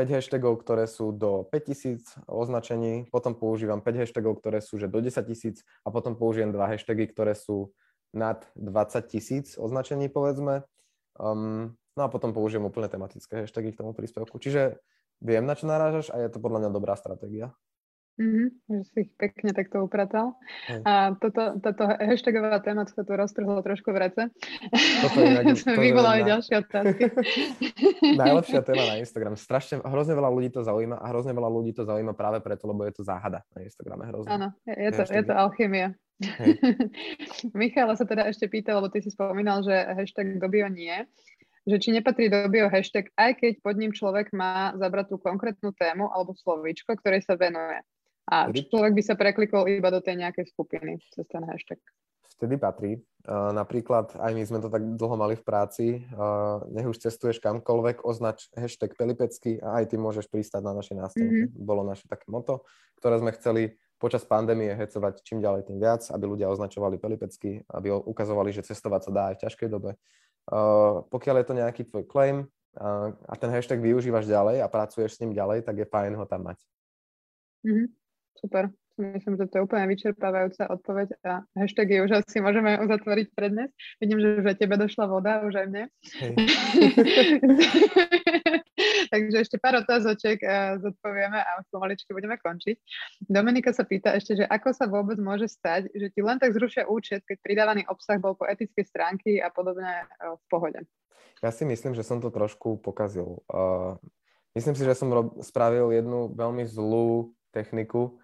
[0.00, 5.04] 5 hashtagov, ktoré sú do 5000 označení, potom používam 5 hashtagov, ktoré sú že do
[5.04, 7.76] 10 tisíc a potom použijem 2 hashtagy, ktoré sú
[8.16, 10.64] nad 20 tisíc označení, povedzme.
[11.20, 14.40] Um, no a potom použijem úplne tematické hashtagy k tomu príspevku.
[14.40, 14.80] Čiže
[15.20, 17.52] viem, na čo narážaš a je to podľa mňa dobrá stratégia.
[18.20, 20.36] Mm-hmm, že si ich pekne takto upratal.
[20.68, 20.84] Hej.
[20.84, 24.22] A toto, táto hashtagová téma sa tu roztrhlo trošku v rece.
[25.00, 26.36] Toto je Sme vyvolali na...
[26.36, 27.08] ďalšie otázky.
[28.20, 29.40] Najlepšia téma na Instagram.
[29.40, 32.84] Strašne, hrozne veľa ľudí to zaujíma a hrozne veľa ľudí to zaujíma práve preto, lebo
[32.84, 34.04] je to záhada na Instagrame.
[34.04, 34.28] Hrozne.
[34.28, 35.88] Áno, je, je, to, je to alchymia.
[37.56, 41.08] Michala sa teda ešte pýtal, lebo ty si spomínal, že hashtag do bio nie
[41.68, 45.76] že či nepatrí do bio hashtag, aj keď pod ním človek má zabrať tú konkrétnu
[45.76, 47.84] tému alebo slovíčko, ktorej sa venuje.
[48.30, 51.82] A človek by sa preklikol iba do tej nejakej skupiny cez ten hashtag.
[52.38, 53.02] Vtedy patrí.
[53.28, 55.86] Uh, napríklad aj my sme to tak dlho mali v práci.
[56.14, 60.96] Uh, nech už cestuješ kamkoľvek, označ hashtag Pelipecky a aj ty môžeš pristať na našej
[60.96, 61.52] nástenke.
[61.52, 61.60] Mm-hmm.
[61.60, 62.64] Bolo naše také moto,
[62.96, 67.92] ktoré sme chceli počas pandémie hecovať čím ďalej tým viac, aby ľudia označovali Pelipecky, aby
[67.92, 69.90] ukazovali, že cestovať sa dá aj v ťažkej dobe.
[70.48, 72.48] Uh, pokiaľ je to nejaký tvoj claim
[72.80, 76.24] uh, a ten hashtag využívaš ďalej a pracuješ s ním ďalej, tak je fajn ho
[76.24, 76.64] tam mať.
[77.68, 77.99] Mm-hmm.
[78.40, 78.72] Super.
[79.00, 83.72] Myslím, že to je úplne vyčerpávajúca odpoveď a hashtagy už asi môžeme uzatvoriť pre dnes.
[83.96, 85.84] Vidím, že už aj tebe došla voda, už aj mne.
[86.20, 86.36] Hey.
[89.12, 92.76] Takže ešte pár otázoček uh, zodpovieme a už pomaličky budeme končiť.
[93.24, 96.84] Dominika sa pýta ešte, že ako sa vôbec môže stať, že ti len tak zrušia
[96.84, 100.80] účet, keď pridávaný obsah bol po etickej stránky a podobne uh, v pohode.
[101.40, 103.40] Ja si myslím, že som to trošku pokazil.
[103.48, 103.96] Uh,
[104.52, 108.20] myslím si, že som rob- spravil jednu veľmi zlú techniku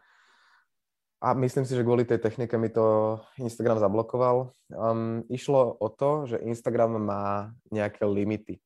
[1.26, 4.54] a myslím si, že kvôli tej technike mi to Instagram zablokoval.
[4.70, 8.62] Um, išlo o to, že Instagram má nejaké limity.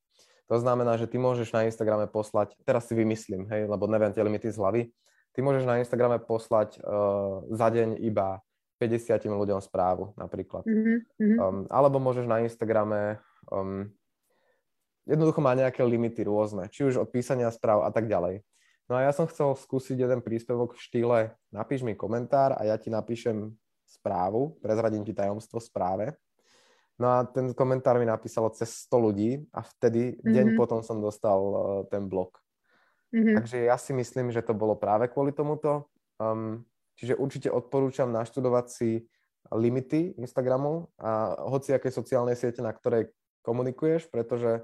[0.52, 4.20] To znamená, že ty môžeš na Instagrame poslať, teraz si vymyslím, hej, lebo neviem tie
[4.20, 4.82] limity z hlavy,
[5.32, 8.44] ty môžeš na Instagrame poslať uh, za deň iba
[8.76, 10.66] 50 ľuďom správu napríklad.
[10.68, 11.36] Mm-hmm.
[11.40, 13.88] Um, alebo môžeš na Instagrame um,
[15.08, 18.44] jednoducho má nejaké limity rôzne, či už od písania správ a tak ďalej.
[18.90, 21.18] No a ja som chcel skúsiť jeden príspevok v štýle
[21.54, 23.54] napíš mi komentár a ja ti napíšem
[23.86, 26.18] správu, prezradím ti tajomstvo správe.
[26.98, 30.34] No a ten komentár mi napísalo cez 100 ľudí a vtedy mm-hmm.
[30.34, 32.42] deň potom som dostal uh, ten blok.
[33.14, 33.34] Mm-hmm.
[33.40, 35.86] Takže ja si myslím, že to bolo práve kvôli tomuto.
[36.18, 36.66] Um,
[36.98, 38.90] čiže určite odporúčam naštudovať si
[39.48, 43.08] limity Instagramu a hoci aké sociálnej siete, na ktorej
[43.40, 44.60] komunikuješ, pretože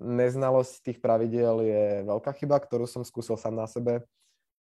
[0.00, 4.04] neznalosť tých pravidiel je veľká chyba, ktorú som skúsil sám na sebe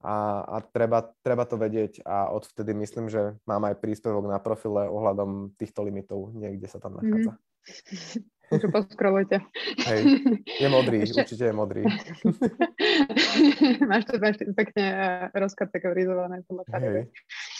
[0.01, 4.89] a, a treba, treba to vedieť a odvtedy myslím, že mám aj príspevok na profile
[4.89, 7.37] ohľadom týchto limitov, niekde sa tam nachádza.
[8.51, 8.59] Mm.
[8.59, 9.47] Čo poskrolujte.
[9.87, 10.03] Hej,
[10.59, 11.23] je modrý, Ešte...
[11.23, 11.87] určite je modrý.
[13.91, 14.19] máš to
[14.59, 16.65] pekne eh, rozkategorizované podľa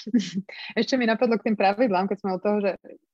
[0.81, 2.71] Ešte mi napadlo k tým pravidlám, keď sme od toho, že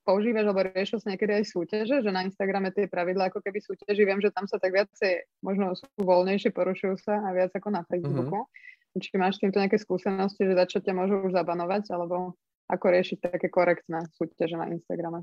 [0.07, 4.03] používaš alebo riešil sa niekedy aj súťaže, že na Instagrame tie pravidlá ako keby súťaži,
[4.07, 7.83] viem, že tam sa tak viacej, možno sú voľnejšie, porušujú sa a viac ako na
[7.87, 8.47] Facebooku.
[8.47, 9.01] Mm-hmm.
[9.03, 12.33] Či máš s týmto nejaké skúsenosti, že za čo ťa môžu už zabanovať, alebo
[12.67, 15.21] ako riešiť také korektné súťaže na Instagrame?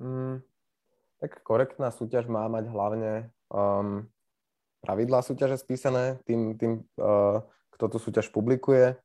[0.00, 0.40] Mm,
[1.20, 4.06] tak korektná súťaž má mať hlavne um,
[4.80, 7.42] pravidlá súťaže spísané tým, tým uh,
[7.74, 8.98] kto tú súťaž publikuje.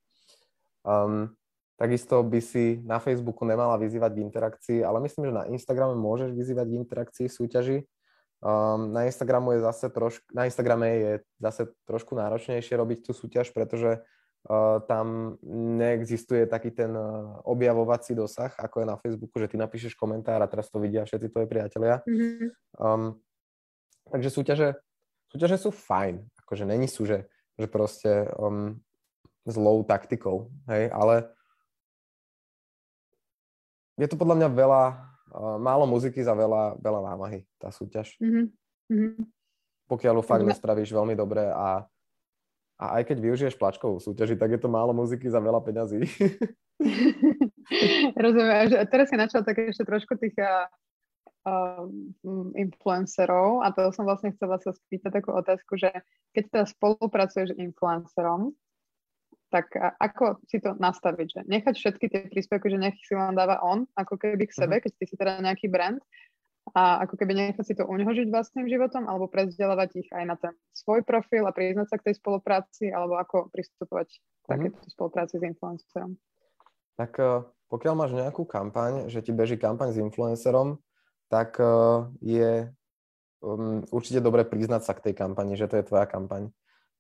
[0.84, 1.32] Um,
[1.80, 6.36] takisto by si na Facebooku nemala vyzývať k interakcii, ale myslím, že na Instagrame môžeš
[6.36, 7.78] vyzývať k interakcii v súťaži.
[8.44, 13.50] Um, na, Instagramu je zase trošku, na Instagrame je zase trošku náročnejšie robiť tú súťaž,
[13.56, 14.04] pretože
[14.44, 15.40] Uh, tam
[15.80, 20.52] neexistuje taký ten uh, objavovací dosah, ako je na Facebooku, že ty napíšeš komentár a
[20.52, 22.04] teraz to vidia všetci tvoji priatelia.
[22.04, 22.52] Mm-hmm.
[22.76, 23.24] Um,
[24.12, 24.68] takže súťaže,
[25.32, 28.84] súťaže sú fajn, akože není sú, že, že proste um,
[29.48, 31.28] zlou taktikou, hej, ale
[34.00, 34.84] je to podľa mňa veľa,
[35.36, 38.16] uh, málo muziky za veľa, veľa námahy, tá súťaž.
[38.24, 39.28] Mm-hmm.
[39.88, 41.86] Pokiaľ ju fakt nespravíš veľmi dobre a
[42.84, 46.04] a aj keď využiješ plačkovú súťaži, tak je to málo muziky za veľa peňazí.
[48.24, 48.76] Rozumiem.
[48.76, 50.36] A teraz si načal také ešte trošku tých
[51.46, 55.94] um, influencerov a to som vlastne chcela sa spýtať takú otázku, že
[56.34, 58.52] keď teda spolupracuješ s influencerom,
[59.54, 63.62] tak ako si to nastaviť, že nechať všetky tie príspevky, že nech si len dáva
[63.62, 64.90] on, ako keby k sebe, uh-huh.
[64.90, 66.02] keď ty si teda nejaký brand
[66.74, 70.24] a ako keby nechať si to u neho žiť vlastným životom, alebo prezdeľovať ich aj
[70.26, 74.50] na ten svoj profil a priznať sa k tej spolupráci, alebo ako pristupovať k uh-huh.
[74.50, 76.18] takéto spolupráci s influencerom.
[76.98, 80.82] Tak eh, pokiaľ máš nejakú kampaň, že ti beží kampaň s influencerom,
[81.30, 81.70] tak eh,
[82.26, 82.52] je
[83.46, 86.50] um, určite dobre priznať sa k tej kampani, že to je tvoja kampaň.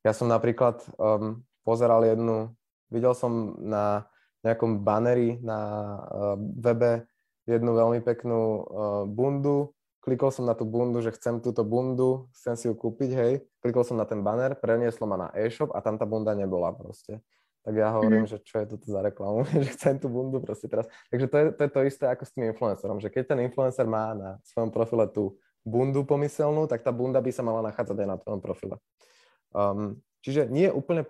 [0.03, 2.51] Ja som napríklad um, pozeral jednu,
[2.93, 4.05] videl som na
[4.43, 5.59] nejakom baneri na
[6.03, 7.07] uh, webe
[7.47, 9.71] jednu veľmi peknú uh, bundu,
[10.03, 13.33] klikol som na tú bundu, že chcem túto bundu, chcem si ju kúpiť, hej,
[13.63, 17.23] klikol som na ten banner, prenieslo ma na e-shop a tam tá bunda nebola proste.
[17.63, 18.43] Tak ja hovorím, mm-hmm.
[18.43, 20.83] že čo je toto za reklamu, že chcem tú bundu proste teraz.
[21.07, 23.87] Takže to je, to je to isté ako s tým influencerom, že keď ten influencer
[23.87, 28.07] má na svojom profile tú bundu pomyselnú, tak tá bunda by sa mala nachádzať aj
[28.07, 28.75] na tvojom profile.
[29.55, 31.03] Um, Čiže nie úplne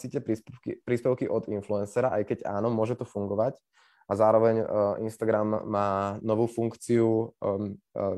[0.00, 3.60] si tie príspevky, príspevky od influencera, aj keď áno, môže to fungovať.
[4.08, 4.66] A zároveň uh,
[5.02, 8.16] Instagram má novú funkciu um, uh,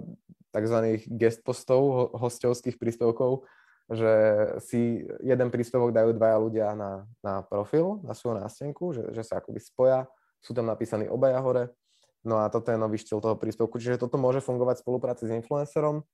[0.55, 1.02] tzv.
[1.10, 3.48] guest postov, ho, hostovských príspevkov,
[3.89, 4.12] že
[4.62, 9.40] si jeden príspevok dajú dvaja ľudia na, na profil, na svoju nástenku, že, že sa
[9.40, 10.05] akoby spoja,
[10.44, 11.73] sú tam napísaní obaja hore.
[12.20, 13.81] No a toto je nový štýl toho príspevku.
[13.81, 16.05] Čiže toto môže fungovať v spolupráci s influencerom.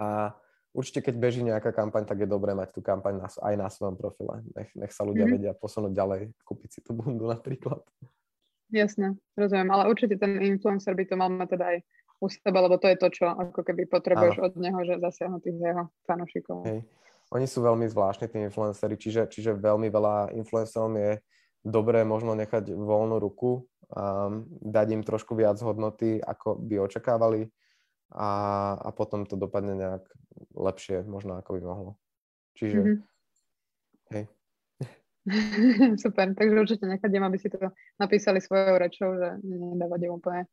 [0.00, 0.32] A
[0.76, 3.96] určite keď beží nejaká kampaň, tak je dobré mať tú kampaň na, aj na svojom
[3.96, 4.44] profile.
[4.52, 5.40] Nech, nech sa ľudia mm-hmm.
[5.40, 7.80] vedia posunúť ďalej, kúpiť si tú bundu napríklad.
[8.68, 11.78] Jasné, rozumiem, ale určite ten influencer by to mal mať teda aj
[12.20, 14.44] u seba, lebo to je to, čo ako keby potrebuješ Áno.
[14.48, 16.64] od neho, že zasiahnu tých jeho fanúšikov.
[16.66, 16.80] Hej.
[17.34, 21.12] Oni sú veľmi zvláštni, tí influenceri, čiže, čiže veľmi veľa influencerom je
[21.66, 24.30] dobré možno nechať voľnú ruku a
[24.62, 27.50] dať im trošku viac hodnoty, ako by očakávali
[28.12, 28.30] a,
[28.78, 30.04] a potom to dopadne nejak
[30.54, 31.92] lepšie možno ako by mohlo.
[32.56, 32.98] Čiže, mm-hmm.
[34.14, 34.24] hej.
[36.02, 37.58] Super, takže určite nechadiem, aby si to
[37.98, 40.46] napísali svojou rečou, že nedávať úplne,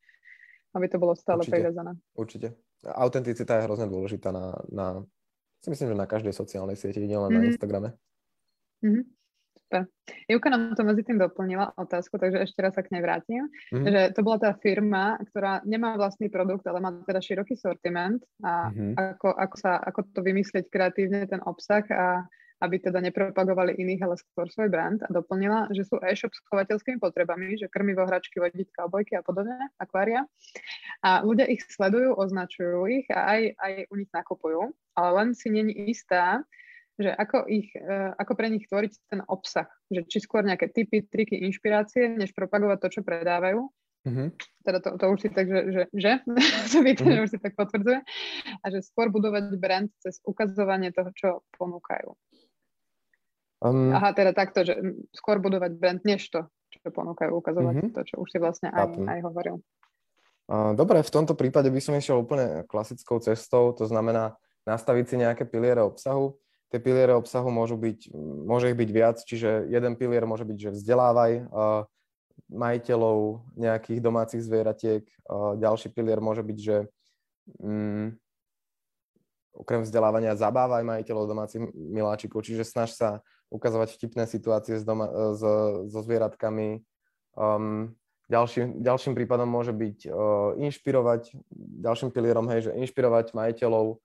[0.74, 1.92] aby to bolo stále určite, privezané.
[2.18, 2.48] Určite.
[2.84, 4.88] Autenticita je hrozne dôležitá na, na,
[5.62, 7.38] si myslím, že na každej sociálnej sieti, nielen mm-hmm.
[7.38, 7.50] na mhm.
[7.54, 7.90] Instagrame.
[8.84, 9.04] Mm-hmm.
[9.74, 9.90] Super.
[10.30, 13.50] Júka nám to medzi tým doplnila otázku, takže ešte raz sa k nej vrátim.
[13.74, 13.90] Mm-hmm.
[13.90, 18.70] Že to bola tá firma, ktorá nemá vlastný produkt, ale má teda široký sortiment a
[18.70, 18.94] mm-hmm.
[19.18, 22.22] ako, ako, sa, ako to vymyslieť kreatívne ten obsah a
[22.62, 27.02] aby teda nepropagovali iných, ale skôr svoj brand a doplnila, že sú e-shop s chovateľskými
[27.02, 30.30] potrebami, že krmivo, hračky, vodítka, obojky a podobne, akvária.
[31.02, 35.50] A ľudia ich sledujú, označujú ich a aj, aj u nich nakupujú, ale len si
[35.50, 36.46] není istá,
[36.98, 39.70] že ako, ich, e, ako pre nich tvoriť ten obsah.
[39.90, 43.66] Že či skôr nejaké typy, triky, inšpirácie, než propagovať to, čo predávajú.
[44.04, 44.28] Mm-hmm.
[44.68, 46.12] Teda to, to už si tak, že, že, že?
[46.76, 47.16] to víte, mm-hmm.
[47.18, 48.00] že už si tak potvrdzuje.
[48.62, 52.14] A že skôr budovať brand cez ukazovanie toho, čo ponúkajú.
[53.64, 54.76] Um, Aha, teda takto, že
[55.16, 57.96] skôr budovať brand, než to, čo ponúkajú, ukazovať mm-hmm.
[57.96, 59.64] to, čo už si vlastne aj, aj hovoril.
[60.52, 64.36] Dobre, v tomto prípade by som išiel úplne klasickou cestou, to znamená
[64.68, 66.36] nastaviť si nejaké piliere obsahu,
[66.74, 70.70] Tie piliere obsahu môžu byť, môže ich byť viac, čiže jeden pilier môže byť, že
[70.74, 71.86] vzdelávaj uh,
[72.50, 76.90] majiteľov nejakých domácich zvieratiek, uh, ďalší pilier môže byť, že
[77.62, 78.18] um,
[79.54, 83.22] okrem vzdelávania zabávaj majiteľov domácich miláčikov, čiže snaž sa
[83.54, 85.46] ukazovať vtipné situácie s doma, s,
[85.94, 86.82] so zvieratkami.
[87.38, 87.94] Um,
[88.34, 91.38] ďalším, ďalším prípadom môže byť uh, inšpirovať,
[91.86, 94.02] ďalším pilierom, hej, že inšpirovať majiteľov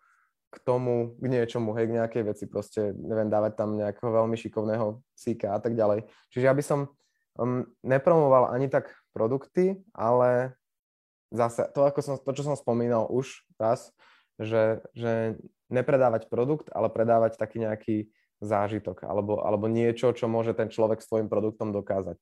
[0.48, 5.04] k tomu, k niečomu, hej, k nejakej veci, proste, neviem, dávať tam nejakého veľmi šikovného
[5.12, 6.08] psíka a tak ďalej.
[6.32, 6.88] Čiže ja by som
[7.36, 10.56] um, nepromoval ani tak produkty, ale
[11.28, 13.92] zase to, ako som, to, čo som spomínal už raz,
[14.40, 15.36] že, že
[15.68, 17.96] nepredávať produkt, ale predávať taký nejaký
[18.40, 22.16] zážitok alebo, alebo niečo, čo môže ten človek s tvojim produktom dokázať.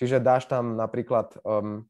[0.00, 1.84] Čiže dáš tam napríklad, um,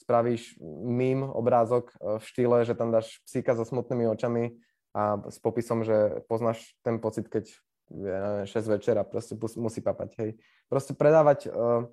[0.00, 4.56] spravíš mím, obrázok uh, v štýle, že tam dáš psíka so smutnými očami
[4.96, 7.48] a s popisom, že poznáš ten pocit, keď
[7.88, 10.30] ja neviem, 6 večera proste musí papať, hej.
[10.68, 11.88] Proste predávať uh,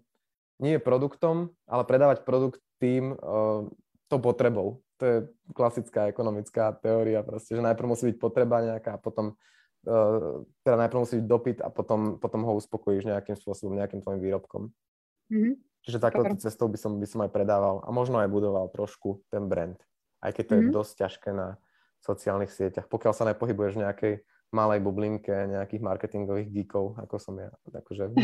[0.60, 3.68] nie produktom, ale predávať produkt tým uh,
[4.12, 4.84] to potrebou.
[5.00, 5.18] To je
[5.52, 9.36] klasická ekonomická teória proste, že najprv musí byť potreba nejaká a potom
[9.88, 14.20] uh, teda najprv musí byť dopyt a potom, potom ho uspokojíš nejakým spôsobom, nejakým tvojim
[14.20, 14.72] výrobkom.
[15.32, 15.54] Mm-hmm.
[15.86, 19.46] Čiže takouto cestou by som, by som aj predával a možno aj budoval trošku ten
[19.46, 19.78] brand.
[20.20, 20.66] Aj keď to mm-hmm.
[20.66, 20.76] je mhm.
[20.76, 21.48] dosť ťažké na,
[22.06, 24.14] sociálnych sieťach, pokiaľ sa nepohybuješ v nejakej
[24.54, 27.50] malej bublinke nejakých marketingových geekov, ako som ja.
[27.68, 28.14] Akože,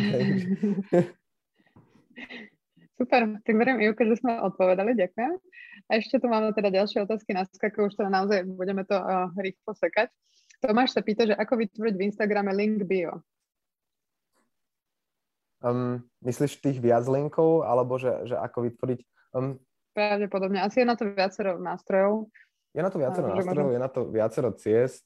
[3.02, 5.34] Super, tak verím, Ivka, že sme odpovedali, ďakujem.
[5.90, 9.34] A ešte tu máme teda ďalšie otázky na skaku, už teda naozaj budeme to uh,
[9.42, 10.14] rýchlo sekať.
[10.62, 13.26] Tomáš sa pýta, že ako vytvoriť v Instagrame link bio?
[15.66, 19.00] Um, myslíš tých viac linkov, alebo že, že ako vytvoriť...
[19.34, 19.58] Um,
[19.98, 20.62] Pravdepodobne.
[20.62, 22.30] Asi je na to viacero nástrojov.
[22.72, 25.04] Je na to viacero nástrojov, je na to viacero ciest.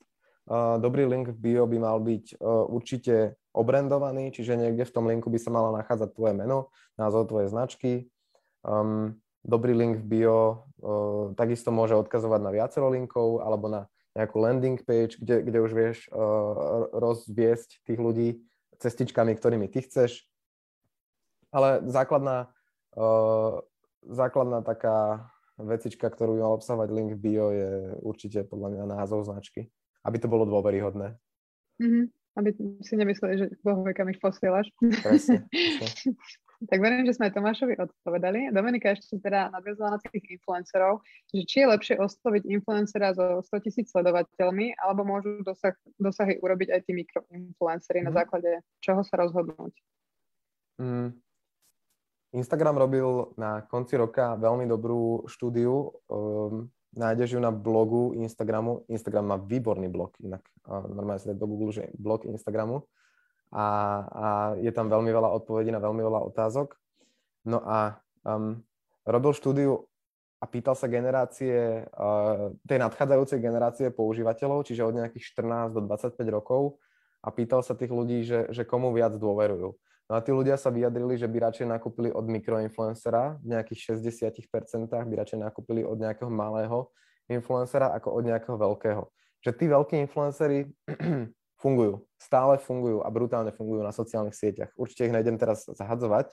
[0.78, 2.38] Dobrý link v bio by mal byť
[2.70, 6.70] určite obrendovaný, čiže niekde v tom linku by sa malo nachádzať tvoje meno,
[7.00, 7.92] názov tvojej značky.
[8.62, 10.38] Um, dobrý link v bio
[10.82, 13.82] uh, takisto môže odkazovať na viacero linkov alebo na
[14.18, 18.30] nejakú landing page, kde, kde už vieš uh, rozviesť tých ľudí
[18.78, 20.26] cestičkami, ktorými ty chceš.
[21.54, 22.52] Ale základná,
[23.00, 23.64] uh,
[24.04, 25.30] základná taká
[25.60, 27.72] vecička, ktorú by mal obsahovať link v bio je
[28.04, 29.72] určite podľa mňa názov značky,
[30.04, 31.16] aby to bolo dôveryhodné.
[31.80, 32.06] Mm-hmm
[32.36, 32.52] aby
[32.84, 34.68] si nemysleli, že Boh vie, kam ich posielaš.
[35.00, 35.48] Presne,
[36.72, 38.52] tak verím, že sme Tomášovi odpovedali.
[38.52, 41.00] Dominika ešte teda nadviazala na tých influencerov,
[41.32, 46.76] že či je lepšie osloviť influencera so 100 tisíc sledovateľmi, alebo môžu dosah, dosahy urobiť
[46.76, 48.06] aj tí mikroinfluencery mm.
[48.06, 48.18] na mhm.
[48.20, 48.52] základe
[48.84, 49.74] čoho sa rozhodnúť?
[50.76, 51.16] Mm.
[52.36, 58.88] Instagram robil na konci roka veľmi dobrú štúdiu um, nájdeš ju na blogu Instagramu.
[58.88, 62.88] Instagram má výborný blog, inak normálne sa do Google, že blog Instagramu.
[63.52, 63.66] A,
[64.10, 64.26] a
[64.60, 66.76] je tam veľmi veľa odpovedí na veľmi veľa otázok.
[67.46, 68.60] No a um,
[69.06, 69.86] robil štúdiu
[70.42, 76.20] a pýtal sa generácie, uh, tej nadchádzajúcej generácie používateľov, čiže od nejakých 14 do 25
[76.32, 76.82] rokov
[77.22, 79.78] a pýtal sa tých ľudí, že, že komu viac dôverujú.
[80.06, 84.86] No a tí ľudia sa vyjadrili, že by radšej nakúpili od mikroinfluencera, v nejakých 60%
[84.86, 86.94] by radšej nakúpili od nejakého malého
[87.26, 89.10] influencera ako od nejakého veľkého.
[89.42, 90.70] Že tí veľkí influencery
[91.64, 94.70] fungujú, stále fungujú a brutálne fungujú na sociálnych sieťach.
[94.78, 96.30] Určite ich nejdem teraz zahadzovať,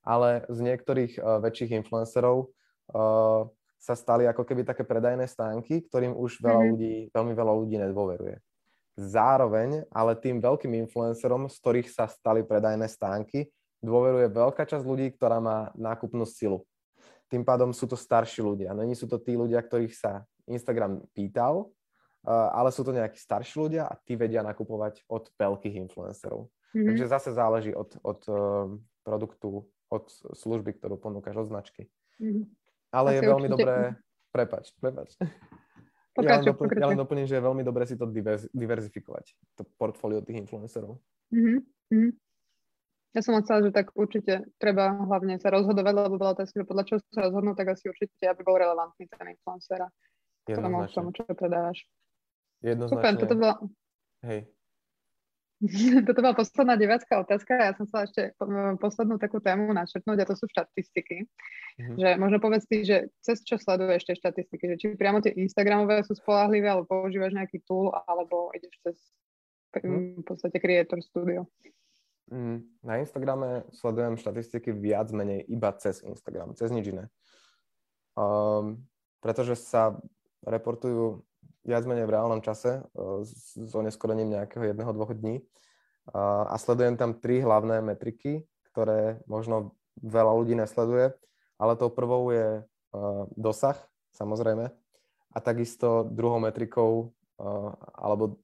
[0.00, 3.44] ale z niektorých uh, väčších influencerov uh,
[3.76, 6.70] sa stali ako keby také predajné stánky, ktorým už veľa mm-hmm.
[6.72, 8.36] ľudí, veľmi veľa ľudí nedôveruje.
[8.98, 13.48] Zároveň ale tým veľkým influencerom, z ktorých sa stali predajné stánky,
[13.80, 16.66] dôveruje veľká časť ľudí, ktorá má nákupnú silu.
[17.30, 18.74] Tým pádom sú to starší ľudia.
[18.74, 21.70] Není sú to tí ľudia, ktorých sa Instagram pýtal,
[22.26, 26.50] ale sú to nejakí starší ľudia a tí vedia nakupovať od veľkých influencerov.
[26.70, 26.86] Mm-hmm.
[26.86, 28.36] Takže zase záleží od, od eh,
[29.02, 30.06] produktu, od
[30.36, 31.90] služby, ktorú ponúkaš, od značky.
[32.22, 32.44] Mm-hmm.
[32.94, 33.54] Ale Asi je veľmi určite...
[33.58, 33.76] dobré...
[34.30, 35.18] Prepač, prepač.
[36.20, 39.24] Pokračuj, ja, len doplň, ja len doplním, že je veľmi dobré si to diverz, diverzifikovať,
[39.56, 41.00] to portfólio tých influencerov.
[41.32, 42.12] Mm-hmm.
[43.10, 46.84] Ja som chcela, že tak určite treba hlavne sa rozhodovať, lebo bola otázka, že podľa
[46.86, 49.82] čoho sa rozhodnú, tak asi určite, aby bol relevantný ten influencer
[50.46, 51.82] tomu, tomu, čo predávaš.
[52.62, 53.02] Jednoznačne.
[53.02, 53.54] Super, toto bola...
[54.22, 54.46] Hej.
[56.08, 57.52] Toto bola posledná divácká otázka.
[57.52, 58.22] Ja som chcela ešte
[58.80, 61.28] poslednú takú tému načrtnúť a to sú štatistiky.
[61.76, 61.96] Mm-hmm.
[62.00, 64.72] Že možno povedz ty, že cez čo sleduješ tie štatistiky?
[64.72, 68.96] Že či priamo tie Instagramové sú spolahlivé, alebo používaš nejaký tool, alebo ideš cez
[69.76, 70.24] mm-hmm.
[70.24, 71.44] v podstate Creator Studio?
[72.32, 77.04] Mm, na Instagrame sledujem štatistiky viac menej iba cez Instagram, cez nič iné.
[78.16, 78.80] Um,
[79.20, 79.92] pretože sa
[80.40, 81.20] reportujú
[81.64, 85.44] viac menej v reálnom čase uh, s oneskorením nejakého jedného, dvoch dní.
[86.10, 88.42] A sledujem tam tri hlavné metriky,
[88.72, 91.14] ktoré možno veľa ľudí nesleduje,
[91.60, 93.78] ale tou prvou je uh, dosah,
[94.16, 94.74] samozrejme,
[95.30, 97.14] a takisto druhou metrikou
[97.94, 98.42] alebo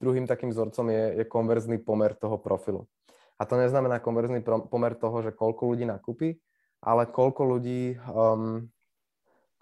[0.00, 2.88] druhým takým vzorcom je, je konverzný pomer toho profilu.
[3.38, 6.40] A to neznamená konverzný pomer toho, že koľko ľudí nakúpi,
[6.82, 8.66] ale koľko ľudí um,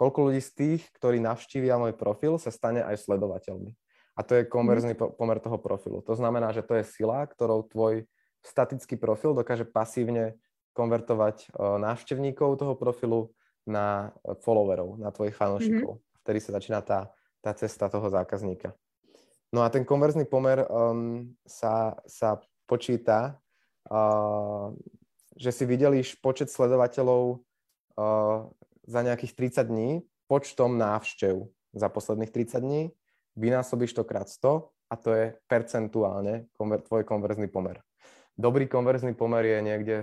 [0.00, 3.76] koľko ľudí z tých, ktorí navštívia môj profil, sa stane aj sledovateľmi.
[4.16, 5.20] A to je konverzný mhm.
[5.20, 6.00] pomer toho profilu.
[6.08, 8.08] To znamená, že to je sila, ktorou tvoj
[8.40, 10.40] statický profil dokáže pasívne
[10.72, 13.36] konvertovať e, návštevníkov toho profilu
[13.68, 16.00] na followerov, na tvojich fanúšikov.
[16.00, 16.20] Mm-hmm.
[16.24, 17.12] Vtedy sa začína tá,
[17.44, 18.72] tá cesta toho zákazníka.
[19.52, 23.36] No a ten konverzný pomer um, sa, sa počíta,
[23.90, 24.72] uh,
[25.36, 27.42] že si videliš počet sledovateľov
[27.98, 28.46] uh,
[28.90, 29.90] za nejakých 30 dní
[30.26, 32.82] počtom návštev za posledných 30 dní,
[33.38, 37.78] vynásobíš to krát 100 a to je percentuálne konver- tvoj konverzný pomer.
[38.34, 39.96] Dobrý konverzný pomer je niekde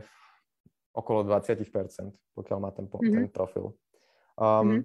[0.96, 1.60] okolo 20%,
[2.32, 3.28] pokiaľ má ten, po- mm-hmm.
[3.28, 3.76] ten profil.
[4.40, 4.82] Um, mm-hmm.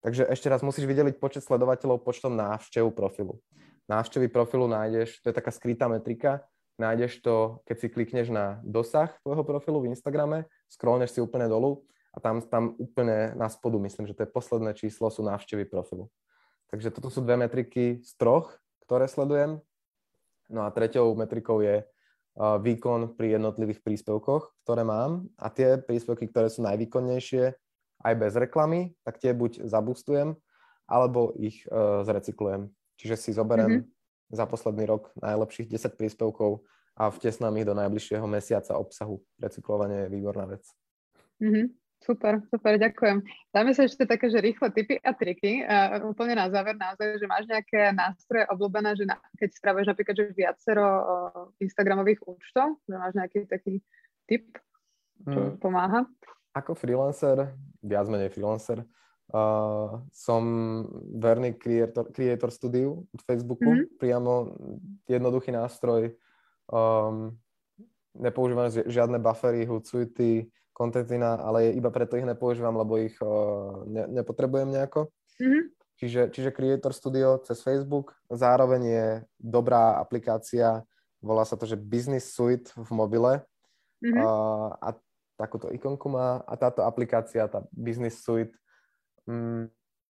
[0.00, 3.40] Takže ešte raz musíš vydeliť počet sledovateľov počtom návštev profilu.
[3.88, 6.44] Návštevy profilu nájdeš, to je taká skrytá metrika,
[6.80, 11.84] nájdeš to, keď si klikneš na dosah tvojho profilu v Instagrame, scrollneš si úplne dolu
[12.10, 16.10] a tam, tam úplne na spodu, myslím, že to je posledné číslo, sú návštevy profilu.
[16.70, 19.62] Takže toto sú dve metriky z troch, ktoré sledujem.
[20.50, 21.86] No a treťou metrikou je
[22.38, 27.54] výkon pri jednotlivých príspevkoch, ktoré mám a tie príspevky, ktoré sú najvýkonnejšie,
[28.00, 30.32] aj bez reklamy, tak tie buď zabustujem,
[30.88, 32.72] alebo ich uh, zrecyklujem.
[32.96, 34.34] Čiže si zoberiem mm-hmm.
[34.34, 36.64] za posledný rok najlepších 10 príspevkov
[36.96, 39.20] a vtesnám ich do najbližšieho mesiaca obsahu.
[39.36, 40.64] Recyklovanie je výborná vec.
[41.44, 41.66] Mm-hmm.
[42.00, 43.20] Super, super, ďakujem.
[43.52, 45.60] Dáme sa ešte také, že rýchle tipy a triky.
[45.60, 50.16] Uh, úplne na záver naozaj, že máš nejaké nástroje obľúbené, že na, keď spravuješ napríklad
[50.16, 51.02] že viacero uh,
[51.60, 53.84] Instagramových účtov, že máš nejaký taký
[54.24, 54.48] tip,
[55.28, 55.60] čo hmm.
[55.60, 56.08] pomáha?
[56.56, 57.52] Ako freelancer,
[57.84, 58.80] viac menej freelancer,
[59.36, 60.42] uh, som
[61.20, 64.00] verný creator, creator studiu od Facebooku, mm-hmm.
[64.00, 64.56] priamo
[65.04, 66.16] jednoduchý nástroj,
[66.72, 67.36] um,
[68.16, 70.48] nepoužívam žiadne buffery, hootsuity,
[70.80, 75.12] kontentina, ale iba preto ich nepoužívam, lebo ich uh, ne, nepotrebujem nejako.
[75.36, 75.62] Mm-hmm.
[76.00, 78.16] Čiže, čiže Creator Studio cez Facebook.
[78.32, 80.80] Zároveň je dobrá aplikácia,
[81.20, 83.44] volá sa to, že Business Suite v mobile.
[84.00, 84.24] Mm-hmm.
[84.24, 84.96] Uh, a
[85.36, 86.40] takúto ikonku má.
[86.48, 88.56] A táto aplikácia, tá Business Suite,
[89.28, 89.68] um,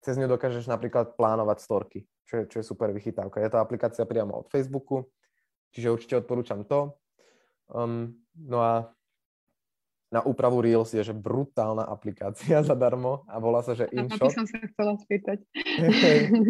[0.04, 3.40] cez ňu dokážeš napríklad plánovať storky, čo je, čo je super vychytávka.
[3.40, 5.08] Je to aplikácia priamo od Facebooku,
[5.72, 6.92] čiže určite odporúčam to.
[7.72, 8.92] Um, no a
[10.10, 14.26] na úpravu Reels je, že brutálna aplikácia zadarmo a volá sa, že InShot.
[14.26, 15.38] A som sa chcela spýtať.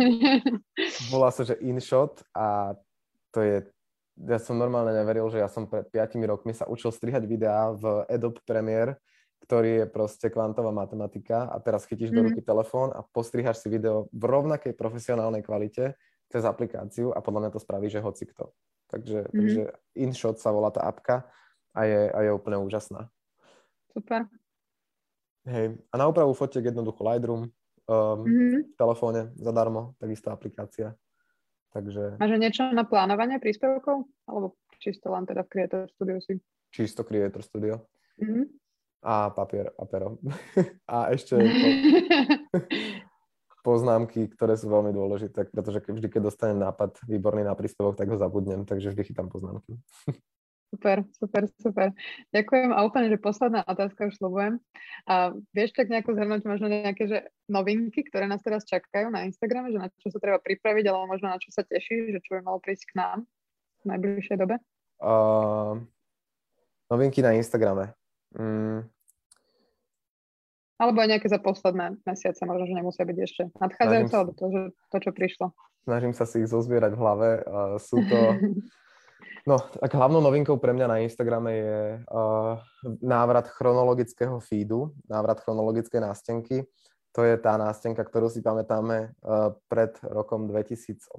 [1.12, 2.74] volá sa, že InShot a
[3.31, 3.57] to je,
[4.16, 8.09] ja som normálne neveril, že ja som pred 5 rokmi sa učil strihať videá v
[8.09, 8.99] Adobe Premiere,
[9.45, 12.16] ktorý je proste kvantová matematika a teraz chytíš mm.
[12.16, 12.27] do mhm.
[12.32, 16.01] ruky telefón a postrihaš si video v rovnakej profesionálnej kvalite
[16.32, 18.57] cez aplikáciu a podľa mňa to spraví, že hoci kto.
[18.89, 19.37] Takže, mm.
[19.37, 19.62] takže
[20.01, 21.28] InShot sa volá tá apka
[21.77, 23.11] a je, a je úplne úžasná.
[23.90, 24.30] Super.
[25.48, 27.48] Hej, a na úpravu fotiek jednoducho Lightroom, um,
[28.22, 28.70] mm-hmm.
[28.70, 30.94] v telefóne zadarmo, takisto aplikácia.
[31.70, 32.18] Takže...
[32.18, 34.10] Máš niečo na plánovanie príspevkov?
[34.26, 36.42] Alebo čisto len teda v Creator Studio si?
[36.74, 37.86] Čisto Creator Studio.
[38.18, 38.44] Mm-hmm.
[39.06, 40.18] A papier a pero.
[40.94, 41.38] a ešte
[43.66, 48.16] poznámky, ktoré sú veľmi dôležité, pretože vždy, keď dostanem nápad výborný na príspevok, tak ho
[48.16, 49.76] zabudnem, takže vždy chytám poznámky.
[50.70, 51.88] Super, super, super.
[52.30, 54.62] Ďakujem a úplne, že posledná otázka už slovujem.
[55.10, 57.18] A vieš tak nejako zhrnúť možno nejaké že
[57.51, 61.34] novinky, ktoré nás teraz čakajú na Instagrame, že na čo sa treba pripraviť, alebo možno
[61.34, 63.18] na čo sa teší, že čo by malo prísť k nám
[63.82, 64.62] v najbližšej dobe?
[65.02, 65.82] Uh,
[66.86, 67.90] novinky na Instagrame.
[68.38, 68.86] Mm.
[70.78, 74.62] Alebo aj nejaké za posledné mesiace, možno, že nemusia byť ešte nadchádzajúce, alebo to, že
[74.86, 75.47] to, čo prišlo.
[75.82, 77.28] Snažím sa si ich zozbierať v hlave.
[77.42, 78.18] Uh, sú to
[79.48, 82.60] No, tak hlavnou novinkou pre mňa na Instagrame je uh,
[83.01, 86.68] návrat chronologického feedu, návrat chronologickej nástenky.
[87.10, 91.10] To je tá nástenka, ktorú si pamätáme uh, pred rokom 2018,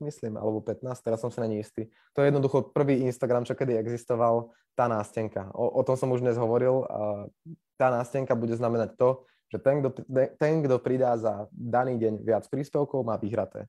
[0.00, 1.92] myslím, alebo 15, teraz som si není istý.
[2.16, 5.52] To je jednoducho prvý Instagram, čo kedy existoval, tá nástenka.
[5.52, 6.88] O, o tom som už dnes hovoril.
[6.88, 7.28] Uh,
[7.76, 10.06] tá nástenka bude znamenať to, že ten, kto,
[10.38, 13.66] ten, kto pridá za daný deň viac príspevkov, má vyhraté.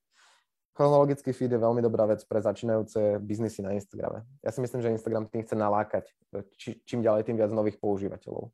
[0.71, 4.23] Chronologický feed je veľmi dobrá vec pre začínajúce biznisy na Instagrame.
[4.39, 6.07] Ja si myslím, že Instagram tým chce nalákať
[6.55, 8.47] či, čím ďalej, tým viac nových používateľov.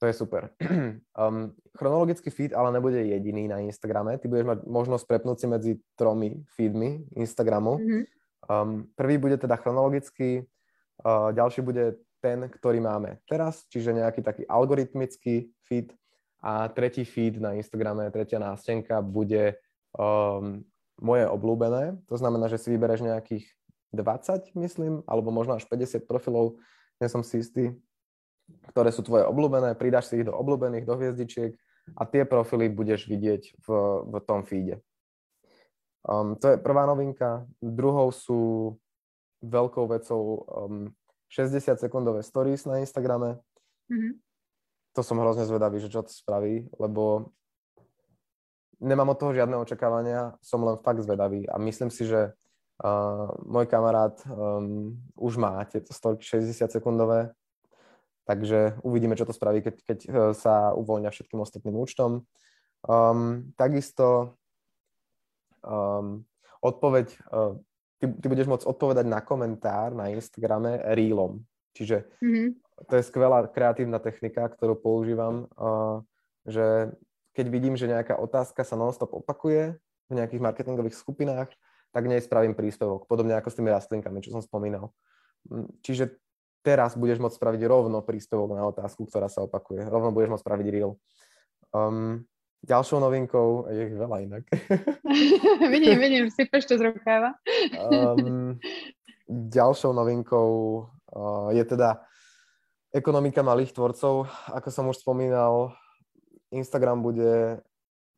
[0.00, 0.52] To je super.
[1.14, 4.18] Um, chronologický feed ale nebude jediný na Instagrame.
[4.18, 7.78] Ty budeš mať možnosť prepnúť si medzi tromi feedmi Instagramu.
[7.78, 8.02] Mm-hmm.
[8.50, 10.42] Um, prvý bude teda chronologický,
[11.06, 15.94] uh, ďalší bude ten, ktorý máme teraz, čiže nejaký taký algoritmický feed
[16.42, 19.54] a tretí feed na Instagrame, tretia nástenka bude
[19.94, 20.66] um,
[21.00, 21.98] moje obľúbené.
[22.10, 23.44] To znamená, že si vybereš nejakých
[23.94, 26.58] 20, myslím, alebo možno až 50 profilov,
[26.98, 27.74] nie som si istý,
[28.70, 31.54] ktoré sú tvoje obľúbené, pridáš si ich do obľúbených, do hviezdičiek
[31.94, 33.68] a tie profily budeš vidieť v,
[34.08, 34.82] v tom feede.
[36.04, 37.48] Um, to je prvá novinka.
[37.64, 38.74] Druhou sú
[39.40, 40.92] veľkou vecou um,
[41.32, 43.40] 60-sekundové stories na Instagrame.
[43.88, 44.12] Mm-hmm.
[44.94, 47.34] To som hrozne zvedavý, že čo to spraví, lebo
[48.84, 53.64] nemám od toho žiadne očakávania, som len fakt zvedavý a myslím si, že uh, môj
[53.64, 57.32] kamarát um, už má tieto stovky 60 sekundové,
[58.28, 62.28] takže uvidíme, čo to spraví, keď, keď uh, sa uvoľňa všetkým ostatným účtom.
[62.84, 64.36] Um, takisto
[65.64, 66.28] um,
[66.60, 67.56] odpoveď, uh,
[67.96, 71.40] ty, ty budeš môcť odpovedať na komentár na Instagrame reelom,
[71.72, 72.48] čiže mm-hmm.
[72.84, 76.04] to je skvelá kreatívna technika, ktorú používam, uh,
[76.44, 76.92] že
[77.34, 79.74] keď vidím, že nejaká otázka sa non-stop opakuje
[80.06, 81.50] v nejakých marketingových skupinách,
[81.90, 84.90] tak nej spravím príspevok, podobne ako s tými rastlinkami, čo som spomínal.
[85.50, 86.18] Mm, čiže
[86.64, 89.86] teraz budeš môcť spraviť rovno príspevok na otázku, ktorá sa opakuje.
[89.86, 90.98] Rovno budeš môcť spraviť reel.
[91.70, 92.26] Um,
[92.64, 94.42] ďalšou novinkou, je veľa inak.
[95.74, 97.36] vidím, vidím, si to z rukáva.
[97.78, 98.56] um,
[99.28, 100.50] ďalšou novinkou
[101.14, 102.00] uh, je teda
[102.94, 104.26] ekonomika malých tvorcov.
[104.50, 105.76] Ako som už spomínal,
[106.54, 107.60] Instagram bude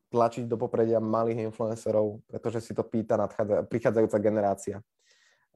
[0.07, 3.19] tlačiť do popredia malých influencerov, pretože si to pýta
[3.67, 4.77] prichádzajúca generácia.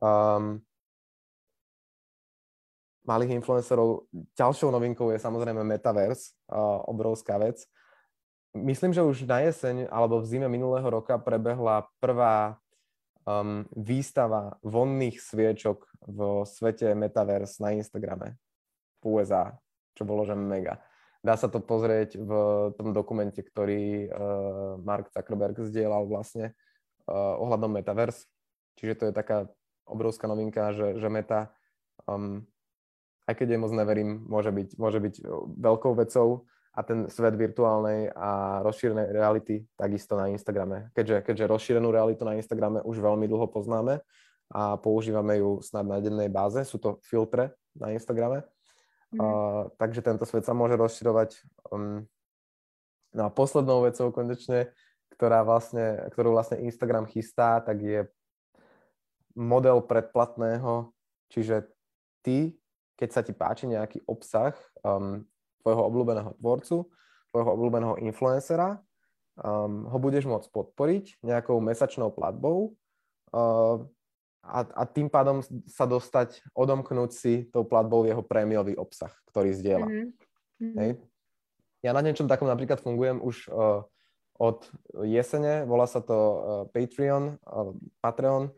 [0.04, 0.60] Um,
[3.08, 4.06] malých influencerov.
[4.36, 7.64] Ďalšou novinkou je samozrejme Metaverse, uh, obrovská vec.
[8.52, 12.60] Myslím, že už na jeseň alebo v zime minulého roka prebehla prvá
[13.24, 18.36] um, výstava vonných sviečok v svete Metaverse na Instagrame
[19.00, 19.56] v USA,
[19.96, 20.84] čo bolo že mega.
[21.22, 22.32] Dá sa to pozrieť v
[22.74, 26.58] tom dokumente, ktorý uh, Mark Zuckerberg zdieľal vlastne
[27.06, 28.26] uh, ohľadom Metaverse.
[28.82, 29.46] Čiže to je taká
[29.86, 31.54] obrovská novinka, že, že Meta,
[32.10, 32.42] um,
[33.30, 35.16] aj keď jej moc neverím, môže byť, môže byť
[35.62, 40.90] veľkou vecou a ten svet virtuálnej a rozšírenej reality takisto na Instagrame.
[40.96, 44.00] Keďže, keďže rozšírenú realitu na Instagrame už veľmi dlho poznáme
[44.52, 48.42] a používame ju snad na dennej báze, sú to filtre na Instagrame,
[49.12, 49.20] Mm.
[49.20, 51.44] Uh, takže tento svet sa môže rozširovať.
[51.68, 52.08] Um,
[53.12, 54.72] no a poslednou vecou konečne,
[55.20, 58.08] ktorá vlastne, ktorú vlastne Instagram chystá, tak je
[59.36, 60.92] model predplatného,
[61.32, 61.68] čiže
[62.24, 62.56] ty,
[63.00, 65.24] keď sa ti páči nejaký obsah um,
[65.64, 66.88] tvojho obľúbeného tvorcu,
[67.32, 68.80] tvojho obľúbeného influencera,
[69.40, 72.76] um, ho budeš môcť podporiť nejakou mesačnou platbou
[73.32, 73.84] uh,
[74.42, 79.88] a, a tým pádom sa dostať, odomknúť si tou platbou jeho prémiový obsah, ktorý zdieľa.
[79.88, 80.76] Mm-hmm.
[80.82, 80.92] Hej.
[81.82, 83.86] Ja na niečom takom napríklad fungujem už uh,
[84.42, 84.66] od
[85.06, 86.38] jesene, volá sa to uh,
[86.74, 88.50] Patreon, uh, Patreon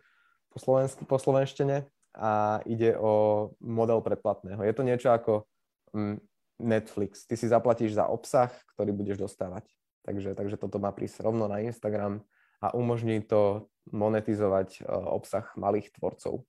[0.52, 4.64] po, slovensky, po slovenštine a ide o model predplatného.
[4.64, 5.44] Je to niečo ako
[5.92, 6.20] um,
[6.60, 7.28] Netflix.
[7.28, 9.68] Ty si zaplatíš za obsah, ktorý budeš dostávať.
[10.04, 12.24] Takže, takže toto má prísť rovno na Instagram
[12.60, 16.48] a umožní to monetizovať uh, obsah malých tvorcov.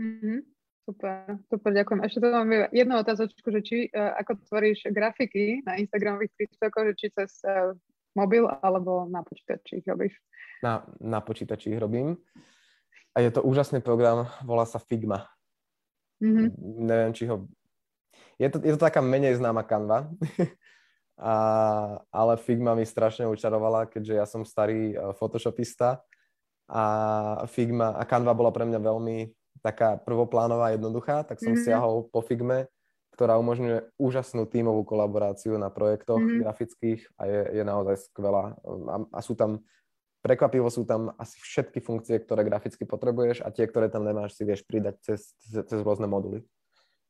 [0.00, 0.38] Mm-hmm.
[0.82, 2.00] Super, super, ďakujem.
[2.02, 6.94] Ešte to mám jednu otázočku, že či uh, ako tvoríš grafiky na Instagramových príspevkoch, že
[6.98, 7.70] či cez uh,
[8.18, 10.16] mobil alebo na počítači ich robíš?
[10.64, 12.18] Na, na počítači ich robím.
[13.12, 15.28] A je to úžasný program, volá sa Figma.
[16.24, 16.48] Mm-hmm.
[16.88, 17.46] Neviem, či ho...
[18.40, 20.08] Je to, je to taká menej známa kanva,
[21.20, 21.34] a,
[22.08, 26.00] ale Figma mi strašne učarovala, keďže ja som starý photoshopista
[26.68, 26.82] a
[27.50, 29.16] Figma a Canva bola pre mňa veľmi
[29.62, 31.64] taká prvoplánová, jednoduchá, tak som mm-hmm.
[31.64, 32.66] siahol po Figme,
[33.14, 36.42] ktorá umožňuje úžasnú tímovú kolaboráciu na projektoch mm-hmm.
[36.42, 38.58] grafických a je, je naozaj skvelá.
[38.90, 39.62] A, a sú tam,
[40.24, 44.42] prekvapivo sú tam asi všetky funkcie, ktoré graficky potrebuješ a tie, ktoré tam nemáš, si
[44.42, 46.42] vieš pridať cez, cez, cez rôzne moduly.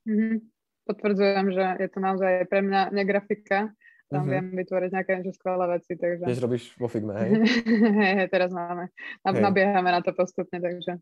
[0.05, 0.37] Mm-hmm.
[0.83, 3.71] Potvrdzujem, že je to naozaj pre mňa negrafika,
[4.13, 4.35] tam uh-huh.
[4.37, 6.25] viem vytvoriť nejaké skvelé veci, takže...
[6.29, 7.31] Tiež robíš vo Figme, hej?
[8.05, 8.93] hej, hej, teraz máme.
[9.25, 9.45] Nab- hej.
[9.49, 11.01] Nabiehame na to postupne, takže...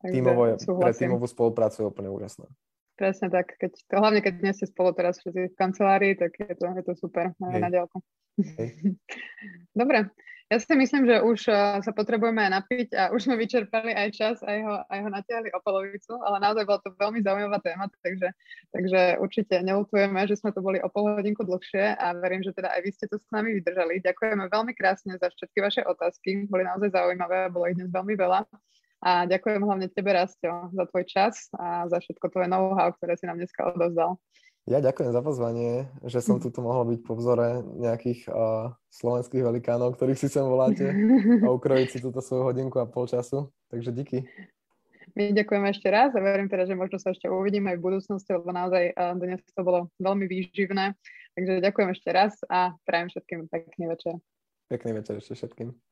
[0.00, 2.48] takže Tímovo je, pre tímovú spoluprácu je úplne úžasné.
[2.98, 6.66] Presne tak, keď, hlavne keď nie ste spolu teraz všetci v kancelárii, tak je to,
[6.72, 8.02] je to super aj na diálku.
[9.78, 10.10] Dobre,
[10.48, 14.08] ja si myslím, že už uh, sa potrebujeme aj napiť a už sme vyčerpali aj
[14.16, 17.84] čas, aj ho, aj ho natiahli o polovicu, ale naozaj bola to veľmi zaujímavá téma,
[18.00, 18.32] takže,
[18.72, 22.72] takže určite neutujeme, že sme tu boli o pol hodinku dlhšie a verím, že teda
[22.72, 24.00] aj vy ste to s nami vydržali.
[24.00, 28.48] Ďakujeme veľmi krásne za všetky vaše otázky, boli naozaj zaujímavé, bolo ich dnes veľmi veľa.
[28.98, 33.30] A ďakujem hlavne tebe, Rastio, za tvoj čas a za všetko tvoje know-how, ktoré si
[33.30, 34.18] nám dneska odozdal.
[34.68, 39.96] Ja ďakujem za pozvanie, že som tu mohol byť po vzore nejakých uh, slovenských velikánov,
[39.96, 40.92] ktorých si sem voláte
[41.40, 43.48] a ukrojiť si túto svoju hodinku a pol času.
[43.72, 44.28] Takže díky.
[45.16, 48.28] My ďakujeme ešte raz a verím teda, že možno sa ešte uvidíme aj v budúcnosti,
[48.28, 50.92] lebo naozaj uh, dnes to bolo veľmi výživné.
[51.32, 54.20] Takže ďakujem ešte raz a prajem všetkým pekný večer.
[54.68, 55.87] Pekný večer ešte všetkým.